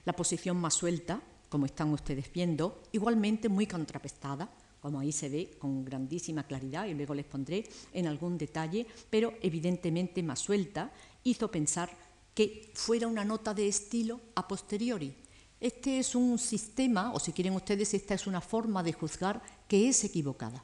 La 0.05 0.13
posición 0.13 0.55
más 0.55 0.75
suelta, 0.75 1.21
como 1.49 1.65
están 1.65 1.91
ustedes 1.91 2.31
viendo, 2.31 2.81
igualmente 2.93 3.49
muy 3.49 3.67
contrapestada, 3.67 4.49
como 4.79 5.01
ahí 5.01 5.11
se 5.11 5.27
ve 5.27 5.57
con 5.59 5.83
grandísima 5.83 6.47
claridad, 6.47 6.85
y 6.85 6.93
luego 6.93 7.13
les 7.13 7.25
pondré 7.25 7.67
en 7.91 8.07
algún 8.07 8.37
detalle, 8.37 8.87
pero 9.09 9.33
evidentemente 9.41 10.23
más 10.23 10.39
suelta, 10.39 10.93
hizo 11.25 11.51
pensar 11.51 11.89
que 12.33 12.71
fuera 12.75 13.07
una 13.07 13.25
nota 13.25 13.53
de 13.53 13.67
estilo 13.67 14.21
a 14.35 14.47
posteriori. 14.47 15.13
Este 15.59 15.99
es 15.99 16.15
un 16.15 16.39
sistema, 16.39 17.11
o 17.13 17.19
si 17.19 17.33
quieren 17.33 17.53
ustedes, 17.53 17.93
esta 17.93 18.13
es 18.13 18.27
una 18.27 18.39
forma 18.39 18.81
de 18.81 18.93
juzgar 18.93 19.41
que 19.67 19.89
es 19.89 20.03
equivocada. 20.05 20.63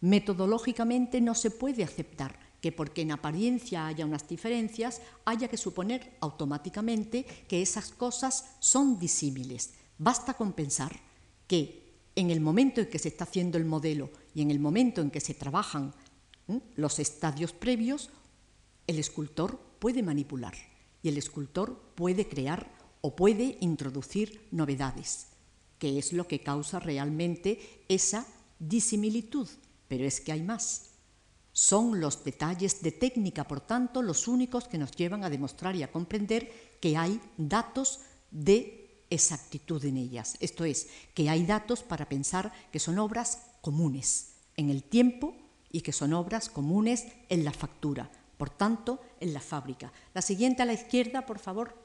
Metodológicamente 0.00 1.20
no 1.20 1.34
se 1.34 1.50
puede 1.50 1.84
aceptar 1.84 2.38
que 2.60 2.72
porque 2.72 3.02
en 3.02 3.12
apariencia 3.12 3.86
haya 3.86 4.06
unas 4.06 4.26
diferencias, 4.26 5.00
haya 5.24 5.48
que 5.48 5.56
suponer 5.56 6.16
automáticamente 6.20 7.24
que 7.46 7.62
esas 7.62 7.90
cosas 7.90 8.56
son 8.58 8.98
disímiles. 8.98 9.74
Basta 9.98 10.34
con 10.34 10.54
pensar 10.54 10.92
que 11.46 11.84
en 12.16 12.30
el 12.30 12.40
momento 12.40 12.80
en 12.80 12.88
que 12.88 12.98
se 12.98 13.08
está 13.08 13.24
haciendo 13.24 13.58
el 13.58 13.64
modelo 13.64 14.10
y 14.34 14.42
en 14.42 14.50
el 14.50 14.58
momento 14.58 15.02
en 15.02 15.10
que 15.10 15.20
se 15.20 15.34
trabajan 15.34 15.94
los 16.74 16.98
estadios 16.98 17.52
previos, 17.52 18.10
el 18.86 18.98
escultor 18.98 19.60
puede 19.78 20.02
manipular 20.02 20.54
y 21.02 21.08
el 21.08 21.18
escultor 21.18 21.78
puede 21.94 22.28
crear 22.28 22.83
o 23.04 23.14
puede 23.14 23.58
introducir 23.60 24.48
novedades, 24.50 25.26
que 25.78 25.98
es 25.98 26.14
lo 26.14 26.26
que 26.26 26.40
causa 26.40 26.80
realmente 26.80 27.84
esa 27.86 28.26
disimilitud. 28.58 29.46
Pero 29.88 30.06
es 30.06 30.22
que 30.22 30.32
hay 30.32 30.40
más. 30.40 30.92
Son 31.52 32.00
los 32.00 32.24
detalles 32.24 32.80
de 32.80 32.92
técnica, 32.92 33.44
por 33.44 33.60
tanto, 33.60 34.00
los 34.00 34.26
únicos 34.26 34.68
que 34.68 34.78
nos 34.78 34.92
llevan 34.92 35.22
a 35.22 35.28
demostrar 35.28 35.76
y 35.76 35.82
a 35.82 35.92
comprender 35.92 36.78
que 36.80 36.96
hay 36.96 37.20
datos 37.36 38.00
de 38.30 39.04
exactitud 39.10 39.84
en 39.84 39.98
ellas. 39.98 40.38
Esto 40.40 40.64
es, 40.64 40.88
que 41.12 41.28
hay 41.28 41.44
datos 41.44 41.82
para 41.82 42.08
pensar 42.08 42.54
que 42.72 42.78
son 42.78 42.98
obras 42.98 43.42
comunes 43.60 44.36
en 44.56 44.70
el 44.70 44.82
tiempo 44.82 45.36
y 45.70 45.82
que 45.82 45.92
son 45.92 46.14
obras 46.14 46.48
comunes 46.48 47.04
en 47.28 47.44
la 47.44 47.52
factura, 47.52 48.10
por 48.38 48.48
tanto, 48.48 48.98
en 49.20 49.34
la 49.34 49.40
fábrica. 49.40 49.92
La 50.14 50.22
siguiente 50.22 50.62
a 50.62 50.64
la 50.64 50.72
izquierda, 50.72 51.26
por 51.26 51.38
favor. 51.38 51.83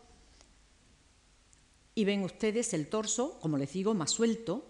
Y 2.00 2.06
ven 2.06 2.24
ustedes 2.24 2.74
el 2.74 2.88
torso, 2.88 3.38
como 3.42 3.58
les 3.58 3.74
digo, 3.74 3.94
más 3.94 4.12
suelto, 4.12 4.64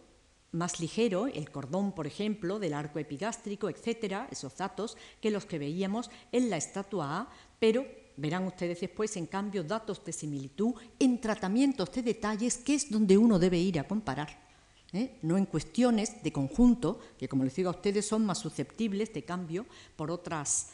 más 0.51 0.79
ligero, 0.79 1.27
el 1.27 1.51
cordón, 1.51 1.91
por 1.91 2.07
ejemplo, 2.07 2.57
del 2.57 2.73
arco 2.73 2.97
epigástrico, 2.97 3.69
etcétera, 3.69 4.27
esos 4.31 4.57
datos 4.57 4.97
que 5.21 5.29
los 5.29 5.45
que 5.45 5.59
veíamos 5.59 6.09
en 6.31 6.49
la 6.49 6.57
estatua 6.57 7.19
A, 7.19 7.29
pero 7.59 7.85
verán 8.17 8.47
ustedes 8.47 8.81
después, 8.81 9.15
en 9.15 9.27
cambio, 9.27 9.63
datos 9.63 10.03
de 10.03 10.11
similitud 10.11 10.73
en 10.97 11.21
tratamientos 11.21 11.91
de 11.91 12.01
detalles, 12.01 12.57
que 12.57 12.73
es 12.73 12.89
donde 12.89 13.15
uno 13.15 13.37
debe 13.37 13.59
ir 13.59 13.77
a 13.77 13.87
comparar. 13.87 14.49
¿eh? 14.91 15.19
no 15.21 15.37
en 15.37 15.45
cuestiones 15.45 16.23
de 16.23 16.33
conjunto, 16.33 16.99
que 17.15 17.29
como 17.29 17.43
les 17.43 17.55
digo 17.55 17.69
a 17.69 17.73
ustedes 17.73 18.07
son 18.07 18.25
más 18.25 18.39
susceptibles 18.39 19.13
de 19.13 19.23
cambio 19.23 19.67
por 19.95 20.09
otras 20.09 20.69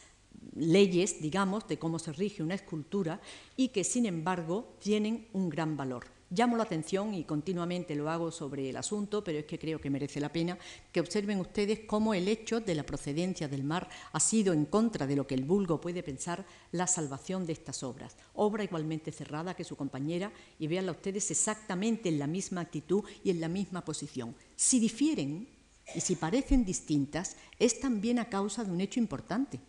leyes, 0.55 1.21
digamos, 1.21 1.67
de 1.67 1.77
cómo 1.77 1.99
se 1.99 2.13
rige 2.13 2.43
una 2.43 2.55
escultura 2.55 3.19
y 3.57 3.67
que, 3.67 3.83
sin 3.83 4.05
embargo, 4.05 4.77
tienen 4.79 5.27
un 5.33 5.49
gran 5.49 5.75
valor. 5.75 6.14
Llamo 6.35 6.57
la 6.57 6.63
atención 6.63 7.13
y 7.13 7.23
continuamente 7.23 7.95
lo 7.95 8.09
hago 8.09 8.29
sobre 8.29 8.69
el 8.69 8.75
asunto, 8.75 9.23
pero 9.23 9.39
es 9.39 9.45
que 9.45 9.57
creo 9.57 9.79
que 9.79 9.89
merece 9.89 10.19
la 10.19 10.33
pena 10.33 10.57
que 10.91 10.99
observen 10.99 11.39
ustedes 11.39 11.81
cómo 11.87 12.13
el 12.13 12.27
hecho 12.27 12.59
de 12.59 12.75
la 12.75 12.85
procedencia 12.85 13.47
del 13.47 13.63
mar 13.63 13.87
ha 14.11 14.19
sido 14.19 14.51
en 14.51 14.65
contra 14.65 15.07
de 15.07 15.15
lo 15.15 15.25
que 15.25 15.35
el 15.35 15.45
vulgo 15.45 15.79
puede 15.79 16.03
pensar 16.03 16.45
la 16.73 16.87
salvación 16.87 17.45
de 17.45 17.53
estas 17.53 17.83
obras. 17.83 18.17
Obra 18.33 18.65
igualmente 18.65 19.13
cerrada 19.13 19.53
que 19.53 19.63
su 19.63 19.77
compañera 19.77 20.33
y 20.59 20.67
véanla 20.67 20.91
ustedes 20.91 21.31
exactamente 21.31 22.09
en 22.09 22.19
la 22.19 22.27
misma 22.27 22.59
actitud 22.59 23.05
y 23.23 23.29
en 23.29 23.39
la 23.39 23.47
misma 23.47 23.85
posición. 23.85 24.35
Si 24.57 24.81
difieren 24.81 25.47
y 25.95 26.01
si 26.01 26.17
parecen 26.17 26.65
distintas, 26.65 27.37
es 27.59 27.79
también 27.79 28.19
a 28.19 28.27
causa 28.27 28.65
de 28.65 28.71
un 28.71 28.81
hecho 28.81 28.99
importante 28.99 29.61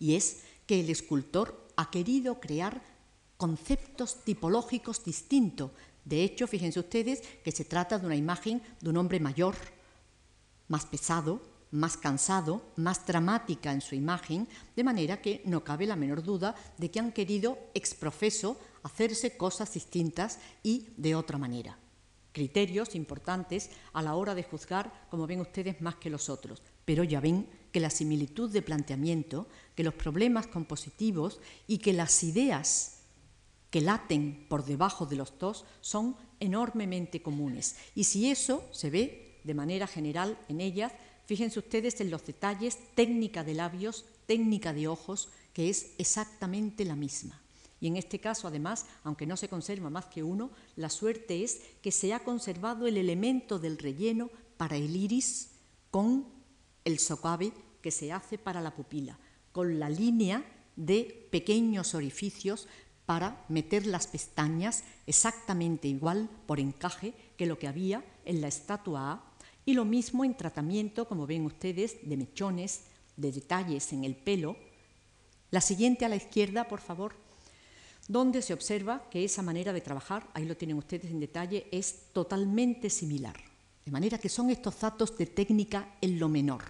y 0.00 0.16
es 0.16 0.42
que 0.66 0.80
el 0.80 0.90
escultor 0.90 1.68
ha 1.76 1.88
querido 1.88 2.40
crear 2.40 2.82
conceptos 3.42 4.22
tipológicos 4.22 5.02
distintos. 5.02 5.72
De 6.04 6.22
hecho, 6.22 6.46
fíjense 6.46 6.78
ustedes 6.78 7.22
que 7.42 7.50
se 7.50 7.64
trata 7.64 7.98
de 7.98 8.06
una 8.06 8.14
imagen 8.14 8.62
de 8.80 8.90
un 8.90 8.96
hombre 8.98 9.18
mayor, 9.18 9.56
más 10.68 10.86
pesado, 10.86 11.42
más 11.72 11.96
cansado, 11.96 12.62
más 12.76 13.04
dramática 13.04 13.72
en 13.72 13.80
su 13.80 13.96
imagen, 13.96 14.46
de 14.76 14.84
manera 14.84 15.20
que 15.20 15.42
no 15.44 15.64
cabe 15.64 15.88
la 15.88 15.96
menor 15.96 16.22
duda 16.22 16.54
de 16.78 16.92
que 16.92 17.00
han 17.00 17.10
querido 17.10 17.58
exprofeso 17.74 18.60
hacerse 18.84 19.36
cosas 19.36 19.74
distintas 19.74 20.38
y 20.62 20.90
de 20.96 21.16
otra 21.16 21.36
manera. 21.36 21.76
Criterios 22.30 22.94
importantes 22.94 23.70
a 23.92 24.02
la 24.02 24.14
hora 24.14 24.36
de 24.36 24.44
juzgar, 24.44 25.08
como 25.10 25.26
ven 25.26 25.40
ustedes, 25.40 25.80
más 25.80 25.96
que 25.96 26.10
los 26.10 26.28
otros. 26.28 26.62
Pero 26.84 27.02
ya 27.02 27.18
ven 27.18 27.48
que 27.72 27.80
la 27.80 27.90
similitud 27.90 28.50
de 28.50 28.62
planteamiento, 28.62 29.48
que 29.74 29.82
los 29.82 29.94
problemas 29.94 30.46
compositivos 30.46 31.40
y 31.66 31.78
que 31.78 31.92
las 31.92 32.22
ideas 32.22 33.01
que 33.72 33.80
laten 33.80 34.46
por 34.48 34.64
debajo 34.64 35.06
de 35.06 35.16
los 35.16 35.36
dos 35.40 35.64
son 35.80 36.14
enormemente 36.38 37.22
comunes. 37.22 37.74
Y 37.96 38.04
si 38.04 38.30
eso 38.30 38.62
se 38.70 38.90
ve 38.90 39.40
de 39.42 39.54
manera 39.54 39.88
general 39.88 40.38
en 40.48 40.60
ellas, 40.60 40.92
Fíjense 41.26 41.60
ustedes 41.60 42.00
en 42.00 42.10
los 42.10 42.26
detalles, 42.26 42.78
técnica 42.94 43.44
de 43.44 43.54
labios, 43.54 44.04
técnica 44.26 44.72
de 44.72 44.88
ojos, 44.88 45.30
que 45.52 45.70
es 45.70 45.94
exactamente 45.98 46.84
la 46.84 46.96
misma. 46.96 47.40
Y 47.80 47.86
en 47.86 47.96
este 47.96 48.20
caso, 48.20 48.48
además, 48.48 48.86
aunque 49.02 49.26
no 49.26 49.36
se 49.36 49.48
conserva 49.48 49.90
más 49.90 50.06
que 50.06 50.22
uno, 50.22 50.50
la 50.76 50.90
suerte 50.90 51.42
es 51.42 51.62
que 51.80 51.90
se 51.90 52.12
ha 52.12 52.20
conservado 52.20 52.86
el 52.86 52.96
elemento 52.96 53.58
del 53.58 53.78
relleno 53.78 54.30
para 54.56 54.76
el 54.76 54.94
iris 54.94 55.50
con 55.90 56.26
el 56.84 56.98
socave 56.98 57.52
que 57.80 57.90
se 57.90 58.12
hace 58.12 58.38
para 58.38 58.60
la 58.60 58.74
pupila, 58.74 59.18
con 59.52 59.78
la 59.80 59.90
línea 59.90 60.44
de 60.76 61.28
pequeños 61.30 61.94
orificios 61.94 62.68
para 63.06 63.44
meter 63.48 63.86
las 63.86 64.06
pestañas 64.06 64.84
exactamente 65.06 65.88
igual 65.88 66.28
por 66.46 66.60
encaje 66.60 67.14
que 67.36 67.46
lo 67.46 67.58
que 67.58 67.68
había 67.68 68.04
en 68.24 68.40
la 68.40 68.48
estatua 68.48 69.12
A 69.12 69.24
y 69.64 69.74
lo 69.74 69.84
mismo 69.84 70.24
en 70.24 70.36
tratamiento, 70.36 71.06
como 71.06 71.26
ven 71.26 71.44
ustedes, 71.44 71.96
de 72.08 72.16
mechones, 72.16 72.82
de 73.16 73.32
detalles 73.32 73.92
en 73.92 74.04
el 74.04 74.16
pelo. 74.16 74.56
La 75.50 75.60
siguiente 75.60 76.04
a 76.04 76.08
la 76.08 76.16
izquierda, 76.16 76.66
por 76.66 76.80
favor, 76.80 77.14
donde 78.08 78.42
se 78.42 78.54
observa 78.54 79.08
que 79.10 79.24
esa 79.24 79.42
manera 79.42 79.72
de 79.72 79.80
trabajar, 79.80 80.28
ahí 80.34 80.44
lo 80.44 80.56
tienen 80.56 80.78
ustedes 80.78 81.10
en 81.10 81.20
detalle, 81.20 81.66
es 81.70 82.12
totalmente 82.12 82.90
similar. 82.90 83.36
De 83.84 83.92
manera 83.92 84.18
que 84.18 84.28
son 84.28 84.50
estos 84.50 84.78
datos 84.80 85.16
de 85.16 85.26
técnica 85.26 85.96
en 86.00 86.18
lo 86.18 86.28
menor 86.28 86.62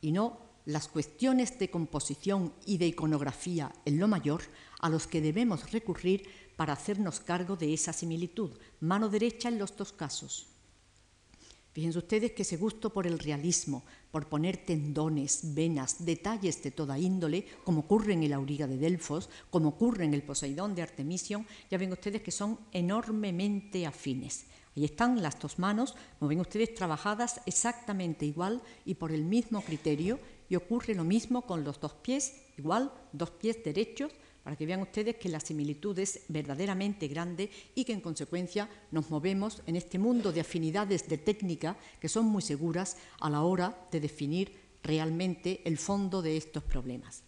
y 0.00 0.12
no 0.12 0.43
las 0.64 0.88
cuestiones 0.88 1.58
de 1.58 1.70
composición 1.70 2.52
y 2.64 2.78
de 2.78 2.86
iconografía 2.86 3.72
en 3.84 3.98
lo 3.98 4.08
mayor 4.08 4.42
a 4.80 4.88
los 4.88 5.06
que 5.06 5.20
debemos 5.20 5.70
recurrir 5.72 6.24
para 6.56 6.72
hacernos 6.72 7.20
cargo 7.20 7.56
de 7.56 7.74
esa 7.74 7.92
similitud. 7.92 8.50
Mano 8.80 9.08
derecha 9.08 9.48
en 9.48 9.58
los 9.58 9.76
dos 9.76 9.92
casos. 9.92 10.46
Fíjense 11.74 11.98
ustedes 11.98 12.30
que 12.30 12.42
ese 12.42 12.56
gusto 12.56 12.92
por 12.92 13.04
el 13.04 13.18
realismo, 13.18 13.82
por 14.12 14.28
poner 14.28 14.58
tendones, 14.58 15.54
venas, 15.54 16.04
detalles 16.04 16.62
de 16.62 16.70
toda 16.70 17.00
índole, 17.00 17.46
como 17.64 17.80
ocurre 17.80 18.12
en 18.12 18.22
el 18.22 18.32
Auriga 18.32 18.68
de 18.68 18.78
Delfos, 18.78 19.28
como 19.50 19.70
ocurre 19.70 20.04
en 20.04 20.14
el 20.14 20.22
Poseidón 20.22 20.76
de 20.76 20.82
Artemision, 20.82 21.44
ya 21.68 21.76
ven 21.76 21.90
ustedes 21.90 22.22
que 22.22 22.30
son 22.30 22.60
enormemente 22.70 23.86
afines. 23.86 24.46
Ahí 24.76 24.84
están 24.84 25.20
las 25.20 25.40
dos 25.40 25.58
manos, 25.58 25.96
como 26.20 26.28
ven 26.28 26.38
ustedes, 26.38 26.74
trabajadas 26.74 27.40
exactamente 27.44 28.24
igual 28.24 28.62
y 28.84 28.94
por 28.94 29.10
el 29.10 29.24
mismo 29.24 29.60
criterio, 29.60 30.20
y 30.48 30.56
ocurre 30.56 30.94
lo 30.94 31.04
mismo 31.04 31.42
con 31.42 31.64
los 31.64 31.80
dos 31.80 31.94
pies, 31.94 32.42
igual, 32.56 32.92
dos 33.12 33.30
pies 33.30 33.62
derechos, 33.64 34.12
para 34.44 34.56
que 34.56 34.66
vean 34.66 34.82
ustedes 34.82 35.16
que 35.16 35.30
la 35.30 35.40
similitud 35.40 35.98
es 35.98 36.20
verdaderamente 36.28 37.08
grande 37.08 37.50
y 37.74 37.84
que 37.84 37.94
en 37.94 38.02
consecuencia 38.02 38.68
nos 38.90 39.08
movemos 39.10 39.62
en 39.66 39.76
este 39.76 39.98
mundo 39.98 40.32
de 40.32 40.42
afinidades 40.42 41.08
de 41.08 41.16
técnica 41.16 41.78
que 41.98 42.10
son 42.10 42.26
muy 42.26 42.42
seguras 42.42 42.98
a 43.20 43.30
la 43.30 43.42
hora 43.42 43.88
de 43.90 44.00
definir 44.00 44.52
realmente 44.82 45.62
el 45.64 45.78
fondo 45.78 46.20
de 46.20 46.36
estos 46.36 46.62
problemas. 46.62 47.22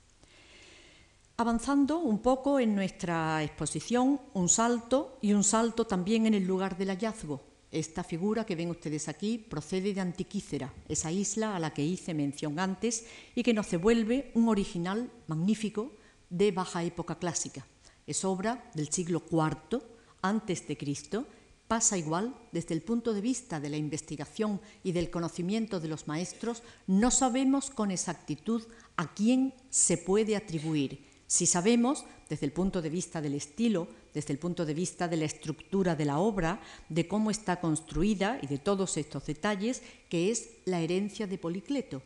Avanzando 1.39 1.99
un 1.99 2.21
poco 2.21 2.61
en 2.61 2.75
nuestra 2.75 3.43
exposición, 3.43 4.21
un 4.35 4.49
salto 4.49 5.19
y 5.23 5.33
un 5.33 5.45
salto 5.45 5.87
también 5.87 6.27
en 6.27 6.35
el 6.35 6.47
lugar 6.47 6.77
del 6.77 6.89
hallazgo. 6.89 7.56
Esta 7.73 8.05
figura 8.05 8.47
que 8.47 8.55
ven 8.55 8.71
ustedes 8.71 9.09
aquí 9.09 9.39
procede 9.39 9.93
de 9.93 10.01
Antiquícera, 10.01 10.73
esa 10.89 11.11
isla 11.11 11.57
a 11.57 11.59
la 11.59 11.75
que 11.75 11.85
hice 11.85 12.15
mención 12.15 12.59
antes 12.59 13.07
y 13.35 13.43
que 13.43 13.55
nos 13.55 13.71
devuelve 13.71 14.31
un 14.35 14.49
original 14.49 15.11
magnífico 15.27 15.93
de 16.31 16.53
baja 16.53 16.85
época 16.85 17.19
clásica. 17.19 17.67
Es 18.07 18.25
obra 18.25 18.71
del 18.75 18.93
siglo 18.93 19.23
IV 19.31 19.83
antes 20.23 20.67
de 20.69 20.77
Cristo. 20.77 21.27
Pasa 21.67 21.99
igual 21.99 22.37
desde 22.53 22.75
el 22.75 22.83
punto 22.83 23.13
de 23.13 23.21
vista 23.21 23.59
de 23.59 23.69
la 23.69 23.77
investigación 23.77 24.61
y 24.85 24.93
del 24.93 25.11
conocimiento 25.11 25.81
de 25.81 25.89
los 25.89 26.07
maestros, 26.07 26.63
no 26.87 27.11
sabemos 27.11 27.71
con 27.71 27.91
exactitud 27.91 28.63
a 28.97 29.13
quién 29.13 29.53
se 29.71 29.99
puede 29.99 30.37
atribuir. 30.37 31.16
Si 31.27 31.47
sabemos, 31.47 32.05
desde 32.29 32.47
el 32.47 32.53
punto 32.53 32.81
de 32.81 32.91
vista 32.91 33.21
del 33.21 33.35
estilo, 33.35 33.89
desde 34.15 34.33
el 34.33 34.39
punto 34.39 34.65
de 34.65 34.75
vista 34.75 35.09
de 35.09 35.17
la 35.17 35.25
estructura 35.25 35.97
de 35.97 36.05
la 36.05 36.19
obra, 36.19 36.61
de 36.89 37.09
cómo 37.09 37.31
está 37.31 37.61
construida 37.61 38.39
y 38.43 38.47
de 38.47 38.59
todos 38.59 38.97
estos 38.97 39.27
detalles, 39.27 39.83
que 40.09 40.31
es 40.31 40.51
la 40.65 40.81
herencia 40.81 41.27
de 41.27 41.39
Policleto, 41.39 42.03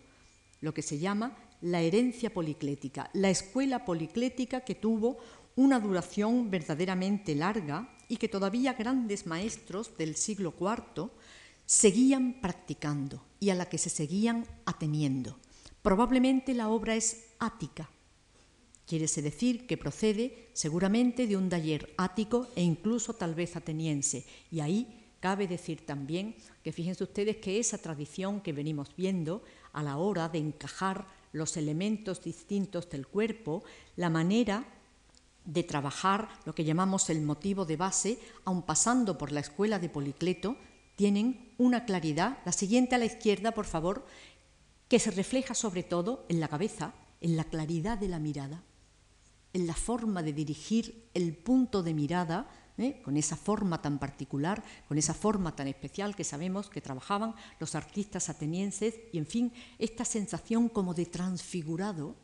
lo 0.61 0.73
que 0.73 0.83
se 0.83 0.99
llama 0.99 1.37
la 1.61 1.83
herencia 1.83 2.33
policlética, 2.33 3.11
la 3.13 3.29
escuela 3.29 3.85
policlética 3.85 4.63
que 4.63 4.75
tuvo 4.75 5.19
una 5.57 5.79
duración 5.79 6.51
verdaderamente 6.51 7.35
larga 7.35 7.99
y 8.09 8.17
que 8.17 8.29
todavía 8.29 8.73
grandes 8.73 9.27
maestros 9.27 9.97
del 9.99 10.17
siglo 10.17 10.55
IV 10.59 11.11
seguían 11.67 12.41
practicando 12.41 13.23
y 13.39 13.51
a 13.51 13.55
la 13.55 13.67
que 13.67 13.79
se 13.79 13.91
seguían 13.91 14.47
ateniendo. 14.65 15.39
Probablemente 15.83 16.55
la 16.55 16.69
obra 16.69 16.97
es 16.97 17.27
ática, 17.39 17.91
quiere 18.91 19.07
decir 19.07 19.69
que 19.69 19.79
procede 19.79 20.51
seguramente 20.53 21.29
de 21.29 21.37
un 21.37 21.49
taller 21.49 21.95
ático 21.97 22.49
e 22.57 22.63
incluso 22.63 23.15
tal 23.15 23.39
vez 23.39 23.55
ateniense, 23.55 24.27
y 24.51 24.59
ahí 24.59 25.01
Cabe 25.21 25.47
decir 25.47 25.85
también 25.85 26.35
que 26.65 26.73
fíjense 26.73 27.05
ustedes 27.05 27.37
que 27.37 27.61
esa 27.61 27.77
tradición 27.77 28.41
que 28.41 28.55
venimos 28.55 28.97
viendo 28.97 29.45
a 29.75 29.83
la 29.83 29.99
hora 29.99 30.31
de 30.31 30.39
encajar 30.39 31.07
los 31.33 31.59
elementos 31.59 32.23
distintos 32.23 32.89
del 32.89 33.07
cuerpo, 33.07 33.63
la 33.97 34.09
manera 34.09 34.65
de 35.45 35.63
trabajar 35.63 36.31
lo 36.47 36.55
que 36.55 36.65
llamamos 36.65 37.11
el 37.11 37.21
motivo 37.21 37.67
de 37.67 37.77
base, 37.77 38.19
aun 38.47 38.63
pasando 38.63 39.19
por 39.19 39.31
la 39.31 39.41
escuela 39.41 39.79
de 39.79 39.91
Policleto, 39.91 40.57
tienen 40.97 41.53
una 41.59 41.85
claridad, 41.85 42.39
la 42.47 42.53
siguiente 42.53 42.95
a 42.95 42.99
la 42.99 43.05
izquierda, 43.05 43.53
por 43.53 43.67
favor, 43.67 44.07
que 44.89 44.99
se 44.99 45.11
refleja 45.11 45.55
sobre 45.55 45.83
todo 45.83 46.25
en 46.31 46.41
la 46.41 46.49
cabeza, 46.49 46.95
en 47.21 47.37
la 47.37 47.45
claridad 47.45 47.99
de 47.99 48.09
la 48.09 48.19
mirada, 48.19 48.63
en 49.53 49.67
la 49.67 49.75
forma 49.75 50.23
de 50.23 50.33
dirigir 50.33 51.09
el 51.15 51.37
punto 51.37 51.83
de 51.83 51.95
mirada 51.95 52.49
¿eh? 52.79 53.01
con 53.03 53.17
esa 53.17 53.37
forma 53.37 53.83
tan 53.83 53.99
particular, 53.99 54.63
con 54.89 54.99
esa 54.99 55.15
forma 55.15 55.55
tan 55.55 55.69
especial 55.69 56.17
que 56.17 56.25
sabemos 56.25 56.71
que 56.71 56.81
trabajaban 56.81 57.35
los 57.59 57.75
artistas 57.75 58.29
atenienses 58.29 58.95
y, 59.13 59.19
en 59.19 59.27
fin, 59.27 59.53
esta 59.79 60.05
sensación 60.05 60.69
como 60.69 60.95
de 60.95 61.07
transfigurado 61.07 62.17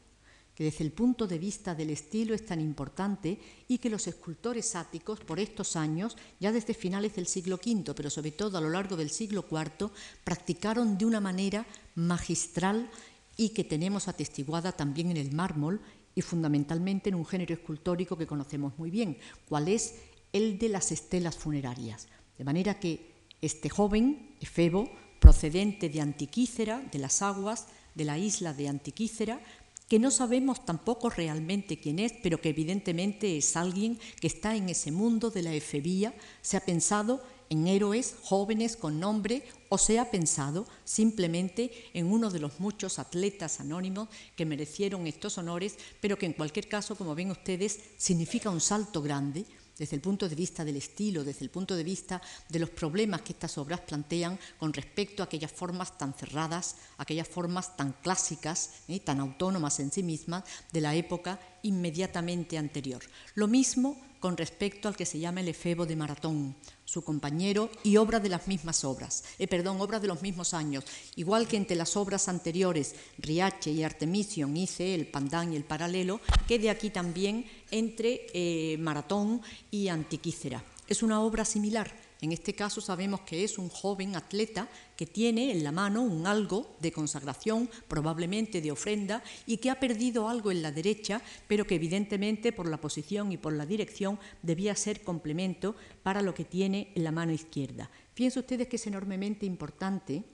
que 0.56 0.64
desde 0.64 0.84
el 0.84 0.92
punto 0.92 1.26
de 1.26 1.38
vista 1.38 1.74
del 1.74 1.90
estilo 1.90 2.34
es 2.34 2.46
tan 2.46 2.62
importante 2.62 3.38
y 3.68 3.76
que 3.76 3.90
los 3.90 4.06
escultores 4.06 4.74
áticos 4.74 5.20
por 5.20 5.38
estos 5.38 5.76
años, 5.76 6.16
ya 6.40 6.50
desde 6.50 6.72
finales 6.72 7.14
del 7.14 7.26
siglo 7.26 7.56
V, 7.56 7.92
pero 7.94 8.08
sobre 8.08 8.30
todo 8.30 8.56
a 8.56 8.62
lo 8.62 8.70
largo 8.70 8.96
del 8.96 9.10
siglo 9.10 9.44
IV, 9.50 9.90
practicaron 10.24 10.96
de 10.96 11.04
una 11.04 11.20
manera 11.20 11.66
magistral 11.94 12.90
y 13.36 13.50
que 13.50 13.64
tenemos 13.64 14.08
atestiguada 14.08 14.72
también 14.72 15.10
en 15.10 15.18
el 15.18 15.32
mármol 15.32 15.82
y 16.16 16.22
fundamentalmente 16.22 17.10
en 17.10 17.14
un 17.14 17.26
género 17.26 17.54
escultórico 17.54 18.16
que 18.16 18.26
conocemos 18.26 18.76
muy 18.78 18.90
bien, 18.90 19.18
cuál 19.48 19.68
es 19.68 19.96
el 20.32 20.58
de 20.58 20.70
las 20.70 20.90
estelas 20.90 21.36
funerarias. 21.36 22.08
De 22.36 22.44
manera 22.44 22.80
que 22.80 23.12
este 23.42 23.68
joven, 23.68 24.34
Efebo, 24.40 24.90
procedente 25.20 25.88
de 25.90 26.00
Antiquícera, 26.00 26.80
de 26.90 26.98
las 26.98 27.22
aguas 27.22 27.66
de 27.94 28.04
la 28.06 28.18
isla 28.18 28.54
de 28.54 28.66
Antiquícera, 28.66 29.40
que 29.88 29.98
no 29.98 30.10
sabemos 30.10 30.64
tampoco 30.64 31.10
realmente 31.10 31.78
quién 31.78 31.98
es, 31.98 32.12
pero 32.22 32.40
que 32.40 32.48
evidentemente 32.48 33.36
es 33.36 33.54
alguien 33.54 33.98
que 34.20 34.26
está 34.26 34.56
en 34.56 34.70
ese 34.70 34.90
mundo 34.90 35.30
de 35.30 35.42
la 35.42 35.54
efebía, 35.54 36.14
se 36.40 36.56
ha 36.56 36.60
pensado 36.60 37.22
en 37.50 37.66
héroes 37.66 38.16
jóvenes 38.22 38.76
con 38.76 39.00
nombre 39.00 39.42
o 39.68 39.78
se 39.78 39.98
ha 39.98 40.10
pensado 40.10 40.66
simplemente 40.84 41.70
en 41.94 42.06
uno 42.06 42.30
de 42.30 42.40
los 42.40 42.60
muchos 42.60 42.98
atletas 42.98 43.60
anónimos 43.60 44.08
que 44.36 44.46
merecieron 44.46 45.06
estos 45.06 45.38
honores, 45.38 45.76
pero 46.00 46.18
que 46.18 46.26
en 46.26 46.32
cualquier 46.32 46.68
caso, 46.68 46.96
como 46.96 47.14
ven 47.14 47.30
ustedes, 47.30 47.80
significa 47.96 48.50
un 48.50 48.60
salto 48.60 49.02
grande 49.02 49.44
desde 49.78 49.96
el 49.96 50.02
punto 50.02 50.28
de 50.28 50.34
vista 50.34 50.64
del 50.64 50.76
estilo, 50.76 51.24
desde 51.24 51.44
el 51.44 51.50
punto 51.50 51.76
de 51.76 51.84
vista 51.84 52.20
de 52.48 52.58
los 52.58 52.70
problemas 52.70 53.22
que 53.22 53.32
estas 53.32 53.58
obras 53.58 53.80
plantean 53.80 54.38
con 54.58 54.72
respecto 54.72 55.22
a 55.22 55.26
aquellas 55.26 55.52
formas 55.52 55.98
tan 55.98 56.14
cerradas, 56.14 56.76
aquellas 56.96 57.28
formas 57.28 57.76
tan 57.76 57.92
clásicas, 58.02 58.70
y 58.88 58.96
¿eh? 58.96 59.00
tan 59.00 59.20
autónomas 59.20 59.78
en 59.80 59.92
sí 59.92 60.02
mismas 60.02 60.44
de 60.72 60.80
la 60.80 60.94
época 60.94 61.38
inmediatamente 61.62 62.56
anterior. 62.56 63.02
Lo 63.34 63.48
mismo 63.48 64.00
con 64.20 64.36
respecto 64.36 64.88
al 64.88 64.96
que 64.96 65.06
se 65.06 65.18
llama 65.18 65.40
el 65.40 65.48
efebo 65.48 65.86
de 65.86 65.96
Maratón, 65.96 66.56
su 66.84 67.02
compañero 67.02 67.70
y 67.82 67.96
obra 67.96 68.20
de 68.20 68.28
las 68.28 68.48
mismas 68.48 68.84
obras, 68.84 69.24
eh, 69.38 69.46
perdón, 69.46 69.80
obra 69.80 70.00
de 70.00 70.08
los 70.08 70.22
mismos 70.22 70.54
años, 70.54 70.84
igual 71.16 71.48
que 71.48 71.56
entre 71.56 71.76
las 71.76 71.96
obras 71.96 72.28
anteriores, 72.28 72.94
Riache 73.18 73.70
y 73.70 73.82
Artemision, 73.82 74.56
hice 74.56 74.94
el 74.94 75.06
Pandán 75.06 75.52
y 75.52 75.56
el 75.56 75.64
Paralelo, 75.64 76.20
quede 76.46 76.70
aquí 76.70 76.90
también 76.90 77.46
entre 77.70 78.26
eh, 78.32 78.76
Maratón 78.78 79.42
y 79.70 79.88
Antiquícera. 79.88 80.62
Es 80.88 81.02
una 81.02 81.20
obra 81.20 81.44
similar, 81.44 82.05
en 82.20 82.32
este 82.32 82.54
caso 82.54 82.80
sabemos 82.80 83.20
que 83.20 83.44
es 83.44 83.58
un 83.58 83.68
joven 83.68 84.16
atleta 84.16 84.68
que 84.96 85.06
tiene 85.06 85.52
en 85.52 85.62
la 85.62 85.72
mano 85.72 86.02
un 86.02 86.26
algo 86.26 86.76
de 86.80 86.90
consagración, 86.90 87.68
probablemente 87.88 88.62
de 88.62 88.72
ofrenda, 88.72 89.22
y 89.46 89.58
que 89.58 89.70
ha 89.70 89.78
perdido 89.78 90.28
algo 90.28 90.50
en 90.50 90.62
la 90.62 90.72
derecha, 90.72 91.20
pero 91.46 91.66
que 91.66 91.74
evidentemente 91.74 92.52
por 92.52 92.68
la 92.68 92.80
posición 92.80 93.32
y 93.32 93.36
por 93.36 93.52
la 93.52 93.66
dirección 93.66 94.18
debía 94.42 94.74
ser 94.74 95.02
complemento 95.02 95.76
para 96.02 96.22
lo 96.22 96.32
que 96.32 96.46
tiene 96.46 96.92
en 96.94 97.04
la 97.04 97.12
mano 97.12 97.32
izquierda. 97.32 97.90
Fíjense 98.14 98.40
ustedes 98.40 98.68
que 98.68 98.76
es 98.76 98.86
enormemente 98.86 99.44
importante 99.44 100.24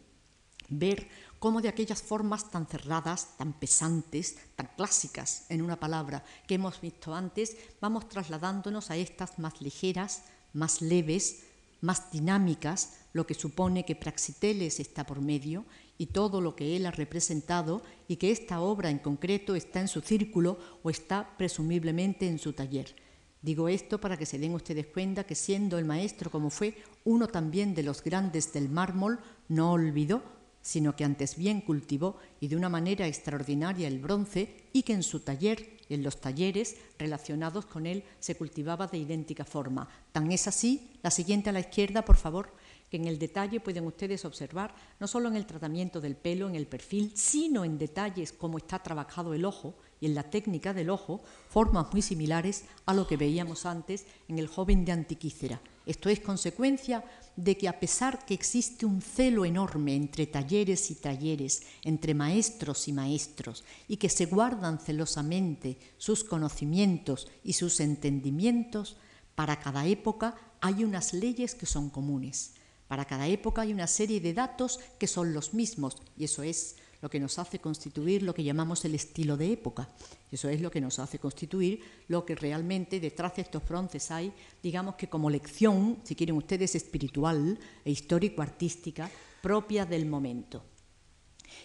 ver 0.68 1.08
cómo 1.38 1.60
de 1.60 1.68
aquellas 1.68 2.02
formas 2.02 2.50
tan 2.50 2.66
cerradas, 2.66 3.36
tan 3.36 3.52
pesantes, 3.52 4.36
tan 4.54 4.70
clásicas, 4.76 5.46
en 5.48 5.62
una 5.62 5.78
palabra, 5.78 6.24
que 6.46 6.54
hemos 6.54 6.80
visto 6.80 7.14
antes, 7.14 7.56
vamos 7.80 8.08
trasladándonos 8.08 8.90
a 8.90 8.96
estas 8.96 9.38
más 9.40 9.60
ligeras, 9.60 10.22
más 10.52 10.80
leves, 10.80 11.42
más 11.82 12.10
dinámicas, 12.10 13.00
lo 13.12 13.26
que 13.26 13.34
supone 13.34 13.84
que 13.84 13.94
Praxiteles 13.94 14.80
está 14.80 15.04
por 15.04 15.20
medio 15.20 15.66
y 15.98 16.06
todo 16.06 16.40
lo 16.40 16.56
que 16.56 16.76
él 16.76 16.86
ha 16.86 16.90
representado 16.90 17.82
y 18.08 18.16
que 18.16 18.30
esta 18.30 18.60
obra 18.60 18.88
en 18.88 18.98
concreto 18.98 19.54
está 19.54 19.80
en 19.80 19.88
su 19.88 20.00
círculo 20.00 20.58
o 20.82 20.88
está 20.88 21.36
presumiblemente 21.36 22.26
en 22.26 22.38
su 22.38 22.54
taller. 22.54 22.94
Digo 23.42 23.68
esto 23.68 24.00
para 24.00 24.16
que 24.16 24.24
se 24.24 24.38
den 24.38 24.54
ustedes 24.54 24.86
cuenta 24.86 25.24
que 25.24 25.34
siendo 25.34 25.76
el 25.76 25.84
maestro 25.84 26.30
como 26.30 26.48
fue 26.48 26.76
uno 27.04 27.26
también 27.26 27.74
de 27.74 27.82
los 27.82 28.02
grandes 28.02 28.52
del 28.52 28.68
mármol, 28.68 29.18
no 29.48 29.72
olvidó, 29.72 30.22
sino 30.62 30.94
que 30.94 31.04
antes 31.04 31.36
bien 31.36 31.60
cultivó 31.60 32.16
y 32.40 32.46
de 32.46 32.56
una 32.56 32.68
manera 32.68 33.08
extraordinaria 33.08 33.88
el 33.88 33.98
bronce 33.98 34.68
y 34.72 34.84
que 34.84 34.92
en 34.92 35.02
su 35.02 35.20
taller 35.20 35.76
en 35.88 36.02
los 36.02 36.20
talleres 36.20 36.76
relacionados 36.98 37.66
con 37.66 37.86
él 37.86 38.04
se 38.20 38.34
cultivaba 38.34 38.86
de 38.86 38.98
idéntica 38.98 39.44
forma. 39.44 39.88
Tan 40.12 40.30
es 40.32 40.48
así, 40.48 40.90
la 41.02 41.10
siguiente 41.10 41.50
a 41.50 41.52
la 41.52 41.60
izquierda, 41.60 42.04
por 42.04 42.16
favor, 42.16 42.52
que 42.92 42.98
en 42.98 43.06
el 43.06 43.18
detalle 43.18 43.58
pueden 43.58 43.86
ustedes 43.86 44.26
observar, 44.26 44.74
no 45.00 45.06
solo 45.06 45.28
en 45.28 45.36
el 45.36 45.46
tratamiento 45.46 45.98
del 46.00 46.14
pelo, 46.14 46.46
en 46.46 46.54
el 46.54 46.66
perfil, 46.66 47.12
sino 47.14 47.64
en 47.64 47.78
detalles 47.78 48.32
cómo 48.32 48.58
está 48.58 48.82
trabajado 48.82 49.32
el 49.32 49.46
ojo 49.46 49.74
y 49.98 50.06
en 50.06 50.14
la 50.14 50.24
técnica 50.24 50.74
del 50.74 50.90
ojo, 50.90 51.22
formas 51.48 51.90
muy 51.90 52.02
similares 52.02 52.64
a 52.84 52.92
lo 52.92 53.06
que 53.06 53.16
veíamos 53.16 53.64
antes 53.64 54.04
en 54.28 54.38
el 54.38 54.46
joven 54.46 54.84
de 54.84 54.92
Antiquícera. 54.92 55.62
Esto 55.86 56.10
es 56.10 56.20
consecuencia 56.20 57.02
de 57.36 57.56
que 57.56 57.68
a 57.68 57.80
pesar 57.80 58.24
que 58.26 58.34
existe 58.34 58.84
un 58.84 59.00
celo 59.00 59.44
enorme 59.44 59.94
entre 59.94 60.26
talleres 60.26 60.90
y 60.90 60.94
talleres, 60.94 61.62
entre 61.82 62.14
maestros 62.14 62.88
y 62.88 62.92
maestros, 62.92 63.64
y 63.88 63.96
que 63.96 64.08
se 64.08 64.26
guardan 64.26 64.78
celosamente 64.78 65.78
sus 65.96 66.24
conocimientos 66.24 67.28
y 67.42 67.54
sus 67.54 67.80
entendimientos, 67.80 68.96
para 69.34 69.60
cada 69.60 69.86
época 69.86 70.36
hay 70.60 70.84
unas 70.84 71.14
leyes 71.14 71.54
que 71.54 71.66
son 71.66 71.90
comunes. 71.90 72.54
Para 72.86 73.06
cada 73.06 73.26
época 73.26 73.62
hay 73.62 73.72
una 73.72 73.86
serie 73.86 74.20
de 74.20 74.34
datos 74.34 74.78
que 74.98 75.06
son 75.06 75.32
los 75.32 75.54
mismos, 75.54 75.96
y 76.16 76.24
eso 76.24 76.42
es 76.42 76.76
lo 77.02 77.10
que 77.10 77.20
nos 77.20 77.38
hace 77.38 77.58
constituir 77.58 78.22
lo 78.22 78.32
que 78.32 78.44
llamamos 78.44 78.84
el 78.84 78.94
estilo 78.94 79.36
de 79.36 79.52
época. 79.52 79.88
Eso 80.30 80.48
es 80.48 80.60
lo 80.60 80.70
que 80.70 80.80
nos 80.80 81.00
hace 81.00 81.18
constituir 81.18 81.82
lo 82.06 82.24
que 82.24 82.36
realmente 82.36 83.00
detrás 83.00 83.34
de 83.36 83.42
estos 83.42 83.68
bronces 83.68 84.10
hay, 84.12 84.32
digamos 84.62 84.94
que 84.94 85.08
como 85.08 85.28
lección, 85.28 85.98
si 86.04 86.14
quieren 86.14 86.36
ustedes, 86.36 86.76
espiritual 86.76 87.58
e 87.84 87.90
histórico-artística 87.90 89.10
propia 89.42 89.84
del 89.84 90.06
momento. 90.06 90.64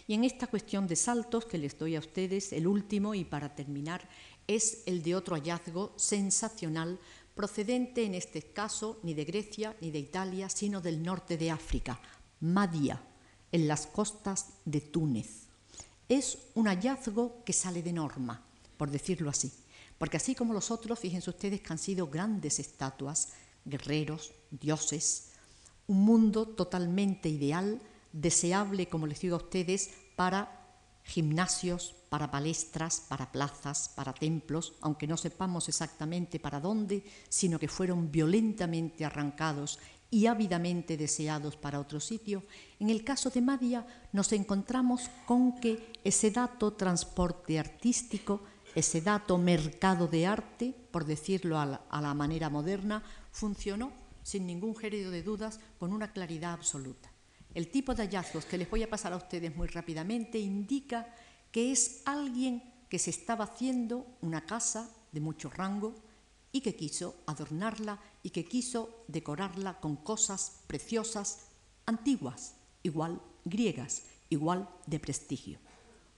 Y 0.07 0.15
en 0.15 0.23
esta 0.23 0.47
cuestión 0.47 0.87
de 0.87 0.95
saltos 0.95 1.45
que 1.45 1.59
les 1.59 1.77
doy 1.77 1.95
a 1.95 1.99
ustedes, 1.99 2.51
el 2.51 2.65
último 2.65 3.13
y 3.13 3.23
para 3.23 3.53
terminar 3.53 4.09
es 4.47 4.81
el 4.87 5.03
de 5.03 5.15
otro 5.15 5.35
hallazgo 5.35 5.93
sensacional 5.97 6.99
procedente 7.35 8.03
en 8.03 8.15
este 8.15 8.41
caso 8.41 8.99
ni 9.03 9.13
de 9.13 9.25
Grecia 9.25 9.75
ni 9.81 9.91
de 9.91 9.99
Italia, 9.99 10.49
sino 10.49 10.81
del 10.81 11.03
norte 11.03 11.37
de 11.37 11.51
África, 11.51 12.01
Madia 12.39 13.06
en 13.51 13.67
las 13.67 13.87
costas 13.87 14.47
de 14.65 14.81
Túnez. 14.81 15.47
Es 16.09 16.37
un 16.55 16.67
hallazgo 16.67 17.43
que 17.43 17.53
sale 17.53 17.81
de 17.83 17.93
norma, 17.93 18.41
por 18.77 18.91
decirlo 18.91 19.29
así, 19.29 19.51
porque 19.97 20.17
así 20.17 20.35
como 20.35 20.53
los 20.53 20.71
otros, 20.71 20.99
fíjense 20.99 21.29
ustedes 21.29 21.61
que 21.61 21.73
han 21.73 21.79
sido 21.79 22.07
grandes 22.07 22.59
estatuas, 22.59 23.29
guerreros, 23.65 24.31
dioses, 24.51 25.31
un 25.87 26.03
mundo 26.03 26.47
totalmente 26.47 27.29
ideal, 27.29 27.81
deseable, 28.13 28.87
como 28.87 29.07
les 29.07 29.19
digo 29.19 29.35
a 29.35 29.39
ustedes, 29.39 29.89
para 30.15 30.57
gimnasios, 31.03 31.95
para 32.09 32.29
palestras, 32.29 33.01
para 33.07 33.31
plazas, 33.31 33.89
para 33.95 34.13
templos, 34.13 34.73
aunque 34.81 35.07
no 35.07 35.17
sepamos 35.17 35.69
exactamente 35.69 36.39
para 36.39 36.59
dónde, 36.59 37.03
sino 37.29 37.59
que 37.59 37.67
fueron 37.67 38.11
violentamente 38.11 39.05
arrancados 39.05 39.79
y 40.09 40.27
ávidamente 40.27 40.95
deseados 40.95 41.57
para 41.57 41.79
otro 41.79 41.99
sitio, 41.99 42.43
en 42.79 42.89
el 42.89 43.03
caso 43.03 43.29
de 43.29 43.41
Madia 43.41 43.85
nos 44.13 44.31
encontramos 44.31 45.09
con 45.25 45.59
que 45.59 45.91
ese 46.03 46.31
dato 46.31 46.73
transporte 46.73 47.59
artístico, 47.59 48.41
ese 48.73 49.01
dato 49.01 49.37
mercado 49.37 50.07
de 50.07 50.25
arte, 50.25 50.73
por 50.91 51.05
decirlo 51.05 51.59
a 51.59 51.65
la, 51.65 52.13
manera 52.13 52.49
moderna, 52.49 53.03
funcionó 53.31 53.91
sin 54.23 54.47
ningún 54.47 54.75
género 54.75 55.11
de 55.11 55.23
dudas 55.23 55.59
con 55.79 55.91
una 55.91 56.11
claridad 56.11 56.53
absoluta. 56.53 57.11
El 57.53 57.69
tipo 57.69 57.95
de 57.95 58.03
hallazgos 58.03 58.45
que 58.45 58.57
les 58.57 58.69
voy 58.69 58.83
a 58.83 58.89
pasar 58.89 59.13
a 59.13 59.17
ustedes 59.17 59.55
muy 59.55 59.67
rápidamente 59.67 60.37
indica 60.37 61.07
que 61.51 61.71
es 61.71 62.01
alguien 62.05 62.63
que 62.89 62.99
se 62.99 63.09
estaba 63.09 63.45
haciendo 63.45 64.05
una 64.21 64.45
casa 64.45 64.89
de 65.11 65.19
mucho 65.19 65.49
rango, 65.49 65.95
y 66.51 66.61
que 66.61 66.75
quiso 66.75 67.15
adornarla 67.27 67.99
y 68.23 68.31
que 68.31 68.45
quiso 68.45 69.03
decorarla 69.07 69.79
con 69.79 69.95
cosas 69.95 70.63
preciosas, 70.67 71.47
antiguas, 71.85 72.55
igual 72.83 73.21
griegas, 73.45 74.03
igual 74.29 74.69
de 74.85 74.99
prestigio. 74.99 75.59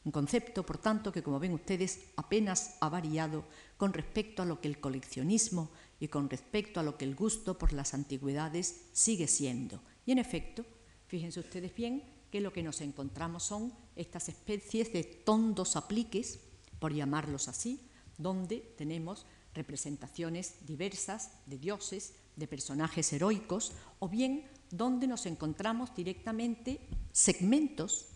Un 0.06 0.12
concepto, 0.12 0.66
por 0.66 0.78
tanto, 0.78 1.12
que 1.12 1.22
como 1.22 1.40
ven 1.40 1.54
ustedes 1.54 2.00
apenas 2.16 2.78
ha 2.80 2.90
variado 2.90 3.44
con 3.78 3.94
respecto 3.94 4.42
a 4.42 4.46
lo 4.46 4.62
que 4.62 4.68
el 4.68 4.80
coleccionismo 4.80 5.70
y 6.00 6.08
con 6.08 6.30
respecto 6.30 6.80
a 6.80 6.84
lo 6.84 6.98
que 6.98 7.06
el 7.06 7.16
gusto 7.16 7.58
por 7.58 7.74
las 7.74 7.94
antigüedades 7.94 8.86
sigue 8.94 9.28
siendo. 9.28 9.82
Y 10.06 10.12
en 10.12 10.20
efecto, 10.20 10.66
fíjense 11.08 11.40
ustedes 11.40 11.76
bien 11.76 12.04
que 12.32 12.42
lo 12.42 12.54
que 12.54 12.64
nos 12.64 12.82
encontramos 12.82 13.44
son 13.44 13.74
estas 13.96 14.30
especies 14.30 14.94
de 14.94 15.04
tondos 15.04 15.76
apliques, 15.76 16.40
por 16.80 16.94
llamarlos 16.94 17.48
así, 17.48 17.82
donde 18.18 18.60
tenemos 18.78 19.26
representaciones 19.54 20.66
diversas 20.66 21.32
de 21.46 21.58
dioses, 21.58 22.14
de 22.36 22.48
personajes 22.48 23.12
heroicos, 23.14 23.74
o 24.00 24.08
bien 24.08 24.46
donde 24.72 25.08
nos 25.08 25.26
encontramos 25.26 25.96
directamente 25.96 26.88
segmentos 27.12 28.08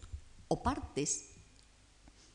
o 0.48 0.62
partes 0.62 1.30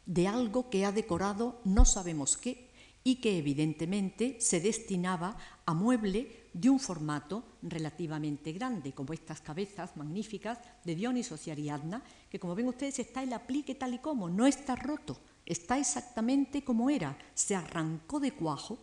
de 0.06 0.26
algo 0.26 0.70
que 0.70 0.84
ha 0.84 0.92
decorado 0.92 1.60
no 1.64 1.84
sabemos 1.84 2.36
qué 2.36 2.68
y 3.04 3.16
que 3.16 3.38
evidentemente 3.38 4.36
se 4.40 4.60
destinaba 4.60 5.36
a 5.64 5.74
mueble 5.74 6.48
de 6.52 6.70
un 6.70 6.80
formato 6.80 7.44
relativamente 7.62 8.52
grande, 8.52 8.92
como 8.92 9.12
estas 9.12 9.40
cabezas 9.40 9.96
magníficas 9.96 10.58
de 10.84 10.94
Dionisos 10.94 11.46
y 11.46 11.50
Ariadna, 11.50 12.02
que 12.28 12.40
como 12.40 12.54
ven 12.54 12.68
ustedes 12.68 12.98
está 12.98 13.22
el 13.22 13.32
aplique 13.32 13.74
tal 13.74 13.94
y 13.94 13.98
como, 13.98 14.28
no 14.28 14.46
está 14.46 14.74
roto, 14.74 15.20
está 15.46 15.78
exactamente 15.78 16.64
como 16.64 16.90
era, 16.90 17.16
se 17.34 17.54
arrancó 17.54 18.18
de 18.18 18.32
cuajo 18.32 18.78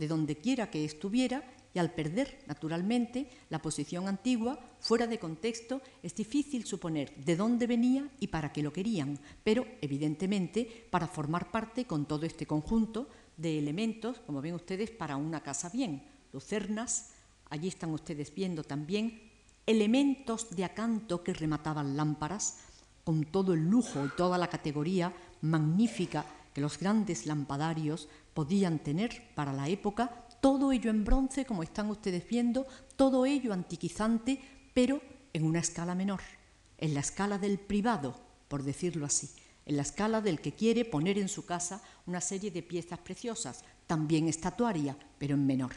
de 0.00 0.08
donde 0.08 0.36
quiera 0.36 0.70
que 0.70 0.82
estuviera 0.82 1.44
y 1.72 1.78
al 1.78 1.92
perder, 1.92 2.42
naturalmente, 2.46 3.28
la 3.50 3.62
posición 3.62 4.08
antigua, 4.08 4.58
fuera 4.80 5.06
de 5.06 5.20
contexto, 5.20 5.82
es 6.02 6.14
difícil 6.16 6.64
suponer 6.64 7.14
de 7.14 7.36
dónde 7.36 7.68
venía 7.68 8.08
y 8.18 8.26
para 8.26 8.50
qué 8.50 8.62
lo 8.62 8.72
querían, 8.72 9.20
pero 9.44 9.66
evidentemente 9.80 10.88
para 10.90 11.06
formar 11.06 11.52
parte 11.52 11.84
con 11.84 12.06
todo 12.06 12.26
este 12.26 12.46
conjunto 12.46 13.08
de 13.36 13.58
elementos, 13.58 14.18
como 14.26 14.40
ven 14.40 14.54
ustedes, 14.54 14.90
para 14.90 15.16
una 15.16 15.42
casa 15.42 15.68
bien. 15.68 16.02
Lucernas, 16.32 17.10
allí 17.50 17.68
están 17.68 17.90
ustedes 17.90 18.34
viendo 18.34 18.64
también 18.64 19.30
elementos 19.66 20.56
de 20.56 20.64
acanto 20.64 21.22
que 21.22 21.34
remataban 21.34 21.96
lámparas, 21.96 22.64
con 23.04 23.24
todo 23.24 23.54
el 23.54 23.68
lujo 23.68 24.04
y 24.04 24.16
toda 24.16 24.38
la 24.38 24.48
categoría 24.48 25.12
magnífica 25.42 26.24
que 26.52 26.60
los 26.60 26.78
grandes 26.78 27.26
lampadarios 27.26 28.08
podían 28.40 28.78
tener 28.78 29.20
para 29.34 29.52
la 29.52 29.68
época 29.68 30.24
todo 30.40 30.72
ello 30.72 30.88
en 30.88 31.04
bronce, 31.04 31.44
como 31.44 31.62
están 31.62 31.90
ustedes 31.90 32.26
viendo, 32.26 32.66
todo 32.96 33.26
ello 33.26 33.52
antiquizante, 33.52 34.40
pero 34.72 35.02
en 35.34 35.44
una 35.44 35.58
escala 35.58 35.94
menor, 35.94 36.22
en 36.78 36.94
la 36.94 37.00
escala 37.00 37.36
del 37.36 37.58
privado, 37.58 38.18
por 38.48 38.62
decirlo 38.62 39.04
así, 39.04 39.28
en 39.66 39.76
la 39.76 39.82
escala 39.82 40.22
del 40.22 40.40
que 40.40 40.52
quiere 40.52 40.86
poner 40.86 41.18
en 41.18 41.28
su 41.28 41.44
casa 41.44 41.82
una 42.06 42.22
serie 42.22 42.50
de 42.50 42.62
piezas 42.62 43.00
preciosas, 43.00 43.62
también 43.86 44.26
estatuaria, 44.26 44.96
pero 45.18 45.34
en 45.34 45.46
menor 45.46 45.72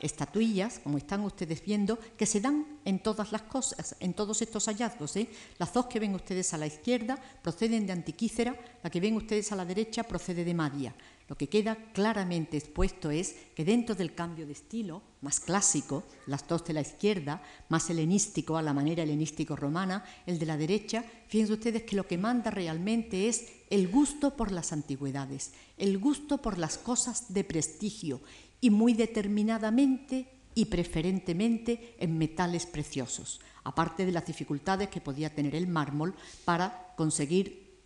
estatuillas, 0.00 0.78
como 0.78 0.98
están 0.98 1.20
ustedes 1.22 1.62
viendo, 1.64 1.98
que 2.16 2.26
se 2.26 2.40
dan 2.40 2.66
en 2.84 2.98
todas 3.00 3.32
las 3.32 3.42
cosas, 3.42 3.94
en 4.00 4.14
todos 4.14 4.42
estos 4.42 4.66
hallazgos. 4.66 5.16
¿eh? 5.16 5.28
Las 5.58 5.72
dos 5.72 5.86
que 5.86 6.00
ven 6.00 6.14
ustedes 6.14 6.52
a 6.54 6.58
la 6.58 6.66
izquierda 6.66 7.18
proceden 7.42 7.86
de 7.86 7.92
Antiquícera, 7.92 8.56
la 8.82 8.90
que 8.90 9.00
ven 9.00 9.16
ustedes 9.16 9.52
a 9.52 9.56
la 9.56 9.64
derecha 9.64 10.02
procede 10.02 10.44
de 10.44 10.54
Madia. 10.54 10.94
Lo 11.30 11.36
que 11.36 11.48
queda 11.48 11.76
claramente 11.92 12.56
expuesto 12.56 13.08
es 13.08 13.36
que 13.54 13.64
dentro 13.64 13.94
del 13.94 14.16
cambio 14.16 14.48
de 14.48 14.52
estilo, 14.52 15.00
más 15.20 15.38
clásico, 15.38 16.02
las 16.26 16.48
dos 16.48 16.64
de 16.64 16.72
la 16.72 16.80
izquierda, 16.80 17.40
más 17.68 17.88
helenístico 17.88 18.56
a 18.56 18.62
la 18.62 18.74
manera 18.74 19.04
helenístico-romana, 19.04 20.04
el 20.26 20.40
de 20.40 20.46
la 20.46 20.56
derecha, 20.56 21.04
fíjense 21.28 21.52
ustedes 21.52 21.84
que 21.84 21.94
lo 21.94 22.08
que 22.08 22.18
manda 22.18 22.50
realmente 22.50 23.28
es 23.28 23.46
el 23.70 23.86
gusto 23.86 24.36
por 24.36 24.50
las 24.50 24.72
antigüedades, 24.72 25.52
el 25.78 25.98
gusto 25.98 26.38
por 26.38 26.58
las 26.58 26.78
cosas 26.78 27.32
de 27.32 27.44
prestigio 27.44 28.20
y 28.60 28.70
muy 28.70 28.94
determinadamente 28.94 30.26
y 30.56 30.64
preferentemente 30.64 31.94
en 32.00 32.18
metales 32.18 32.66
preciosos, 32.66 33.40
aparte 33.62 34.04
de 34.04 34.10
las 34.10 34.26
dificultades 34.26 34.88
que 34.88 35.00
podía 35.00 35.32
tener 35.32 35.54
el 35.54 35.68
mármol 35.68 36.12
para 36.44 36.92
conseguir 36.96 37.78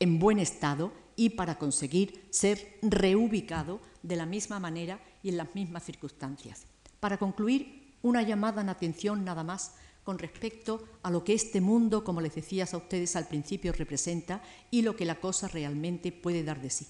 en 0.00 0.18
buen 0.18 0.40
estado 0.40 0.92
y 1.16 1.30
para 1.30 1.58
conseguir 1.58 2.26
ser 2.30 2.78
reubicado 2.82 3.80
de 4.02 4.16
la 4.16 4.26
misma 4.26 4.58
manera 4.58 5.00
y 5.22 5.28
en 5.30 5.36
las 5.36 5.54
mismas 5.54 5.84
circunstancias. 5.84 6.64
Para 7.00 7.18
concluir, 7.18 7.94
una 8.02 8.22
llamada 8.22 8.62
en 8.62 8.68
atención 8.68 9.24
nada 9.24 9.44
más 9.44 9.72
con 10.04 10.18
respecto 10.18 10.88
a 11.02 11.10
lo 11.10 11.22
que 11.22 11.34
este 11.34 11.60
mundo, 11.60 12.02
como 12.04 12.20
les 12.20 12.34
decía 12.34 12.66
a 12.72 12.76
ustedes 12.76 13.16
al 13.16 13.28
principio, 13.28 13.72
representa 13.72 14.42
y 14.70 14.82
lo 14.82 14.96
que 14.96 15.04
la 15.04 15.20
cosa 15.20 15.48
realmente 15.48 16.12
puede 16.12 16.42
dar 16.42 16.60
de 16.60 16.70
sí 16.70 16.86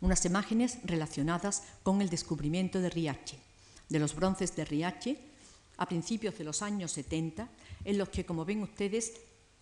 unas 0.00 0.24
imágenes 0.24 0.78
relacionadas 0.84 1.64
con 1.82 2.00
el 2.02 2.08
descubrimiento 2.08 2.80
de 2.80 2.90
Riache, 2.90 3.38
de 3.88 3.98
los 3.98 4.14
bronces 4.14 4.54
de 4.54 4.64
Riache, 4.64 5.18
a 5.76 5.86
principios 5.86 6.36
de 6.38 6.44
los 6.44 6.62
años 6.62 6.92
70, 6.92 7.48
en 7.84 7.98
los 7.98 8.08
que, 8.08 8.24
como 8.24 8.44
ven 8.44 8.62
ustedes, 8.62 9.14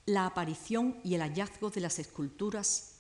la 0.07 0.27
aparición 0.27 0.99
y 1.05 1.15
el 1.15 1.23
hallazgo 1.23 1.71
de 1.71 1.81
las 1.81 1.99
esculturas 1.99 2.96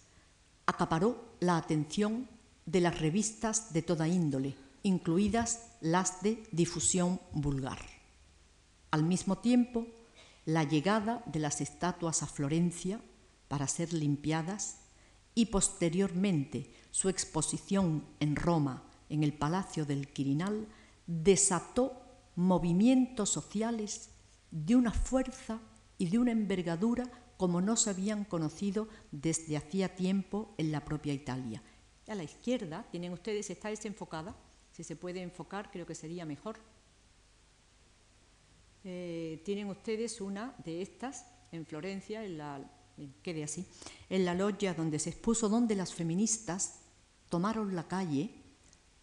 acaparó 0.66 1.24
la 1.40 1.56
atención 1.56 2.28
de 2.66 2.80
las 2.80 3.00
revistas 3.00 3.72
de 3.72 3.82
toda 3.82 4.08
índole, 4.08 4.56
incluidas 4.82 5.70
las 5.80 6.22
de 6.22 6.42
difusión 6.52 7.20
vulgar. 7.32 7.78
Al 8.90 9.04
mismo 9.04 9.38
tiempo, 9.38 9.86
la 10.44 10.64
llegada 10.64 11.22
de 11.26 11.40
las 11.40 11.60
estatuas 11.60 12.22
a 12.22 12.26
Florencia 12.26 13.00
para 13.48 13.68
ser 13.68 13.92
limpiadas 13.92 14.78
y 15.34 15.46
posteriormente 15.46 16.72
su 16.90 17.08
exposición 17.08 18.04
en 18.20 18.36
Roma, 18.36 18.82
en 19.08 19.22
el 19.22 19.32
Palacio 19.32 19.84
del 19.84 20.08
Quirinal, 20.08 20.66
desató 21.06 22.00
movimientos 22.34 23.30
sociales 23.30 24.10
de 24.50 24.76
una 24.76 24.92
fuerza 24.92 25.60
y 25.98 26.06
de 26.06 26.18
una 26.18 26.32
envergadura 26.32 27.10
como 27.36 27.60
no 27.60 27.76
se 27.76 27.90
habían 27.90 28.24
conocido 28.24 28.88
desde 29.10 29.56
hacía 29.56 29.94
tiempo 29.94 30.54
en 30.58 30.72
la 30.72 30.84
propia 30.84 31.12
Italia. 31.12 31.62
A 32.08 32.14
la 32.14 32.24
izquierda 32.24 32.86
tienen 32.90 33.12
ustedes, 33.12 33.50
está 33.50 33.68
desenfocada, 33.68 34.34
si 34.72 34.84
se 34.84 34.96
puede 34.96 35.22
enfocar 35.22 35.70
creo 35.70 35.86
que 35.86 35.94
sería 35.94 36.24
mejor. 36.24 36.58
Eh, 38.84 39.42
tienen 39.44 39.68
ustedes 39.68 40.20
una 40.20 40.54
de 40.64 40.82
estas 40.82 41.26
en 41.50 41.66
Florencia, 41.66 42.24
en 42.24 42.38
la, 42.38 42.70
quede 43.22 43.42
así, 43.42 43.66
en 44.08 44.24
la 44.24 44.34
loggia 44.34 44.74
donde 44.74 44.98
se 44.98 45.10
expuso, 45.10 45.48
donde 45.48 45.74
las 45.74 45.92
feministas 45.92 46.80
tomaron 47.28 47.74
la 47.74 47.88
calle 47.88 48.30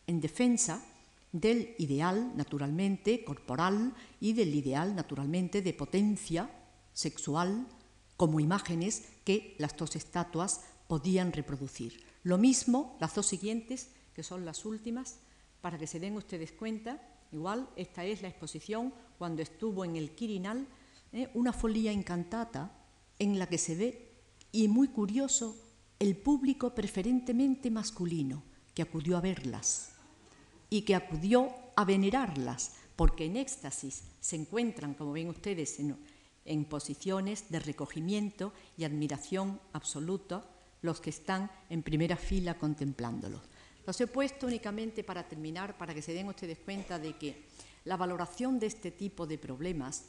en 0.08 0.22
defensa 0.22 0.84
del 1.32 1.76
ideal, 1.80 2.32
naturalmente, 2.36 3.24
corporal 3.24 3.94
y 4.22 4.34
del 4.34 4.54
ideal, 4.54 4.96
naturalmente, 4.96 5.62
de 5.62 5.74
potencia 5.74 6.50
sexual 6.94 7.68
como 8.18 8.40
imágenes 8.40 9.04
que 9.24 9.56
las 9.60 9.76
dos 9.76 9.96
estatuas 9.96 10.62
podían 10.88 11.32
reproducir. 11.32 12.04
Lo 12.24 12.38
mismo 12.38 12.98
las 13.00 13.16
dos 13.16 13.26
siguientes, 13.26 13.90
que 14.14 14.24
son 14.24 14.46
las 14.46 14.66
últimas, 14.66 15.20
para 15.62 15.78
que 15.78 15.88
se 15.88 16.00
den 16.00 16.16
ustedes 16.16 16.52
cuenta, 16.52 17.02
igual 17.32 17.70
esta 17.76 18.06
es 18.06 18.22
la 18.22 18.28
exposición 18.28 18.94
cuando 19.18 19.42
estuvo 19.42 19.86
en 19.86 19.96
el 19.96 20.12
Quirinal, 20.12 20.68
¿eh? 21.12 21.30
una 21.34 21.54
folía 21.54 21.92
encantata 21.92 22.72
en 23.20 23.40
la 23.40 23.48
que 23.48 23.58
se 23.58 23.76
ve, 23.76 24.12
y 24.52 24.68
muy 24.68 24.90
curioso, 24.90 25.58
el 26.00 26.18
público 26.18 26.76
preferentemente 26.76 27.72
masculino 27.72 28.44
que 28.74 28.82
acudió 28.82 29.18
a 29.18 29.22
verlas 29.22 29.94
y 30.70 30.82
que 30.82 30.96
acudió 30.96 31.50
a 31.76 31.86
venerarlas, 31.86 32.74
porque 32.96 33.26
en 33.26 33.38
éxtasis 33.38 34.04
se 34.20 34.36
encuentran, 34.36 34.94
como 34.94 35.14
ven 35.14 35.30
ustedes, 35.30 35.80
en, 35.80 35.98
posiciones 36.66 37.50
de 37.50 37.60
recogimiento 37.60 38.54
y 38.78 38.84
admiración 38.84 39.60
absoluta 39.72 40.46
los 40.82 41.00
que 41.00 41.10
están 41.10 41.50
en 41.70 41.84
primera 41.84 42.18
fila 42.18 42.58
contemplándolos. 42.58 43.42
Los 43.86 44.00
he 44.00 44.08
puesto 44.08 44.48
únicamente 44.48 45.04
para 45.04 45.28
terminar, 45.28 45.78
para 45.78 45.94
que 45.94 46.02
se 46.02 46.14
den 46.14 46.28
ustedes 46.28 46.60
cuenta 46.60 47.00
de 47.00 47.18
que 47.18 47.46
la 47.86 47.98
valoración 47.98 48.60
de 48.60 48.68
este 48.68 48.92
tipo 48.92 49.28
de 49.28 49.38
problemas, 49.38 50.06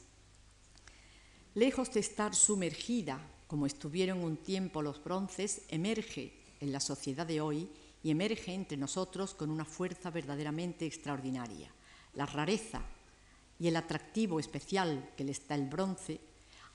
lejos 1.53 1.91
de 1.93 1.99
estar 1.99 2.35
sumergida 2.35 3.19
como 3.47 3.65
estuvieron 3.65 4.23
un 4.23 4.37
tiempo 4.37 4.81
los 4.81 5.03
bronces, 5.03 5.63
emerge 5.69 6.33
en 6.59 6.71
la 6.71 6.79
sociedad 6.79 7.25
de 7.25 7.41
hoy 7.41 7.69
y 8.03 8.11
emerge 8.11 8.53
entre 8.53 8.77
nosotros 8.77 9.33
con 9.33 9.49
una 9.49 9.65
fuerza 9.65 10.09
verdaderamente 10.09 10.85
extraordinaria. 10.85 11.71
La 12.13 12.25
rareza 12.25 12.81
y 13.59 13.67
el 13.67 13.75
atractivo 13.75 14.39
especial 14.39 15.11
que 15.15 15.23
le 15.23 15.31
está 15.31 15.55
el 15.55 15.67
bronce 15.67 16.19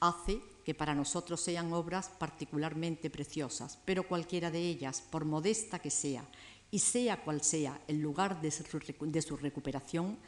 hace 0.00 0.40
que 0.64 0.74
para 0.74 0.94
nosotros 0.94 1.40
sean 1.40 1.72
obras 1.72 2.08
particularmente 2.08 3.10
preciosas, 3.10 3.78
pero 3.84 4.06
cualquiera 4.08 4.50
de 4.50 4.60
ellas, 4.60 5.02
por 5.10 5.24
modesta 5.24 5.78
que 5.78 5.90
sea, 5.90 6.24
y 6.70 6.78
sea 6.78 7.22
cual 7.22 7.42
sea 7.42 7.80
el 7.88 8.00
lugar 8.00 8.40
de 8.40 8.50
su, 8.50 9.36
recuperación, 9.36 10.18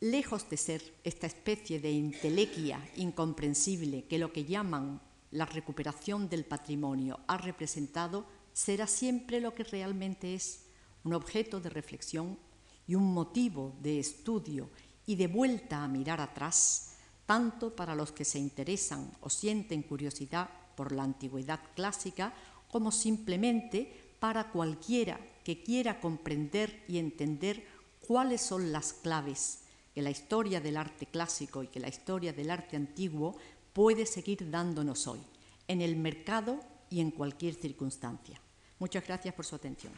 lejos 0.00 0.48
de 0.48 0.56
ser 0.56 0.94
esta 1.04 1.26
especie 1.26 1.78
de 1.78 1.90
intelequia 1.90 2.80
incomprensible 2.96 4.04
que 4.04 4.18
lo 4.18 4.32
que 4.32 4.44
llaman 4.44 5.00
la 5.30 5.44
recuperación 5.44 6.28
del 6.28 6.44
patrimonio 6.44 7.20
ha 7.28 7.36
representado 7.36 8.24
será 8.52 8.86
siempre 8.86 9.40
lo 9.40 9.54
que 9.54 9.64
realmente 9.64 10.34
es, 10.34 10.64
un 11.04 11.14
objeto 11.14 11.60
de 11.60 11.70
reflexión 11.70 12.38
y 12.86 12.94
un 12.94 13.12
motivo 13.12 13.76
de 13.80 14.00
estudio 14.00 14.68
y 15.10 15.16
de 15.16 15.26
vuelta 15.26 15.82
a 15.82 15.88
mirar 15.88 16.20
atrás, 16.20 16.92
tanto 17.26 17.74
para 17.74 17.96
los 17.96 18.12
que 18.12 18.24
se 18.24 18.38
interesan 18.38 19.10
o 19.20 19.28
sienten 19.28 19.82
curiosidad 19.82 20.48
por 20.76 20.92
la 20.92 21.02
antigüedad 21.02 21.58
clásica, 21.74 22.32
como 22.70 22.92
simplemente 22.92 24.14
para 24.20 24.52
cualquiera 24.52 25.18
que 25.42 25.64
quiera 25.64 25.98
comprender 25.98 26.84
y 26.86 26.98
entender 26.98 27.66
cuáles 28.06 28.40
son 28.40 28.70
las 28.70 28.92
claves 28.92 29.62
que 29.92 30.00
la 30.00 30.10
historia 30.10 30.60
del 30.60 30.76
arte 30.76 31.06
clásico 31.06 31.64
y 31.64 31.66
que 31.66 31.80
la 31.80 31.88
historia 31.88 32.32
del 32.32 32.48
arte 32.48 32.76
antiguo 32.76 33.36
puede 33.72 34.06
seguir 34.06 34.48
dándonos 34.48 35.08
hoy, 35.08 35.18
en 35.66 35.80
el 35.80 35.96
mercado 35.96 36.60
y 36.88 37.00
en 37.00 37.10
cualquier 37.10 37.54
circunstancia. 37.54 38.40
Muchas 38.78 39.04
gracias 39.04 39.34
por 39.34 39.44
su 39.44 39.56
atención. 39.56 39.92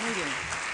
Muy 0.00 0.14
bien. 0.14 0.73